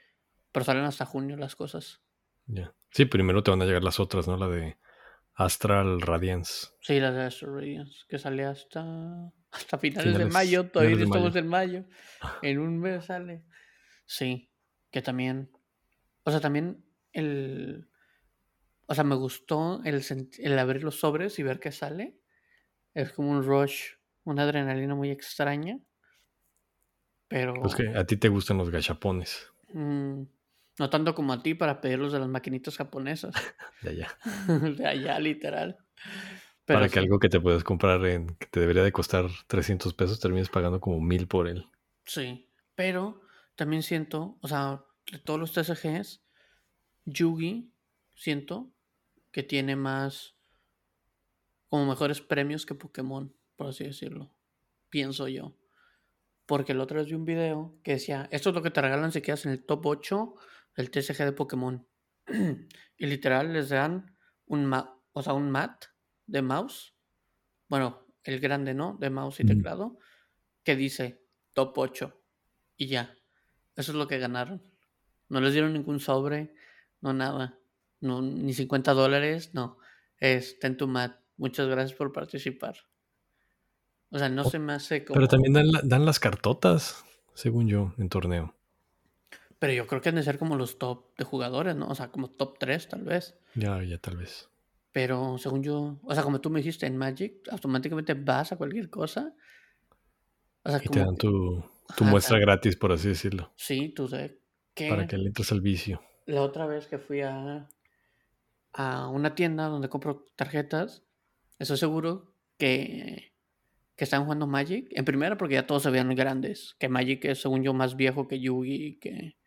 pero 0.57 0.65
salen 0.65 0.85
hasta 0.85 1.05
junio 1.05 1.37
las 1.37 1.55
cosas. 1.55 2.01
Ya. 2.47 2.73
Sí, 2.89 3.05
primero 3.05 3.43
te 3.43 3.51
van 3.51 3.61
a 3.61 3.65
llegar 3.65 3.83
las 3.83 3.99
otras, 3.99 4.27
¿no? 4.27 4.37
La 4.37 4.47
de 4.47 4.75
Astral 5.35 6.01
Radiance. 6.01 6.69
Sí, 6.81 6.99
las 6.99 7.13
de 7.13 7.25
Astro 7.25 7.53
Radiance, 7.53 7.99
que 8.09 8.17
sale 8.17 8.43
hasta, 8.43 9.31
hasta 9.51 9.77
finales, 9.77 10.17
de 10.17 10.25
mayo. 10.25 10.67
Todavía 10.67 10.95
de 10.95 11.03
estamos 11.03 11.35
mayo. 11.35 11.39
en 11.39 11.47
mayo. 11.47 11.85
En 12.41 12.57
un 12.57 12.79
mes 12.79 13.05
sale. 13.05 13.43
Sí, 14.07 14.49
que 14.89 15.03
también. 15.03 15.51
O 16.23 16.31
sea, 16.31 16.39
también 16.39 16.83
el. 17.13 17.87
O 18.87 18.95
sea, 18.95 19.03
me 19.03 19.13
gustó 19.13 19.83
el, 19.83 20.03
el 20.39 20.57
abrir 20.57 20.83
los 20.83 20.99
sobres 20.99 21.37
y 21.37 21.43
ver 21.43 21.59
qué 21.59 21.71
sale. 21.71 22.17
Es 22.95 23.11
como 23.11 23.29
un 23.29 23.43
rush, 23.43 23.91
una 24.23 24.41
adrenalina 24.41 24.95
muy 24.95 25.11
extraña. 25.11 25.77
Pero. 27.27 27.53
Pues 27.61 27.75
que 27.75 27.89
a 27.89 28.07
ti 28.07 28.17
te 28.17 28.29
gustan 28.29 28.57
los 28.57 28.71
gachapones. 28.71 29.51
mm, 29.71 30.23
no 30.79 30.89
tanto 30.89 31.15
como 31.15 31.33
a 31.33 31.41
ti 31.41 31.53
para 31.53 31.81
pedirlos 31.81 32.13
de 32.13 32.19
las 32.19 32.29
maquinitas 32.29 32.77
japonesas. 32.77 33.33
Ya, 33.83 33.91
ya. 33.91 34.17
de 34.75 34.87
allá, 34.87 35.19
literal. 35.19 35.77
Pero 36.65 36.79
Para 36.79 36.87
que 36.87 36.95
sí. 36.95 36.99
algo 36.99 37.19
que 37.19 37.29
te 37.29 37.39
puedes 37.39 37.63
comprar 37.63 38.03
en 38.07 38.35
que 38.37 38.47
te 38.47 38.59
debería 38.59 38.83
de 38.83 38.91
costar 38.91 39.27
300 39.45 39.93
pesos 39.93 40.19
termines 40.19 40.49
pagando 40.49 40.81
como 40.81 40.99
mil 40.99 41.27
por 41.27 41.47
él. 41.47 41.67
Sí, 42.03 42.49
pero 42.73 43.21
también 43.55 43.83
siento, 43.83 44.37
o 44.41 44.47
sea, 44.47 44.83
de 45.11 45.19
todos 45.19 45.39
los 45.39 45.53
TCGs, 45.53 46.21
Yugi 47.05 47.71
siento 48.15 48.71
que 49.31 49.43
tiene 49.43 49.75
más, 49.75 50.35
como 51.69 51.85
mejores 51.85 52.19
premios 52.19 52.65
que 52.65 52.75
Pokémon, 52.75 53.33
por 53.55 53.67
así 53.67 53.83
decirlo. 53.83 54.31
Pienso 54.89 55.27
yo. 55.27 55.55
Porque 56.47 56.73
la 56.73 56.83
otra 56.83 56.97
vez 56.97 57.07
vi 57.07 57.13
un 57.13 57.25
video 57.25 57.75
que 57.83 57.91
decía, 57.93 58.27
esto 58.31 58.49
es 58.49 58.55
lo 58.55 58.63
que 58.63 58.71
te 58.71 58.81
regalan 58.81 59.11
si 59.11 59.21
quedas 59.21 59.45
en 59.45 59.51
el 59.51 59.63
top 59.63 59.85
8 59.85 60.35
del 60.77 60.89
TCG 60.91 61.25
de 61.25 61.33
Pokémon. 61.33 61.85
y 62.97 63.05
literal 63.05 63.51
les 63.51 63.67
dan 63.69 64.15
un, 64.45 64.65
ma- 64.65 64.97
o 65.11 65.21
sea, 65.21 65.33
un 65.33 65.51
mat 65.51 65.85
de 66.25 66.41
mouse. 66.41 66.93
Bueno, 67.67 68.05
el 68.23 68.39
grande, 68.39 68.73
¿no? 68.73 68.95
De 68.99 69.09
mouse 69.09 69.41
y 69.41 69.43
teclado. 69.45 69.97
Que 70.63 70.75
dice 70.77 71.25
top 71.53 71.77
8. 71.77 72.21
Y 72.77 72.87
ya. 72.87 73.13
Eso 73.75 73.91
es 73.91 73.97
lo 73.97 74.07
que 74.07 74.19
ganaron. 74.19 74.61
No 75.29 75.41
les 75.41 75.51
dieron 75.53 75.73
ningún 75.73 75.99
sobre, 75.99 76.53
no 77.01 77.11
nada. 77.13 77.59
No, 77.99 78.21
ni 78.21 78.53
50 78.53 78.93
dólares, 78.93 79.53
no. 79.53 79.77
Es 80.17 80.59
ten 80.59 80.77
tu 80.77 80.87
mat. 80.87 81.19
Muchas 81.37 81.67
gracias 81.67 81.97
por 81.97 82.11
participar. 82.13 82.75
O 84.09 84.17
sea, 84.19 84.29
no 84.29 84.43
se 84.45 84.59
me 84.59 84.73
hace 84.73 85.03
como. 85.03 85.15
Pero 85.15 85.27
también 85.27 85.53
dan, 85.53 85.71
la- 85.71 85.81
dan 85.83 86.05
las 86.05 86.19
cartotas, 86.19 87.03
según 87.33 87.67
yo, 87.67 87.93
en 87.97 88.09
torneo. 88.09 88.55
Pero 89.59 89.73
yo 89.73 89.87
creo 89.87 90.01
que 90.01 90.09
han 90.09 90.15
de 90.15 90.23
ser 90.23 90.37
como 90.37 90.55
los 90.55 90.77
top 90.77 91.17
de 91.17 91.23
jugadores, 91.25 91.75
¿no? 91.75 91.87
O 91.87 91.95
sea, 91.95 92.09
como 92.11 92.29
top 92.29 92.57
3 92.59 92.87
tal 92.89 93.03
vez. 93.03 93.35
Ya, 93.55 93.81
ya 93.83 93.97
tal 93.97 94.17
vez. 94.17 94.49
Pero 94.91 95.37
según 95.37 95.63
yo, 95.63 95.99
o 96.03 96.13
sea, 96.13 96.23
como 96.23 96.41
tú 96.41 96.49
me 96.49 96.59
dijiste 96.59 96.85
en 96.85 96.97
Magic, 96.97 97.33
automáticamente 97.51 98.13
vas 98.13 98.51
a 98.51 98.57
cualquier 98.57 98.89
cosa. 98.89 99.33
O 100.63 100.69
sea, 100.69 100.79
Y 100.83 100.87
te 100.89 100.99
dan 100.99 101.15
tu, 101.17 101.63
tu 101.95 102.03
Ajá, 102.03 102.11
muestra 102.11 102.33
tal- 102.35 102.41
gratis, 102.41 102.75
por 102.75 102.91
así 102.91 103.07
decirlo. 103.09 103.51
Sí, 103.55 103.89
tú 103.89 104.07
sé 104.07 104.39
que 104.73 104.89
Para 104.89 105.07
que 105.07 105.17
le 105.17 105.27
entres 105.27 105.51
al 105.51 105.61
vicio. 105.61 106.01
la 106.25 106.41
otra 106.43 106.67
vez 106.67 106.85
que 106.87 106.99
fui 106.99 107.21
a, 107.21 107.67
a 108.73 109.07
una 109.09 109.33
tienda 109.33 109.67
donde 109.67 109.89
compro 109.89 110.25
tarjetas, 110.35 111.03
estoy 111.57 111.77
seguro 111.77 112.35
que, 112.59 113.33
que 113.95 114.03
están 114.03 114.23
jugando 114.23 114.45
Magic. 114.45 114.87
En 114.91 115.05
primera, 115.05 115.37
porque 115.37 115.55
ya 115.55 115.65
todos 115.65 115.83
se 115.83 115.89
veían 115.89 116.13
grandes. 116.15 116.75
Que 116.79 116.89
Magic 116.89 117.25
es, 117.25 117.41
según 117.41 117.63
yo, 117.63 117.73
más 117.73 117.95
viejo 117.95 118.27
que 118.27 118.39
Yugi 118.39 118.99
que, 118.99 119.37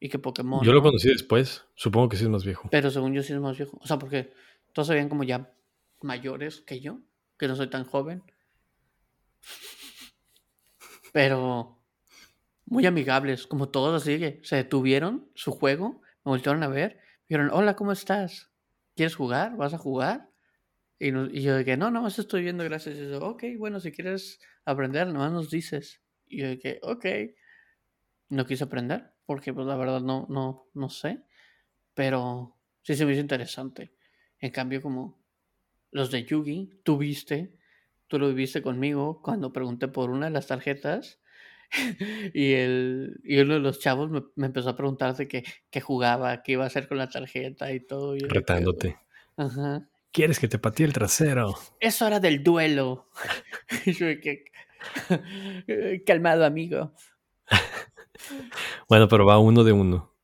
y 0.00 0.08
que 0.08 0.18
Pokémon. 0.18 0.64
Yo 0.64 0.72
lo 0.72 0.78
¿no? 0.78 0.84
conocí 0.84 1.08
después. 1.08 1.64
Supongo 1.74 2.08
que 2.08 2.16
sí 2.16 2.24
es 2.24 2.30
más 2.30 2.44
viejo. 2.44 2.68
Pero 2.70 2.90
según 2.90 3.14
yo 3.14 3.22
sí 3.22 3.32
es 3.32 3.40
más 3.40 3.56
viejo. 3.56 3.78
O 3.80 3.86
sea, 3.86 3.98
porque 3.98 4.32
todos 4.72 4.88
se 4.88 4.94
veían 4.94 5.08
como 5.08 5.24
ya 5.24 5.52
mayores 6.02 6.60
que 6.60 6.80
yo, 6.80 7.00
que 7.38 7.48
no 7.48 7.56
soy 7.56 7.68
tan 7.68 7.84
joven. 7.84 8.22
Pero 11.12 11.78
muy 12.66 12.86
amigables, 12.86 13.46
como 13.46 13.70
todos 13.70 14.02
así 14.02 14.18
que 14.18 14.40
se 14.44 14.56
detuvieron 14.56 15.30
su 15.34 15.52
juego, 15.52 16.02
me 16.24 16.30
voltearon 16.30 16.62
a 16.62 16.68
ver, 16.68 16.96
me 16.96 17.36
dijeron, 17.36 17.50
hola, 17.52 17.76
¿cómo 17.76 17.92
estás? 17.92 18.50
¿Quieres 18.94 19.16
jugar? 19.16 19.56
¿Vas 19.56 19.74
a 19.74 19.78
jugar? 19.78 20.28
Y 21.00 21.12
yo 21.42 21.56
dije, 21.56 21.76
no, 21.76 21.90
no, 21.90 22.02
más 22.02 22.18
estoy 22.18 22.42
viendo, 22.42 22.64
gracias. 22.64 22.96
Y 22.98 23.08
yo, 23.10 23.20
ok, 23.20 23.44
bueno, 23.56 23.78
si 23.78 23.92
quieres 23.92 24.40
aprender, 24.64 25.06
nomás 25.06 25.32
nos 25.32 25.48
dices. 25.48 26.02
Y 26.26 26.42
yo 26.42 26.50
dije, 26.50 26.80
ok. 26.82 27.06
No 28.30 28.44
quise 28.44 28.64
aprender, 28.64 29.10
porque 29.28 29.52
pues 29.52 29.66
la 29.66 29.76
verdad 29.76 30.00
no, 30.00 30.26
no, 30.30 30.70
no 30.72 30.88
sé. 30.88 31.20
Pero 31.92 32.56
sí 32.80 32.94
se 32.96 33.04
me 33.04 33.12
hizo 33.12 33.20
interesante. 33.20 33.92
En 34.40 34.50
cambio, 34.50 34.80
como 34.80 35.20
los 35.90 36.10
de 36.10 36.24
Yugi, 36.24 36.80
tuviste 36.82 37.58
tú 38.08 38.18
lo 38.18 38.28
viviste 38.28 38.62
conmigo 38.62 39.20
cuando 39.22 39.52
pregunté 39.52 39.86
por 39.86 40.10
una 40.10 40.26
de 40.26 40.32
las 40.32 40.46
tarjetas 40.46 41.20
y, 42.34 42.54
el, 42.54 43.20
y 43.22 43.38
uno 43.38 43.54
de 43.54 43.60
los 43.60 43.78
chavos 43.78 44.10
me, 44.10 44.22
me 44.34 44.46
empezó 44.46 44.70
a 44.70 44.76
preguntar 44.76 45.14
de 45.14 45.28
qué, 45.28 45.44
qué 45.70 45.80
jugaba, 45.82 46.42
qué 46.42 46.52
iba 46.52 46.64
a 46.64 46.68
hacer 46.68 46.88
con 46.88 46.96
la 46.96 47.10
tarjeta 47.10 47.70
y 47.72 47.80
todo. 47.80 48.16
y 48.16 48.20
Retándote. 48.20 48.96
Ajá. 49.36 49.86
¿Quieres 50.10 50.40
que 50.40 50.48
te 50.48 50.58
patee 50.58 50.86
el 50.86 50.94
trasero? 50.94 51.54
Es 51.78 52.00
hora 52.00 52.18
del 52.18 52.42
duelo. 52.42 53.10
Yo 53.84 54.06
que, 54.20 54.46
calmado, 56.06 56.46
amigo. 56.46 56.94
Bueno, 58.88 59.08
pero 59.08 59.24
va 59.26 59.38
uno 59.38 59.64
de 59.64 59.72
uno. 59.72 60.14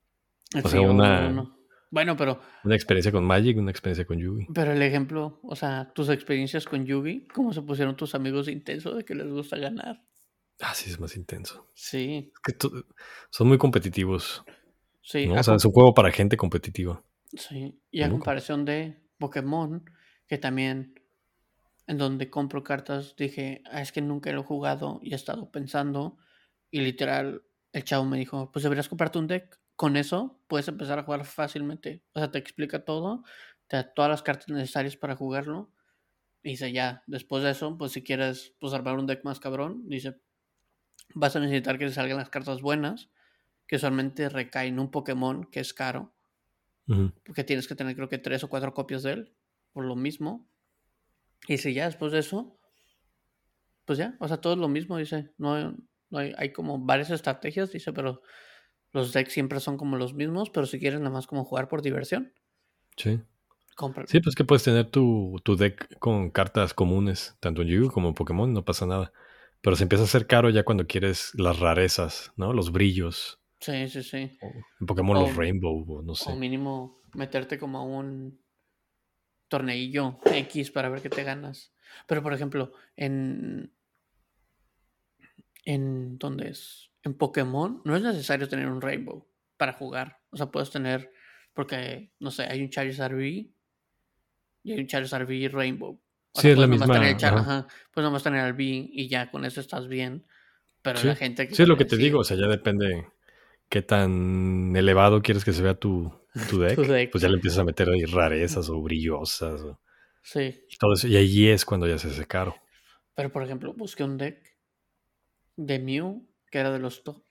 O 0.55 0.63
Sí, 0.63 0.69
sea, 0.69 0.81
una, 0.83 1.29
uno. 1.29 1.59
Bueno, 1.91 2.17
pero, 2.17 2.41
una 2.65 2.75
experiencia 2.75 3.13
con 3.13 3.25
Magic, 3.25 3.57
una 3.59 3.71
experiencia 3.71 4.05
con 4.07 4.19
Yugi. 4.19 4.47
pero 4.53 4.73
el 4.73 4.83
ejemplo, 4.83 5.39
o 5.43 5.55
sea, 5.57 5.93
tus 5.95 6.09
experiencias 6.09 6.65
con 6.65 6.85
Yugi, 6.87 7.27
¿cómo 7.29 7.53
se 7.53 7.63
pusieron 7.63 7.97
tus 7.97 8.15
amigos 8.15 8.47
de 8.47 8.53
intenso 8.53 8.95
de 8.95 9.05
que 9.05 9.15
les 9.15 9.29
gusta 9.29 9.57
ganar? 9.59 10.03
Ah, 10.61 10.75
sí, 10.75 10.91
es 10.91 10.99
más 11.01 11.17
intenso. 11.17 11.69
Sí, 11.75 12.33
Es 12.35 12.41
que 12.45 12.53
to- 12.53 12.85
son 13.31 13.49
muy 13.49 13.59
competitivos. 13.59 14.45
sí. 15.03 15.29
O 15.29 15.43
sea, 15.43 15.55
es 15.57 15.65
un 15.65 15.73
juego 15.73 15.95
para 15.95 16.11
gente 16.13 16.37
competitiva. 16.37 17.03
Sí, 17.37 17.81
y 17.91 18.03
a 18.03 18.11
comparación 18.11 18.65
de 18.65 19.01
Pokémon, 19.19 19.85
que 20.29 20.39
también 20.39 20.95
en 21.87 21.99
donde 21.99 22.31
compro 22.31 22.63
cartas 22.65 23.15
dije, 23.17 23.63
"Ah, 23.71 23.83
es 23.83 23.93
que 23.93 24.01
nunca 24.01 24.33
lo 24.33 24.41
he 24.41 24.45
jugado 24.45 25.01
y 25.03 25.13
he 25.13 25.17
estado 25.17 25.51
pensando 25.51 26.17
y 26.71 26.81
literal 26.81 27.43
el 27.75 27.85
chavo 27.85 28.05
me 28.05 28.17
dijo, 28.19 28.51
pues 28.51 28.63
deberías 28.63 28.89
comprarte 28.89 29.19
un 29.19 29.27
deck. 29.27 29.61
Con 29.77 29.97
eso 29.97 30.41
puedes 30.49 30.69
empezar 30.69 30.99
a 30.99 31.03
jugar 31.03 31.25
fácilmente. 31.27 32.03
O 32.15 32.21
sea, 32.21 32.31
te 32.31 32.39
explica 32.39 32.85
todo, 32.85 33.25
te 33.67 33.77
da 33.77 33.93
todas 33.93 34.11
las 34.11 34.23
cartas 34.23 34.49
necesarias 34.49 34.97
para 34.97 35.17
jugarlo. 35.17 35.71
Y 36.43 36.51
dice, 36.51 36.73
ya, 36.73 37.03
después 37.07 37.43
de 37.43 37.51
eso, 37.51 37.77
pues 37.77 37.93
si 37.93 38.03
quieres 38.03 38.55
pues 38.59 38.73
armar 38.73 38.99
un 38.99 39.07
deck 39.07 39.25
más 39.25 39.41
cabrón, 39.41 39.83
dice, 39.89 40.21
vas 41.15 41.37
a 41.37 41.41
necesitar 41.41 41.79
que 41.79 41.87
te 41.87 41.93
salgan 41.93 42.17
las 42.17 42.31
cartas 42.31 42.63
buenas, 42.63 43.11
que 43.67 43.77
usualmente 43.77 44.29
recaen 44.29 44.75
en 44.75 44.81
un 44.81 44.91
Pokémon 44.91 45.45
que 45.51 45.61
es 45.61 45.75
caro 45.75 46.15
porque 46.87 47.45
tienes 47.45 47.67
que 47.67 47.75
tener 47.75 47.95
creo 47.95 48.09
que 48.09 48.19
tres 48.19 48.45
o 48.45 48.49
cuatro 48.49 48.75
copias 48.75 49.03
de 49.03 49.13
él, 49.13 49.35
por 49.73 49.85
lo 49.85 49.97
mismo. 49.97 50.49
Y 51.49 51.59
si 51.59 51.75
ya 51.75 51.87
después 51.87 52.13
de 52.13 52.19
eso, 52.19 52.59
pues 53.85 53.99
ya, 53.99 54.17
o 54.21 54.29
sea, 54.29 54.41
todo 54.41 54.55
es 54.55 54.59
lo 54.59 54.69
mismo, 54.69 54.97
dice. 54.97 55.33
No, 55.39 55.77
hay- 56.19 56.53
como 56.53 56.79
varias 56.79 57.11
estrategias, 57.11 57.73
dice, 57.73 57.93
pero 57.93 58.23
los 58.93 59.13
decks 59.13 59.33
siempre 59.33 59.61
son 59.61 59.77
como 59.77 59.97
los 59.97 60.15
mismos, 60.15 60.51
pero 60.51 60.67
si 60.67 60.79
quieres 60.79 61.01
nada 61.01 61.11
más 61.13 61.27
como 61.27 61.45
jugar 61.45 61.69
por 61.69 61.83
diversión, 61.83 62.33
Sí. 62.97 63.21
cómpralo. 63.77 64.07
Sí, 64.09 64.21
pues 64.21 64.35
que 64.35 64.45
puedes 64.45 64.63
tener 64.63 64.91
tu, 64.91 65.41
tu 65.45 65.57
deck 65.57 65.99
con 65.99 66.31
cartas 66.31 66.75
comunes, 66.75 67.37
tanto 67.41 67.63
en 67.63 67.69
Yu-Gi-Oh 67.69 67.91
como 67.93 68.09
en 68.09 68.15
Pokémon, 68.15 68.53
no 68.53 68.65
pasa 68.65 68.87
nada. 68.87 69.13
Pero 69.61 69.77
se 69.77 69.83
empieza 69.85 70.03
a 70.03 70.07
hacer 70.07 70.27
caro 70.27 70.51
ya 70.51 70.63
cuando 70.63 70.87
quieres 70.87 71.33
las 71.35 71.59
rarezas, 71.59 72.33
¿no? 72.37 72.53
Los 72.53 72.71
brillos. 72.71 73.41
Sí, 73.61 73.89
sí, 73.89 74.03
sí. 74.03 74.39
o 74.43 74.47
en 74.81 74.87
Pokémon 74.87 75.17
O- 75.17 75.21
los 75.23 75.37
Rainbow, 75.37 75.85
o 75.89 76.03
no 76.03 76.13
O 76.13 76.15
sé. 76.17 76.37
mínimo 76.37 77.01
meterte 77.15 77.59
como 77.59 77.79
a 77.79 77.83
un 77.85 78.39
torneillo 79.49 80.19
X 80.25 80.71
para 80.71 80.89
ver 80.89 81.01
qué 81.03 81.09
te 81.09 81.23
ganas. 81.25 81.73
Pero 82.07 82.23
por 82.23 82.33
ejemplo, 82.35 82.73
en. 82.97 83.73
En. 85.65 86.19
¿Dónde 86.19 86.49
es? 86.51 86.91
En 87.03 87.15
Pokémon 87.15 87.83
no 87.85 87.97
es 87.97 88.03
necesario 88.03 88.49
tener 88.49 88.69
un 88.69 88.81
Rainbow 88.81 89.27
para 89.57 89.73
jugar. 89.75 90.21
O 90.31 90.37
sea, 90.37 90.47
puedes 90.51 90.71
tener. 90.71 91.11
Porque, 91.53 92.13
no 92.19 92.31
sé, 92.31 92.45
hay 92.45 92.61
un 92.63 92.71
Charizard 92.71 93.15
V 93.15 93.51
y 94.65 94.73
hay 94.73 94.79
un 94.81 94.87
Charizard 94.87 95.25
V 95.29 95.49
Rainbow. 95.49 96.01
O 96.33 96.41
Sí, 96.41 96.49
es 96.49 96.59
la 96.59 96.67
nomás 96.67 96.89
tener 96.89 97.03
el 97.03 97.15
misma, 97.15 97.19
Char- 97.21 97.39
ajá. 97.39 97.59
ajá, 97.59 97.69
puedes 97.93 98.07
nomás 98.09 98.23
tener 98.25 98.45
el 98.45 98.53
V 98.55 98.63
y 98.93 99.09
ya 99.09 99.31
con 99.31 99.45
eso 99.45 99.61
estás 99.61 99.87
bien. 99.87 100.27
Pero 100.83 100.99
Sí. 100.99 101.07
la 101.07 101.15
gente 101.15 101.47
que 101.47 101.55
Sí, 101.55 101.63
es 101.63 101.69
lo 101.69 101.77
que 101.77 101.85
te 101.85 101.97
digo, 101.97 102.19
o 102.21 102.25
sea, 102.25 102.37
ya 102.37 102.47
depende 102.49 103.07
qué 103.69 103.83
tan 103.83 104.75
elevado 104.77 105.23
quieres 105.23 105.45
que 105.45 105.53
se 105.53 105.63
vea 105.63 105.75
tu, 105.75 106.13
tu 106.51 106.61
deck. 106.61 106.75
Tu 106.75 106.83
deck. 106.85 107.11
Pues 107.13 107.23
ya 107.23 107.29
le 107.29 107.37
empiezas 107.37 107.61
a 107.61 107.65
meter 107.65 107.89
ahí 107.89 108.05
rarezas 108.05 108.69
o 108.69 108.81
brillosas 108.83 109.61
o 109.61 109.81
Sí. 110.23 110.65
y 110.69 110.77
todo 110.77 110.95
eso. 110.95 111.07
Y 111.07 111.17
ahí 111.17 111.47
es 111.49 111.65
cuando 111.65 111.87
ya 111.87 111.99
se 111.99 112.09
hace 112.09 112.27
caro. 112.27 112.57
Pero 113.15 113.31
por 113.31 113.43
ejemplo, 113.45 113.73
busqué 113.75 114.03
un 114.03 114.17
deck 114.19 114.43
de 115.57 115.79
Mew, 115.79 116.29
que 116.51 116.59
era 116.59 116.71
de 116.71 116.79
los 116.79 117.03
top. 117.03 117.23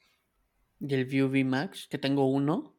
Y 0.80 0.94
el 0.94 1.06
View 1.06 1.28
V 1.28 1.44
Max, 1.44 1.88
que 1.90 1.98
tengo 1.98 2.26
uno, 2.26 2.76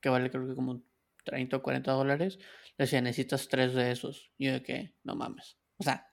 que 0.00 0.08
vale 0.08 0.30
creo 0.30 0.46
que 0.46 0.54
como 0.54 0.82
30 1.24 1.56
o 1.56 1.62
40 1.62 1.92
dólares. 1.92 2.38
Le 2.76 2.84
decía, 2.84 3.00
necesitas 3.00 3.48
tres 3.48 3.74
de 3.74 3.90
esos. 3.90 4.32
Y 4.38 4.46
yo 4.46 4.52
de 4.52 4.62
que, 4.62 4.94
no 5.04 5.16
mames. 5.16 5.58
O 5.76 5.82
sea, 5.82 6.12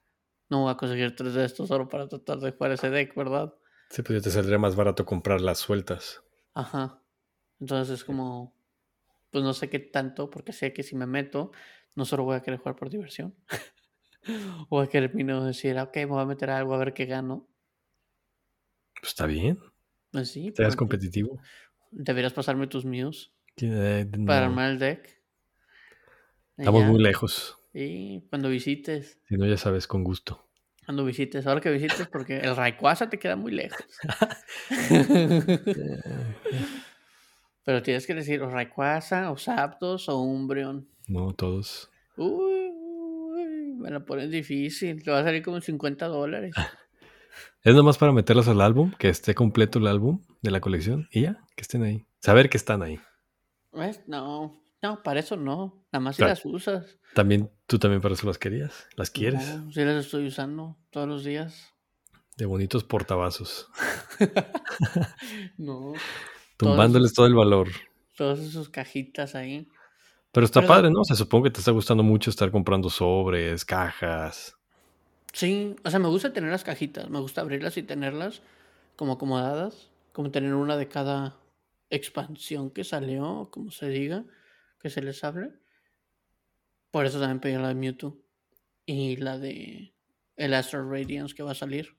no 0.49 0.63
voy 0.63 0.71
a 0.71 0.77
conseguir 0.77 1.15
tres 1.15 1.33
de 1.33 1.45
estos 1.45 1.67
solo 1.67 1.87
para 1.87 2.07
tratar 2.07 2.39
de 2.39 2.51
jugar 2.51 2.71
ese 2.71 2.89
deck, 2.89 3.15
¿verdad? 3.15 3.53
Sí, 3.89 4.01
pues 4.01 4.19
ya 4.19 4.23
te 4.23 4.31
saldría 4.31 4.57
más 4.57 4.75
barato 4.75 5.05
comprar 5.05 5.41
las 5.41 5.59
sueltas. 5.59 6.23
Ajá. 6.53 7.01
Entonces 7.59 7.99
es 7.99 8.03
como, 8.03 8.55
pues 9.31 9.43
no 9.43 9.53
sé 9.53 9.69
qué 9.69 9.79
tanto, 9.79 10.29
porque 10.29 10.53
sé 10.53 10.73
que 10.73 10.83
si 10.83 10.95
me 10.95 11.05
meto, 11.05 11.51
no 11.95 12.05
solo 12.05 12.23
voy 12.23 12.35
a 12.35 12.41
querer 12.41 12.59
jugar 12.59 12.75
por 12.75 12.89
diversión. 12.89 13.35
o 14.69 14.81
a 14.81 14.87
querer 14.87 15.13
decir, 15.13 15.77
ok, 15.77 15.95
me 15.97 16.05
voy 16.05 16.21
a 16.21 16.25
meter 16.25 16.49
a 16.49 16.57
algo 16.57 16.73
a 16.73 16.77
ver 16.77 16.93
qué 16.93 17.05
gano. 17.05 17.47
Pues 19.05 19.11
está 19.11 19.27
bien, 19.27 19.59
Pues 20.09 20.31
sí, 20.31 20.51
te 20.51 20.63
das 20.63 20.75
competitivo. 20.75 21.39
deberías 21.91 22.33
pasarme 22.33 22.65
tus 22.65 22.85
Mews. 22.85 23.31
Eh, 23.57 24.07
para 24.25 24.47
armar 24.47 24.71
el 24.71 24.79
deck. 24.79 25.21
Estamos 26.57 26.85
muy 26.85 26.99
lejos. 27.03 27.55
Y 27.71 28.21
cuando 28.31 28.49
visites, 28.49 29.19
Si 29.27 29.37
no, 29.37 29.45
ya 29.45 29.57
sabes, 29.57 29.85
con 29.85 30.03
gusto. 30.03 30.49
cuando 30.85 31.05
visites, 31.05 31.45
ahora 31.45 31.61
que 31.61 31.69
visites, 31.69 32.07
porque 32.07 32.39
el 32.39 32.55
Rayquaza 32.55 33.07
te 33.11 33.19
queda 33.19 33.35
muy 33.35 33.51
lejos. 33.51 33.85
Pero 37.63 37.83
tienes 37.83 38.07
que 38.07 38.15
decir 38.15 38.41
o 38.41 38.49
Rayquaza, 38.49 39.29
o 39.31 39.37
Zapdos, 39.37 40.09
o 40.09 40.19
Umbreon. 40.19 40.87
No, 41.07 41.31
todos. 41.33 41.91
Uy, 42.17 42.71
uy, 42.71 43.73
me 43.77 43.91
la 43.91 44.03
pones 44.03 44.31
difícil. 44.31 45.03
Te 45.03 45.11
va 45.11 45.19
a 45.19 45.23
salir 45.23 45.43
como 45.43 45.61
50 45.61 46.07
dólares. 46.07 46.55
Es 47.61 47.75
nomás 47.75 47.97
para 47.97 48.11
meterlos 48.11 48.47
al 48.47 48.61
álbum, 48.61 48.91
que 48.97 49.09
esté 49.09 49.33
completo 49.35 49.79
el 49.79 49.87
álbum 49.87 50.21
de 50.41 50.51
la 50.51 50.61
colección 50.61 51.07
y 51.11 51.21
ya, 51.21 51.43
que 51.55 51.61
estén 51.61 51.83
ahí. 51.83 52.05
Saber 52.19 52.49
que 52.49 52.57
están 52.57 52.81
ahí. 52.83 52.99
¿Ves? 53.73 54.01
No, 54.07 54.61
no, 54.81 55.01
para 55.03 55.19
eso 55.19 55.35
no. 55.35 55.83
Nada 55.91 56.01
más 56.03 56.15
si 56.15 56.19
Claro. 56.21 56.31
las 56.33 56.45
usas. 56.45 56.97
También, 57.13 57.49
tú 57.67 57.79
también 57.79 58.01
para 58.01 58.13
eso 58.13 58.27
las 58.27 58.37
querías. 58.37 58.87
Las 58.95 59.09
quieres. 59.09 59.55
No, 59.57 59.71
si 59.71 59.83
las 59.83 60.05
estoy 60.05 60.27
usando 60.27 60.77
todos 60.91 61.07
los 61.07 61.23
días. 61.23 61.71
De 62.37 62.45
bonitos 62.45 62.83
portavasos. 62.83 63.67
No, 65.57 65.93
Tumbándoles 66.57 67.13
todo 67.13 67.25
el 67.27 67.33
valor. 67.35 67.67
todas 68.17 68.39
esas 68.39 68.69
cajitas 68.69 69.35
ahí. 69.35 69.67
Pero 70.31 70.45
está 70.45 70.61
Pero- 70.61 70.67
padre, 70.73 70.89
¿no? 70.91 71.01
O 71.01 71.03
sea, 71.05 71.15
supongo 71.15 71.45
que 71.45 71.51
te 71.51 71.59
está 71.59 71.71
gustando 71.71 72.03
mucho 72.03 72.29
estar 72.29 72.51
comprando 72.51 72.89
sobres, 72.89 73.63
cajas. 73.65 74.55
Sí, 75.35 75.75
o 75.83 75.89
sea, 75.89 75.99
me 75.99 76.07
gusta 76.07 76.31
tener 76.31 76.49
las 76.49 76.63
cajitas, 76.63 77.09
me 77.09 77.19
gusta 77.19 77.41
abrirlas 77.41 77.75
y 77.75 77.83
tenerlas 77.83 78.41
como 78.95 79.13
acomodadas, 79.13 79.91
como 80.13 80.31
tener 80.31 80.53
una 80.53 80.77
de 80.77 80.87
cada 80.87 81.37
expansión 81.89 82.69
que 82.71 82.85
salió, 82.85 83.49
como 83.51 83.69
se 83.69 83.89
diga, 83.89 84.23
que 84.79 84.89
se 84.89 85.01
les 85.01 85.21
hable. 85.25 85.51
Por 86.91 87.05
eso 87.05 87.19
también 87.19 87.41
pedí 87.41 87.55
la 87.57 87.67
de 87.67 87.75
Mewtwo 87.75 88.17
y 88.85 89.17
la 89.17 89.37
de 89.37 89.93
el 90.37 90.53
Astral 90.53 90.89
Radiance 90.89 91.35
que 91.35 91.43
va 91.43 91.51
a 91.51 91.55
salir. 91.55 91.97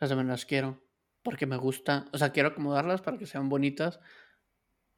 Las 0.00 0.10
también 0.10 0.28
las 0.28 0.46
quiero, 0.46 0.82
porque 1.22 1.46
me 1.46 1.56
gusta, 1.56 2.06
o 2.12 2.18
sea, 2.18 2.32
quiero 2.32 2.50
acomodarlas 2.50 3.02
para 3.02 3.18
que 3.18 3.26
sean 3.26 3.48
bonitas, 3.48 4.00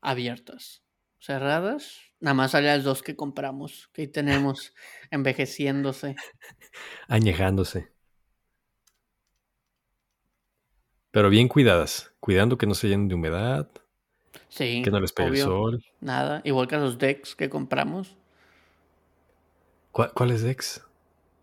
abiertas. 0.00 0.82
Cerradas, 1.18 2.00
nada 2.20 2.34
más 2.34 2.52
salen 2.52 2.68
las 2.76 2.84
dos 2.84 3.02
que 3.02 3.16
compramos, 3.16 3.88
que 3.92 4.02
ahí 4.02 4.08
tenemos 4.08 4.74
envejeciéndose. 5.10 6.16
añejándose. 7.08 7.92
Pero 11.10 11.30
bien 11.30 11.48
cuidadas, 11.48 12.14
cuidando 12.20 12.58
que 12.58 12.66
no 12.68 12.74
se 12.74 12.86
llenen 12.88 13.08
de 13.08 13.16
humedad, 13.16 13.68
Sí, 14.48 14.82
que 14.84 14.90
no 14.90 15.00
les 15.00 15.12
pegue 15.12 15.28
el 15.30 15.36
sol. 15.38 15.82
Nada, 16.00 16.40
igual 16.44 16.66
que 16.68 16.76
los 16.76 16.98
decks 16.98 17.34
que 17.36 17.48
compramos, 17.48 18.16
¿Cuál, 19.92 20.12
cuál 20.14 20.30
es 20.30 20.42
Dex? 20.42 20.82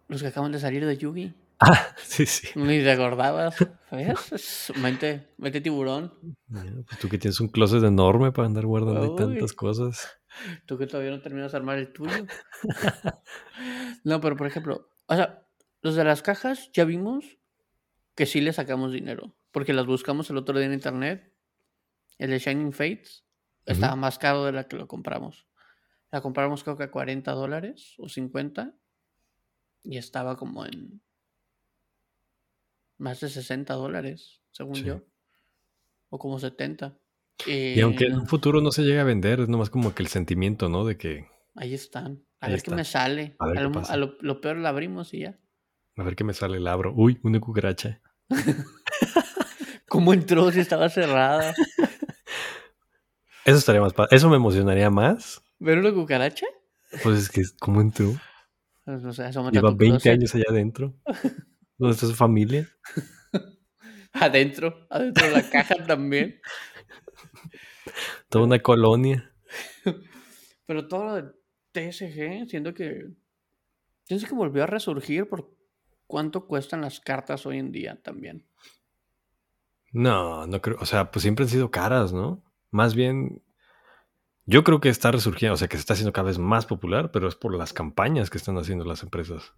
los 0.08 0.22
que 0.22 0.28
acaban 0.28 0.52
de 0.52 0.60
salir 0.60 0.86
de 0.86 0.98
Yugi. 0.98 1.34
Ah, 1.66 1.96
sí, 2.04 2.26
sí. 2.26 2.48
Ni 2.56 2.80
te 2.84 2.92
acordabas. 2.92 3.56
¿Ves? 3.92 4.32
Es- 4.34 4.74
Mente, 4.76 5.28
mente 5.38 5.62
tiburón. 5.62 6.12
Pues 6.50 7.00
tú 7.00 7.08
que 7.08 7.18
tienes 7.18 7.40
un 7.40 7.48
closet 7.48 7.84
enorme 7.84 8.32
para 8.34 8.48
andar 8.48 8.66
guardando 8.66 9.12
Uy. 9.12 9.16
tantas 9.16 9.54
cosas. 9.54 10.10
Tú 10.66 10.78
que 10.78 10.88
todavía 10.88 11.12
no 11.12 11.22
terminas 11.22 11.52
de 11.52 11.58
armar 11.58 11.78
el 11.78 11.92
tuyo. 11.94 12.26
No, 14.04 14.20
pero 14.22 14.36
por 14.36 14.48
ejemplo, 14.48 14.90
o 15.08 15.16
sea, 15.16 15.48
los 15.82 15.96
de 15.96 16.04
las 16.04 16.22
cajas 16.22 16.72
ya 16.74 16.86
vimos 16.86 17.38
que 18.16 18.26
sí 18.26 18.42
le 18.42 18.54
sacamos 18.54 18.92
dinero. 18.92 19.36
Porque 19.52 19.74
las 19.74 19.86
buscamos 19.86 20.30
el 20.30 20.38
otro 20.38 20.58
día 20.58 20.68
en 20.68 20.74
internet. 20.74 21.34
El 22.18 22.32
de 22.32 22.40
Shining 22.40 22.74
Fates 22.74 23.26
estaba 23.66 23.96
más 23.96 24.18
caro 24.18 24.46
de 24.46 24.52
la 24.52 24.68
que 24.68 24.76
lo 24.76 24.88
compramos. 24.88 25.48
La 26.12 26.22
compramos 26.22 26.64
creo 26.64 26.78
que 26.78 26.84
a 26.84 26.92
40 26.92 27.32
dólares 27.32 27.96
o 27.98 28.10
50. 28.10 28.76
Y 29.84 29.98
estaba 29.98 30.38
como 30.38 30.66
en 30.66 31.02
más 32.98 33.20
de 33.20 33.30
60 33.30 33.74
dólares, 33.74 34.42
según 34.52 34.76
Sí. 34.76 34.84
yo. 34.84 35.02
O 36.10 36.18
como 36.20 36.40
70. 36.40 36.98
Y 37.46 37.82
aunque 37.82 38.06
en 38.06 38.14
un 38.20 38.28
futuro 38.28 38.62
no 38.62 38.72
se 38.72 38.84
llegue 38.84 39.00
a 39.00 39.04
vender, 39.04 39.40
es 39.42 39.50
nomás 39.50 39.70
como 39.70 39.94
que 39.96 40.04
el 40.04 40.08
sentimiento, 40.10 40.70
¿no? 40.70 40.86
De 40.86 40.98
que 40.98 41.28
ahí 41.56 41.74
están. 41.74 42.24
A 42.40 42.48
Ahí 42.48 42.54
ver 42.54 42.64
qué 42.64 42.72
me 42.76 42.84
sale. 42.86 43.36
A 43.40 43.48
ver 43.48 43.58
A 43.58 43.62
qué 43.62 43.70
lo, 43.70 43.80
a 43.88 43.98
lo- 43.98 44.18
lo 44.22 44.42
peor 44.42 44.58
la 44.58 44.70
abrimos 44.70 45.14
y 45.14 45.20
ya. 45.20 45.40
a 45.98 46.04
ver 46.04 46.16
qué 46.16 46.24
me 46.24 46.34
sale 46.34 46.58
el 46.58 46.68
abro. 46.68 46.94
Uy, 46.96 47.20
una 47.24 47.40
cucaracha. 47.40 48.02
¿Cómo 49.88 50.14
entró 50.14 50.52
si 50.52 50.60
estaba 50.60 50.90
cerrada? 50.90 51.54
Eso 53.46 53.58
estaría 53.58 53.82
más 53.82 53.94
Eso 54.12 54.30
me 54.30 54.38
emocionaría 54.38 54.90
más. 54.90 55.44
¿Ver 55.60 55.78
una 55.80 55.94
cucaracha? 55.94 56.46
Pues 57.04 57.20
es 57.20 57.30
que, 57.30 57.42
¿cómo 57.60 57.82
entró? 57.82 58.14
Pues, 58.86 59.02
no 59.02 59.12
sé, 59.14 59.30
Lleva 59.52 59.72
tu 59.72 59.78
20 59.78 60.00
closet. 60.00 60.14
años 60.14 60.36
allá 60.36 60.46
adentro. 60.50 60.94
¿Dónde 61.78 61.94
está 61.96 62.08
su 62.08 62.16
familia? 62.16 62.70
Adentro, 64.14 64.86
adentro 64.92 65.26
de 65.26 65.32
la 65.32 65.50
caja 65.50 65.76
también. 65.88 66.40
Toda 68.30 68.46
una 68.46 68.60
colonia. 68.60 69.32
Pero 70.66 70.88
todo 70.88 71.06
lo 71.06 71.16
de 71.16 71.32
TSG, 71.74 72.50
siento 72.50 72.74
que. 72.74 73.08
Siento 74.06 74.28
que 74.28 74.36
volvió 74.36 74.64
a 74.64 74.68
resurgir 74.68 75.30
por 75.30 75.50
cuánto 76.08 76.46
cuestan 76.46 76.82
las 76.82 77.00
cartas 77.00 77.46
hoy 77.46 77.58
en 77.58 77.72
día 77.72 78.00
también. 78.02 78.46
No, 79.92 80.46
no 80.48 80.62
creo. 80.62 80.78
O 80.80 80.86
sea, 80.86 81.12
pues 81.12 81.24
siempre 81.24 81.44
han 81.44 81.50
sido 81.50 81.72
caras, 81.72 82.12
¿no? 82.14 82.44
Más 82.72 82.96
bien, 82.96 83.42
yo 84.46 84.64
creo 84.64 84.82
que 84.82 84.90
está 84.90 85.12
resurgiendo, 85.12 85.54
o 85.54 85.58
sea, 85.58 85.68
que 85.68 85.78
se 85.78 85.82
está 85.82 85.94
haciendo 85.94 86.12
cada 86.12 86.28
vez 86.28 86.40
más 86.40 86.66
popular, 86.66 87.12
pero 87.12 87.28
es 87.28 87.36
por 87.36 87.56
las 87.56 87.72
campañas 87.72 88.30
que 88.30 88.38
están 88.38 88.58
haciendo 88.58 88.84
las 88.84 89.04
empresas. 89.04 89.54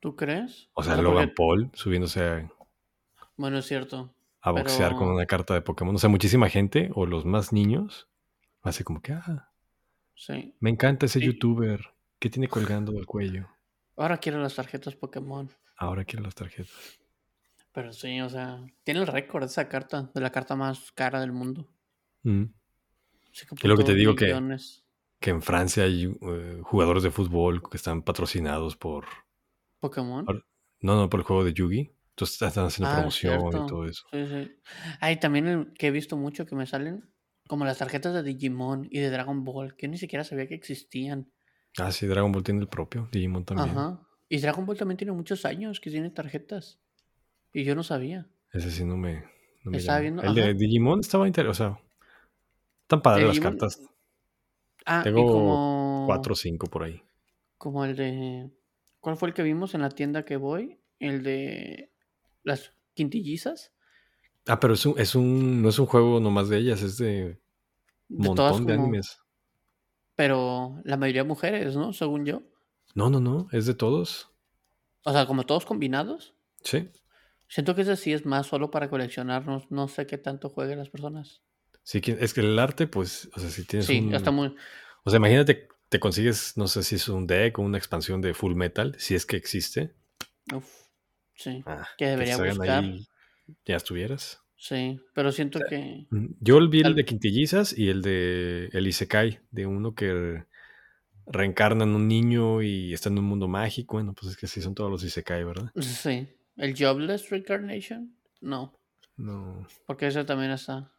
¿Tú 0.00 0.16
crees? 0.16 0.68
O 0.74 0.82
sea, 0.82 0.96
Logan 0.96 1.32
Paul 1.34 1.70
subiéndose 1.74 2.24
a, 2.24 2.50
Bueno, 3.36 3.58
es 3.58 3.66
cierto. 3.66 4.12
A 4.42 4.50
boxear 4.50 4.90
Pero- 4.90 4.98
con 4.98 5.08
una 5.08 5.24
carta 5.26 5.54
de 5.54 5.62
Pokémon. 5.62 5.94
O 5.94 5.98
sea, 5.98 6.10
muchísima 6.10 6.48
gente, 6.48 6.90
o 6.94 7.06
los 7.06 7.24
más 7.24 7.52
niños, 7.52 8.08
hace 8.62 8.84
como 8.84 9.00
que, 9.00 9.12
ah, 9.12 9.48
Sí. 10.14 10.54
me 10.60 10.70
encanta 10.70 11.06
ese 11.06 11.20
Sí. 11.20 11.26
youtuber. 11.26 11.94
¿Qué 12.18 12.28
tiene 12.30 12.48
colgando 12.48 12.92
del 12.92 13.06
cuello? 13.06 13.48
Ahora 13.96 14.18
quiero 14.18 14.40
las 14.40 14.54
tarjetas 14.54 14.94
Pokémon. 14.94 15.50
Ahora 15.76 16.04
quiero 16.04 16.22
las 16.24 16.34
tarjetas. 16.34 16.98
Pero 17.72 17.92
sí, 17.92 18.20
o 18.20 18.28
sea, 18.28 18.64
tiene 18.84 19.00
el 19.00 19.06
récord 19.06 19.42
de 19.42 19.46
esa 19.46 19.68
carta, 19.68 20.10
de 20.14 20.20
la 20.20 20.30
carta 20.30 20.54
más 20.54 20.92
cara 20.92 21.20
del 21.20 21.32
mundo. 21.32 21.66
Mm. 22.22 22.44
Que 23.32 23.54
Es 23.56 23.64
lo 23.64 23.76
que 23.76 23.84
te 23.84 23.94
digo 23.94 24.14
que- 24.14 24.26
millones. 24.26 24.84
Que 25.18 25.30
en 25.30 25.40
Francia 25.40 25.84
hay 25.84 26.04
eh, 26.20 26.60
jugadores 26.62 27.02
de 27.02 27.10
fútbol 27.10 27.62
que 27.68 27.76
están 27.76 28.02
patrocinados 28.02 28.76
por, 28.76 29.06
Pokémon. 29.80 30.26
No, 30.80 30.96
no, 30.96 31.08
por 31.08 31.20
el 31.20 31.24
juego 31.24 31.44
de 31.44 31.52
Yugi. 31.54 31.90
Entonces 32.24 32.48
están 32.48 32.66
haciendo 32.66 32.90
Ah, 32.90 32.96
promoción 32.96 33.40
cierto. 33.40 33.64
y 33.64 33.68
todo 33.68 33.86
eso. 33.86 34.04
Sí, 34.12 34.26
sí. 34.26 34.56
Ay, 35.00 35.18
también 35.20 35.46
el 35.48 35.72
que 35.74 35.88
he 35.88 35.90
visto 35.90 36.16
mucho 36.16 36.46
que 36.46 36.54
me 36.54 36.66
salen 36.66 37.08
como 37.48 37.64
las 37.64 37.78
tarjetas 37.78 38.14
de 38.14 38.22
Digimon 38.22 38.88
y 38.90 39.00
de 39.00 39.10
Dragon 39.10 39.44
Ball, 39.44 39.76
que 39.76 39.86
yo 39.86 39.90
ni 39.90 39.98
siquiera 39.98 40.24
sabía 40.24 40.46
que 40.46 40.54
existían. 40.54 41.30
Ah, 41.78 41.90
sí, 41.92 42.06
Dragon 42.06 42.32
Ball 42.32 42.42
tiene 42.42 42.60
el 42.60 42.68
propio. 42.68 43.08
Digimon 43.12 43.44
también. 43.44 43.70
Ajá. 43.70 44.00
Y 44.28 44.38
Dragon 44.38 44.64
Ball 44.64 44.76
también 44.78 44.96
tiene 44.96 45.12
muchos 45.12 45.44
años 45.44 45.80
que 45.80 45.90
tiene 45.90 46.10
tarjetas. 46.10 46.80
Y 47.52 47.64
yo 47.64 47.74
no 47.74 47.82
sabía. 47.82 48.26
Ese 48.52 48.70
sí 48.70 48.84
no 48.84 48.96
me. 48.96 49.24
No 49.64 49.70
me 49.70 49.78
Estaba 49.78 50.00
viendo, 50.00 50.22
el 50.22 50.34
de. 50.34 50.54
Digimon 50.54 51.00
estaba 51.00 51.26
interesante. 51.26 51.64
O 51.72 51.76
sea, 51.76 51.84
están 52.82 53.02
padres 53.02 53.28
las 53.28 53.40
cartas. 53.40 53.80
Ah, 54.86 55.02
Tengo 55.04 55.26
como. 55.26 56.04
Cuatro 56.06 56.32
o 56.32 56.36
cinco 56.36 56.66
por 56.68 56.84
ahí. 56.84 57.02
Como 57.58 57.84
el 57.84 57.94
de. 57.96 58.50
¿Cuál 59.00 59.16
fue 59.16 59.28
el 59.28 59.34
que 59.34 59.42
vimos 59.42 59.74
en 59.74 59.82
la 59.82 59.90
tienda 59.90 60.24
que 60.24 60.36
voy? 60.36 60.78
El 60.98 61.22
de 61.22 61.91
las 62.44 62.72
quintillizas. 62.94 63.72
Ah, 64.46 64.58
pero 64.60 64.74
es 64.74 64.84
un, 64.86 64.98
es 64.98 65.14
un. 65.14 65.62
No 65.62 65.68
es 65.68 65.78
un 65.78 65.86
juego 65.86 66.18
nomás 66.20 66.48
de 66.48 66.58
ellas, 66.58 66.82
es 66.82 66.96
de 66.98 67.40
un 68.08 68.26
montón 68.26 68.66
de 68.66 68.74
como- 68.74 68.84
animes. 68.86 69.18
Pero 70.16 70.80
la 70.84 70.96
mayoría 70.96 71.24
mujeres, 71.24 71.74
¿no? 71.76 71.92
Según 71.92 72.24
yo. 72.26 72.42
No, 72.94 73.08
no, 73.10 73.20
no. 73.20 73.48
Es 73.52 73.66
de 73.66 73.74
todos. 73.74 74.28
O 75.04 75.12
sea, 75.12 75.26
como 75.26 75.44
todos 75.44 75.64
combinados. 75.64 76.34
Sí. 76.62 76.90
Siento 77.48 77.74
que 77.74 77.82
ese 77.82 77.96
sí 77.96 78.12
es 78.12 78.24
más 78.26 78.46
solo 78.46 78.70
para 78.70 78.88
coleccionar. 78.90 79.46
No, 79.46 79.64
no 79.70 79.88
sé 79.88 80.06
qué 80.06 80.18
tanto 80.18 80.48
jueguen 80.50 80.78
las 80.78 80.90
personas. 80.90 81.42
Sí, 81.82 82.00
es 82.06 82.34
que 82.34 82.40
el 82.42 82.58
arte, 82.58 82.86
pues, 82.86 83.28
o 83.34 83.40
sea, 83.40 83.50
si 83.50 83.64
tienes 83.64 83.86
Sí, 83.86 83.98
un. 84.00 84.14
está 84.14 84.30
muy. 84.30 84.54
O 85.04 85.10
sea, 85.10 85.16
imagínate, 85.16 85.66
te 85.88 85.98
consigues, 85.98 86.56
no 86.56 86.68
sé 86.68 86.82
si 86.84 86.94
es 86.94 87.08
un 87.08 87.26
deck 87.26 87.58
o 87.58 87.62
una 87.62 87.78
expansión 87.78 88.20
de 88.20 88.34
Full 88.34 88.54
Metal, 88.54 88.94
si 88.98 89.14
es 89.16 89.26
que 89.26 89.36
existe. 89.36 89.94
Uf, 90.54 90.64
sí. 91.42 91.62
Ah, 91.66 91.86
Que 91.98 92.06
debería 92.06 92.36
buscar. 92.36 92.84
ahí, 92.84 93.06
ya 93.64 93.76
estuvieras. 93.76 94.40
Sí, 94.56 95.00
pero 95.14 95.32
siento 95.32 95.58
que. 95.68 96.06
Mm, 96.10 96.26
Yo 96.40 96.68
vi 96.68 96.82
el 96.82 96.94
de 96.94 97.04
Quintillizas 97.04 97.76
y 97.76 97.88
el 97.88 98.00
de 98.02 98.68
el 98.72 98.86
Isekai, 98.86 99.40
de 99.50 99.66
uno 99.66 99.94
que 99.94 100.44
reencarna 101.26 101.84
en 101.84 101.94
un 101.94 102.06
niño 102.08 102.62
y 102.62 102.92
está 102.92 103.08
en 103.08 103.18
un 103.18 103.24
mundo 103.24 103.48
mágico. 103.48 103.96
Bueno, 103.96 104.14
pues 104.14 104.32
es 104.32 104.36
que 104.36 104.46
sí 104.46 104.62
son 104.62 104.74
todos 104.74 104.90
los 104.90 105.02
Isekai, 105.04 105.42
¿verdad? 105.44 105.70
Sí. 105.80 106.28
¿El 106.56 106.74
Jobless 106.78 107.30
Reincarnation? 107.30 108.14
No. 108.40 108.72
No. 109.16 109.66
Porque 109.86 110.06
ese 110.06 110.24
también 110.24 110.50
está. 110.52 110.90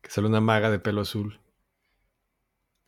Que 0.00 0.10
sale 0.10 0.26
una 0.26 0.40
maga 0.40 0.70
de 0.70 0.78
pelo 0.80 1.02
azul. 1.02 1.38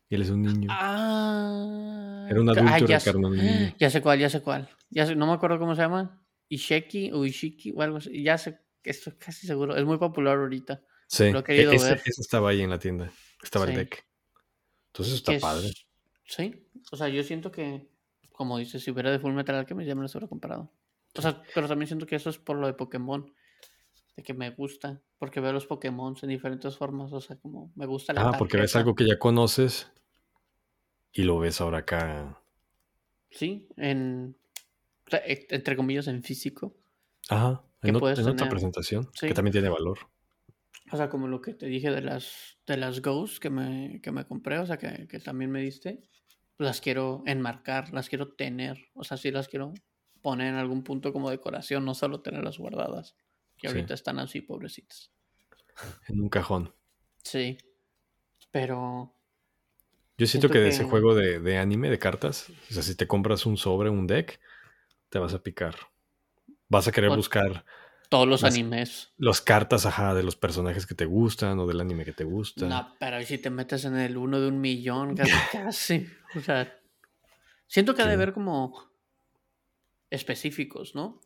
Y 0.09 0.17
él 0.17 0.23
es 0.23 0.31
un 0.31 0.43
niño. 0.43 0.69
Ah. 0.71 2.27
Era 2.29 2.41
un 2.41 2.47
ca- 2.47 2.61
adulto 2.61 2.87
ya, 2.87 2.99
sé- 3.01 3.13
reencarnado 3.13 3.35
en 3.35 3.41
un 3.41 3.47
niño. 3.61 3.75
ya 3.79 3.91
sé 3.91 4.01
cuál, 4.03 4.19
ya 4.19 4.29
sé 4.31 4.41
cuál. 4.43 4.69
Ya 4.91 5.07
sé- 5.07 5.15
no 5.17 5.27
me 5.27 5.33
acuerdo 5.33 5.59
cómo 5.59 5.75
se 5.75 5.83
llama. 5.83 6.21
Isheki 6.55 7.11
o 7.13 7.25
Ishiki 7.25 7.73
o 7.77 7.83
algo 7.83 7.99
así. 7.99 8.23
Ya 8.23 8.39
sé, 8.39 8.59
estoy 8.83 9.15
casi 9.15 9.47
seguro. 9.47 9.77
Es 9.77 9.85
muy 9.85 9.99
popular 9.99 10.39
ahorita. 10.39 10.83
Sí, 11.07 11.31
lo 11.31 11.41
he 11.41 11.45
querido 11.45 11.73
e- 11.73 11.77
ese, 11.77 11.91
ver. 11.91 12.03
ese 12.05 12.21
estaba 12.21 12.51
ahí 12.51 12.63
en 12.63 12.71
la 12.71 12.79
tienda. 12.79 13.11
Estaba 13.43 13.67
el 13.67 13.75
deck. 13.75 14.07
Entonces 14.89 15.15
está 15.15 15.33
que 15.33 15.37
es- 15.37 15.43
padre. 15.43 15.73
Sí. 16.27 16.67
O 16.91 16.97
sea, 16.97 17.09
yo 17.09 17.23
siento 17.23 17.51
que, 17.53 17.89
como 18.33 18.59
dices, 18.59 18.83
si 18.83 18.91
hubiera 18.91 19.11
de 19.11 19.19
Full 19.19 19.35
Metal 19.35 19.55
Alchemist 19.55 19.87
ya 19.89 19.95
me 19.95 20.03
los 20.03 20.15
hubiera 20.15 20.29
comprado. 20.29 20.73
O 21.17 21.23
sea, 21.23 21.43
pero 21.55 21.69
también 21.69 21.87
siento 21.87 22.07
que 22.07 22.17
eso 22.17 22.31
es 22.31 22.39
por 22.39 22.57
lo 22.57 22.67
de 22.67 22.75
Pokémon. 22.75 23.33
De 24.17 24.23
que 24.23 24.33
me 24.35 24.51
gusta. 24.51 25.03
Porque 25.19 25.41
veo 25.41 25.53
los 25.53 25.67
Pokémon 25.67 26.17
en 26.23 26.29
diferentes 26.29 26.77
formas. 26.77 27.13
O 27.13 27.21
sea, 27.21 27.37
como 27.37 27.73
me 27.77 27.87
gusta 27.87 28.13
la 28.13 28.29
Ah, 28.29 28.33
porque 28.39 28.57
ves 28.57 28.75
algo 28.77 28.95
que 28.95 29.07
ya 29.07 29.19
conoces 29.19 29.91
y 31.13 31.23
lo 31.25 31.39
ves 31.39 31.61
ahora 31.61 31.79
acá. 31.79 32.41
Sí, 33.31 33.69
en. 33.77 34.37
O 35.13 35.17
e- 35.17 35.47
entre 35.51 35.77
comillas, 35.77 36.07
en 36.09 36.23
físico. 36.23 36.75
Ajá, 37.29 37.63
Que 37.83 37.89
en, 37.89 37.99
puedes 37.99 38.19
en 38.19 38.29
otra 38.29 38.49
presentación, 38.49 39.09
Sí. 39.15 39.27
que 39.29 39.35
también 39.35 39.53
tiene 39.53 39.69
valor. 39.69 39.99
O 40.93 40.97
sea, 40.97 41.09
como 41.09 41.29
lo 41.29 41.41
que 41.41 41.55
te 41.55 41.67
dije 41.67 41.91
de 41.91 42.03
las 42.03 42.59
de 42.67 42.77
las 42.77 43.01
Ghosts 43.03 43.41
que 43.41 43.51
me, 43.51 44.01
que 44.03 44.11
me 44.13 44.25
compré, 44.27 44.59
o 44.59 44.67
sea, 44.67 44.77
que, 44.79 45.07
que 45.09 45.19
también 45.21 45.51
me 45.51 45.61
diste, 45.61 46.03
las 46.59 46.81
quiero 46.81 47.23
enmarcar, 47.27 47.93
las 47.93 48.09
quiero 48.09 48.33
tener, 48.35 48.79
o 48.95 49.05
sea, 49.05 49.17
sí 49.17 49.31
las 49.31 49.49
quiero 49.49 49.75
poner 50.23 50.49
en 50.49 50.55
algún 50.55 50.83
punto 50.85 51.13
como 51.13 51.29
decoración, 51.31 51.85
no 51.85 51.95
solo 51.95 52.21
tenerlas 52.23 52.59
guardadas, 52.59 53.17
que 53.59 53.69
Sí. 53.69 53.75
ahorita 53.75 53.93
están 53.95 54.19
así, 54.19 54.41
pobrecitas. 54.41 55.11
En 56.09 56.21
un 56.21 56.29
cajón. 56.29 56.73
Sí, 57.23 57.59
pero 58.51 59.13
Yo 60.17 60.27
siento 60.27 60.47
Siento 60.47 60.53
que 60.53 60.61
de 60.61 60.69
ese 60.69 60.85
que- 60.85 60.91
juego 60.91 61.15
de, 61.15 61.41
de 61.41 61.59
anime, 61.59 61.91
de 61.91 61.99
cartas, 61.99 62.49
o 62.71 62.73
sea, 62.75 62.83
si 62.85 62.95
te 62.95 63.09
compras 63.09 63.47
un 63.47 63.57
sobre, 63.57 63.91
un 63.91 64.07
deck, 64.07 64.39
te 65.15 65.21
vas 65.21 65.33
a 65.33 65.39
picar. 65.45 65.77
Vas 66.69 66.89
a 66.89 66.91
querer 66.93 67.11
O- 67.11 67.15
buscar 67.15 67.65
todos 68.09 68.27
los 68.27 68.43
Las- 68.43 68.53
animes. 68.53 69.13
las 69.17 69.41
cartas, 69.41 69.87
ajá, 69.87 70.13
de 70.13 70.25
los 70.25 70.35
personajes 70.35 70.87
que 70.87 70.97
te 70.97 71.05
gustan 71.05 71.57
o 71.61 71.69
del 71.69 71.81
anime 71.81 72.05
que 72.05 72.13
te 72.13 72.25
gusta. 72.25 72.67
No, 72.67 72.97
pero 72.99 73.23
si 73.23 73.39
te 73.39 73.49
metes 73.49 73.85
en 73.85 73.95
el 73.97 74.17
uno 74.17 74.41
de 74.41 74.49
un 74.49 74.61
millón, 74.61 75.15
casi, 75.17 75.33
casi. 75.53 76.07
O 76.35 76.41
sea, 76.41 76.77
siento 77.69 77.95
que 77.95 78.03
ha 78.03 78.07
de 78.07 78.11
Sí. 78.11 78.15
haber 78.17 78.33
como 78.33 78.91
específicos, 80.11 80.97
¿no? 80.97 81.21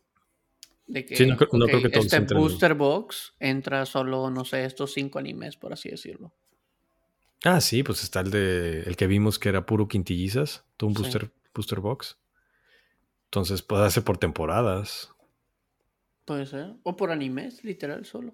De 0.85 1.03
que 1.03 1.15
Sí, 1.15 1.25
no 1.25 1.35
creo- 1.35 1.49
no 1.53 1.65
creo 1.65 1.77
ok, 1.77 1.83
que 1.85 1.89
todos 1.89 2.05
este 2.05 2.17
entren. 2.17 2.39
booster 2.39 2.73
box 2.75 3.33
entra 3.39 3.87
solo, 3.87 4.29
no 4.29 4.45
sé, 4.45 4.65
estos 4.65 4.93
cinco 4.93 5.17
animes, 5.17 5.55
por 5.57 5.73
así 5.73 5.89
decirlo. 5.89 6.31
Ah, 7.43 7.59
sí, 7.59 7.81
pues 7.81 8.03
está 8.03 8.19
el 8.19 8.29
de 8.29 8.81
el 8.81 8.95
que 8.95 9.07
vimos 9.07 9.39
que 9.39 9.49
era 9.49 9.65
puro 9.65 9.87
quintillizas, 9.87 10.63
todo 10.77 10.89
un 10.89 10.95
Sí. 10.95 11.01
booster, 11.01 11.31
booster 11.55 11.79
box. 11.79 12.17
Entonces, 13.29 13.61
puede 13.61 13.85
hacer 13.85 14.03
por 14.03 14.17
temporadas. 14.17 15.13
Puede 16.25 16.47
ser. 16.47 16.73
O 16.81 16.95
por 16.95 17.11
animes, 17.11 17.63
literal, 17.63 18.03
solo. 18.05 18.33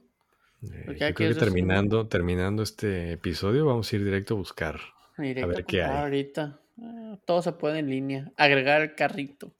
Eh, 0.64 0.86
yo 0.88 1.14
creo 1.14 1.34
que 1.34 1.36
terminando, 1.36 2.08
terminando 2.08 2.64
este 2.64 3.12
episodio, 3.12 3.66
vamos 3.66 3.92
a 3.92 3.96
ir 3.98 4.06
directo 4.06 4.36
a 4.36 4.38
buscar. 4.38 4.80
Directo 5.18 5.48
ver 5.50 5.60
a 5.60 5.64
qué 5.64 5.84
hay. 5.84 5.98
ahorita. 5.98 6.62
Ah, 6.82 7.18
todo 7.26 7.42
se 7.42 7.52
puede 7.52 7.80
en 7.80 7.90
línea. 7.90 8.32
Agregar 8.38 8.82
el 8.82 8.96
carrito. 8.96 9.54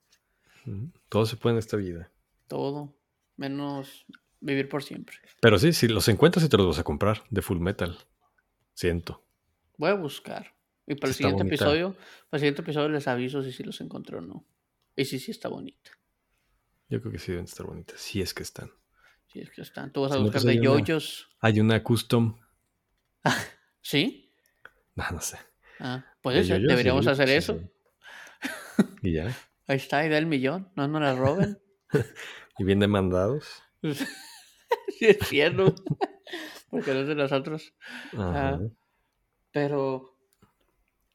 Todo 1.10 1.26
se 1.26 1.36
puede 1.36 1.56
en 1.56 1.60
esta 1.60 1.78
vida. 1.78 2.10
Todo. 2.48 2.96
Menos 3.36 4.06
vivir 4.40 4.70
por 4.70 4.84
siempre. 4.84 5.18
Pero 5.42 5.60
sí, 5.60 5.74
si 5.74 5.90
los 5.90 6.08
encuentras 6.08 6.46
y 6.46 6.50
te 6.50 6.56
los 6.56 6.68
vas 6.68 6.80
a 6.80 6.84
comprar 6.84 7.24
de 7.30 7.42
Full 7.42 7.60
Metal. 7.60 7.98
Siento. 8.74 9.22
Voy 9.78 9.90
a 9.90 9.96
buscar. 9.96 10.54
Y 10.88 10.96
para 10.96 11.10
el 11.10 11.16
siguiente 11.16 11.44
bonita. 11.44 11.56
episodio, 11.56 11.94
para 12.30 12.38
el 12.38 12.40
siguiente 12.40 12.62
episodio 12.62 12.90
les 12.90 13.08
aviso 13.08 13.44
si 13.44 13.52
sí 13.52 13.64
los 13.64 13.82
encontré 13.82 14.18
o 14.18 14.22
no. 14.22 14.46
Y 14.96 15.06
si 15.06 15.20
sí 15.20 15.32
está 15.32 15.50
bonita. 15.50 15.92
Yo 16.90 17.02
creo 17.02 17.12
que 17.12 17.20
sí 17.20 17.32
deben 17.32 17.46
estar 17.46 17.66
bonitas. 17.66 18.00
Sí 18.00 18.22
es 18.22 18.34
que 18.34 18.44
están. 18.44 18.72
Sí, 19.28 19.40
es 19.42 19.50
que 19.52 19.62
están. 19.62 19.92
Tú 19.92 20.02
vas 20.02 20.12
a 20.12 20.16
Si 20.16 20.20
no, 20.20 20.26
buscar 20.26 20.42
pues 20.44 20.54
de 20.54 20.60
una- 20.62 20.80
yoyos. 20.80 21.30
Hay 21.42 21.60
una 21.60 21.84
custom. 21.84 22.40
¿Sí? 23.82 24.32
No, 24.96 25.04
no 25.12 25.20
sé. 25.22 25.38
Ah, 25.80 26.06
pues 26.22 26.48
yoyos, 26.48 26.68
deberíamos 26.70 27.06
sí, 27.06 27.12
hacer 27.12 27.28
sí, 27.28 27.34
eso. 27.36 27.60
sí. 27.60 28.86
Y 29.04 29.14
ya. 29.14 29.36
Ahí 29.68 29.78
está, 29.78 30.06
idea 30.06 30.16
del 30.16 30.26
millón. 30.28 30.72
No 30.76 30.88
nos 30.88 31.02
la 31.02 31.16
roben. 31.16 31.60
Y 32.58 32.64
bien 32.64 32.80
demandados. 32.80 33.62
sí, 33.84 35.06
es 35.08 35.18
cierto. 35.28 35.76
Porque 36.70 36.94
no 36.94 37.02
es 37.02 37.08
de 37.08 37.16
nosotros. 37.16 37.74
Ajá. 38.14 38.50
Ah, 38.52 38.60
Pero 39.52 40.18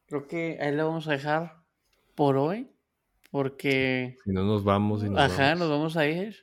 creo 0.06 0.26
que 0.26 0.58
ahí 0.60 0.74
lo 0.76 0.86
vamos 0.88 1.08
a 1.08 1.12
dejar 1.12 1.62
por 2.14 2.36
hoy. 2.36 2.70
Porque, 3.30 4.16
Si 4.24 4.32
no 4.32 4.44
nos 4.44 4.64
vamos 4.64 5.04
y 5.04 5.08
nos 5.08 5.18
ajá, 5.18 5.50
vamos. 5.50 5.58
nos 5.60 5.70
vamos 5.70 5.96
a 5.96 6.06
ir. 6.06 6.36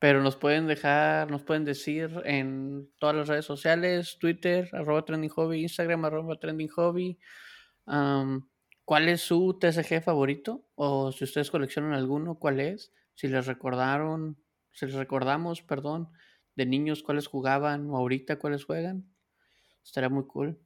Pero 0.00 0.20
nos 0.20 0.34
pueden 0.34 0.66
dejar, 0.66 1.30
nos 1.30 1.44
pueden 1.44 1.64
decir 1.64 2.10
en 2.24 2.90
todas 2.98 3.14
las 3.14 3.28
redes 3.28 3.44
sociales, 3.44 4.18
Twitter, 4.18 4.68
arroba 4.72 5.04
trending 5.04 5.30
hobby, 5.30 5.62
Instagram, 5.62 6.04
arroba 6.04 6.40
trending 6.40 6.66
hobby, 6.70 7.20
am, 7.86 8.48
cuál 8.84 9.08
es 9.08 9.20
su 9.20 9.56
TCG 9.60 10.02
favorito 10.02 10.66
o 10.74 11.12
si 11.12 11.22
ustedes 11.22 11.52
coleccionan 11.52 11.92
alguno, 11.92 12.34
cuál 12.40 12.58
es, 12.58 12.92
si 13.14 13.28
les 13.28 13.46
recordaron, 13.46 14.42
si 14.72 14.86
les 14.86 14.96
recordamos, 14.96 15.62
perdón, 15.62 16.08
de 16.56 16.66
niños 16.66 17.04
cuáles 17.04 17.28
jugaban 17.28 17.88
o 17.88 17.96
ahorita 17.96 18.40
cuáles 18.40 18.64
juegan. 18.64 19.06
Estaría 19.84 20.08
muy 20.08 20.26
cool 20.26 20.58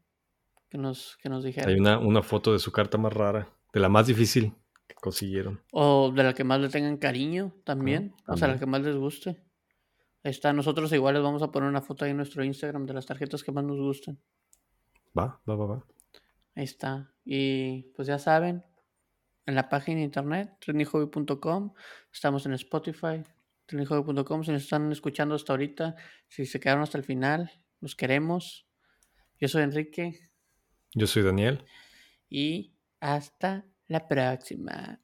que 0.71 0.79
nos, 0.79 1.19
que 1.21 1.29
nos 1.29 1.45
dijeran. 1.45 1.69
Hay 1.69 1.79
una, 1.79 1.99
una 1.99 2.23
foto 2.23 2.55
de 2.55 2.59
su 2.59 2.73
carta 2.73 2.97
más 2.97 3.13
rara. 3.13 3.51
De 3.75 3.81
la 3.81 3.91
más 3.91 4.07
difícil 4.07 4.55
consiguieron. 4.95 5.61
O 5.73 6.11
de 6.15 6.23
la 6.23 6.35
que 6.35 6.45
más 6.45 6.61
le 6.61 6.69
tengan 6.69 6.97
cariño 6.97 7.53
también. 7.65 8.15
O 8.27 8.37
sea, 8.37 8.49
la 8.49 8.59
que 8.59 8.67
más 8.67 8.83
les 8.83 8.97
guste. 8.97 9.43
Ahí 10.23 10.31
está. 10.31 10.53
Nosotros 10.53 10.93
igual 10.93 11.15
les 11.15 11.23
vamos 11.23 11.43
a 11.43 11.51
poner 11.51 11.69
una 11.69 11.83
foto 11.83 12.05
ahí 12.05 12.11
en 12.13 12.17
nuestro 12.17 12.45
Instagram 12.45 12.87
de 12.87 12.95
las 12.95 13.07
tarjetas 13.07 13.43
que 13.45 13.53
más 13.53 13.65
nos 13.65 13.79
gusten. 13.79 14.19
Va, 15.19 15.41
va, 15.49 15.57
va, 15.57 15.67
va. 15.67 15.85
Ahí 16.55 16.65
está. 16.65 17.13
Y 17.25 17.83
pues 17.95 18.09
ya 18.09 18.19
saben, 18.19 18.65
en 19.47 19.55
la 19.55 19.69
página 19.69 19.99
de 19.99 20.05
internet, 20.05 20.57
trendinghobby.com. 20.61 21.73
Estamos 22.13 22.47
en 22.47 22.53
Spotify, 22.55 23.23
trendinghobby.com. 23.67 24.45
Si 24.45 24.53
nos 24.53 24.63
están 24.63 24.91
escuchando 24.93 25.35
hasta 25.35 25.53
ahorita, 25.53 25.95
si 26.29 26.47
se 26.47 26.59
quedaron 26.61 26.83
hasta 26.83 26.99
el 26.99 27.05
final, 27.05 27.51
los 27.81 27.95
queremos. 27.95 28.67
Yo 29.39 29.49
soy 29.49 29.63
Enrique 29.63 30.19
Yo 30.95 31.07
soy 31.07 31.23
Daniel. 31.23 31.65
y 32.29 32.73
hasta 33.01 33.67
la 33.89 34.07
próxima. 34.07 35.01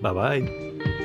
Bye 0.00 0.12
bye. 0.12 0.95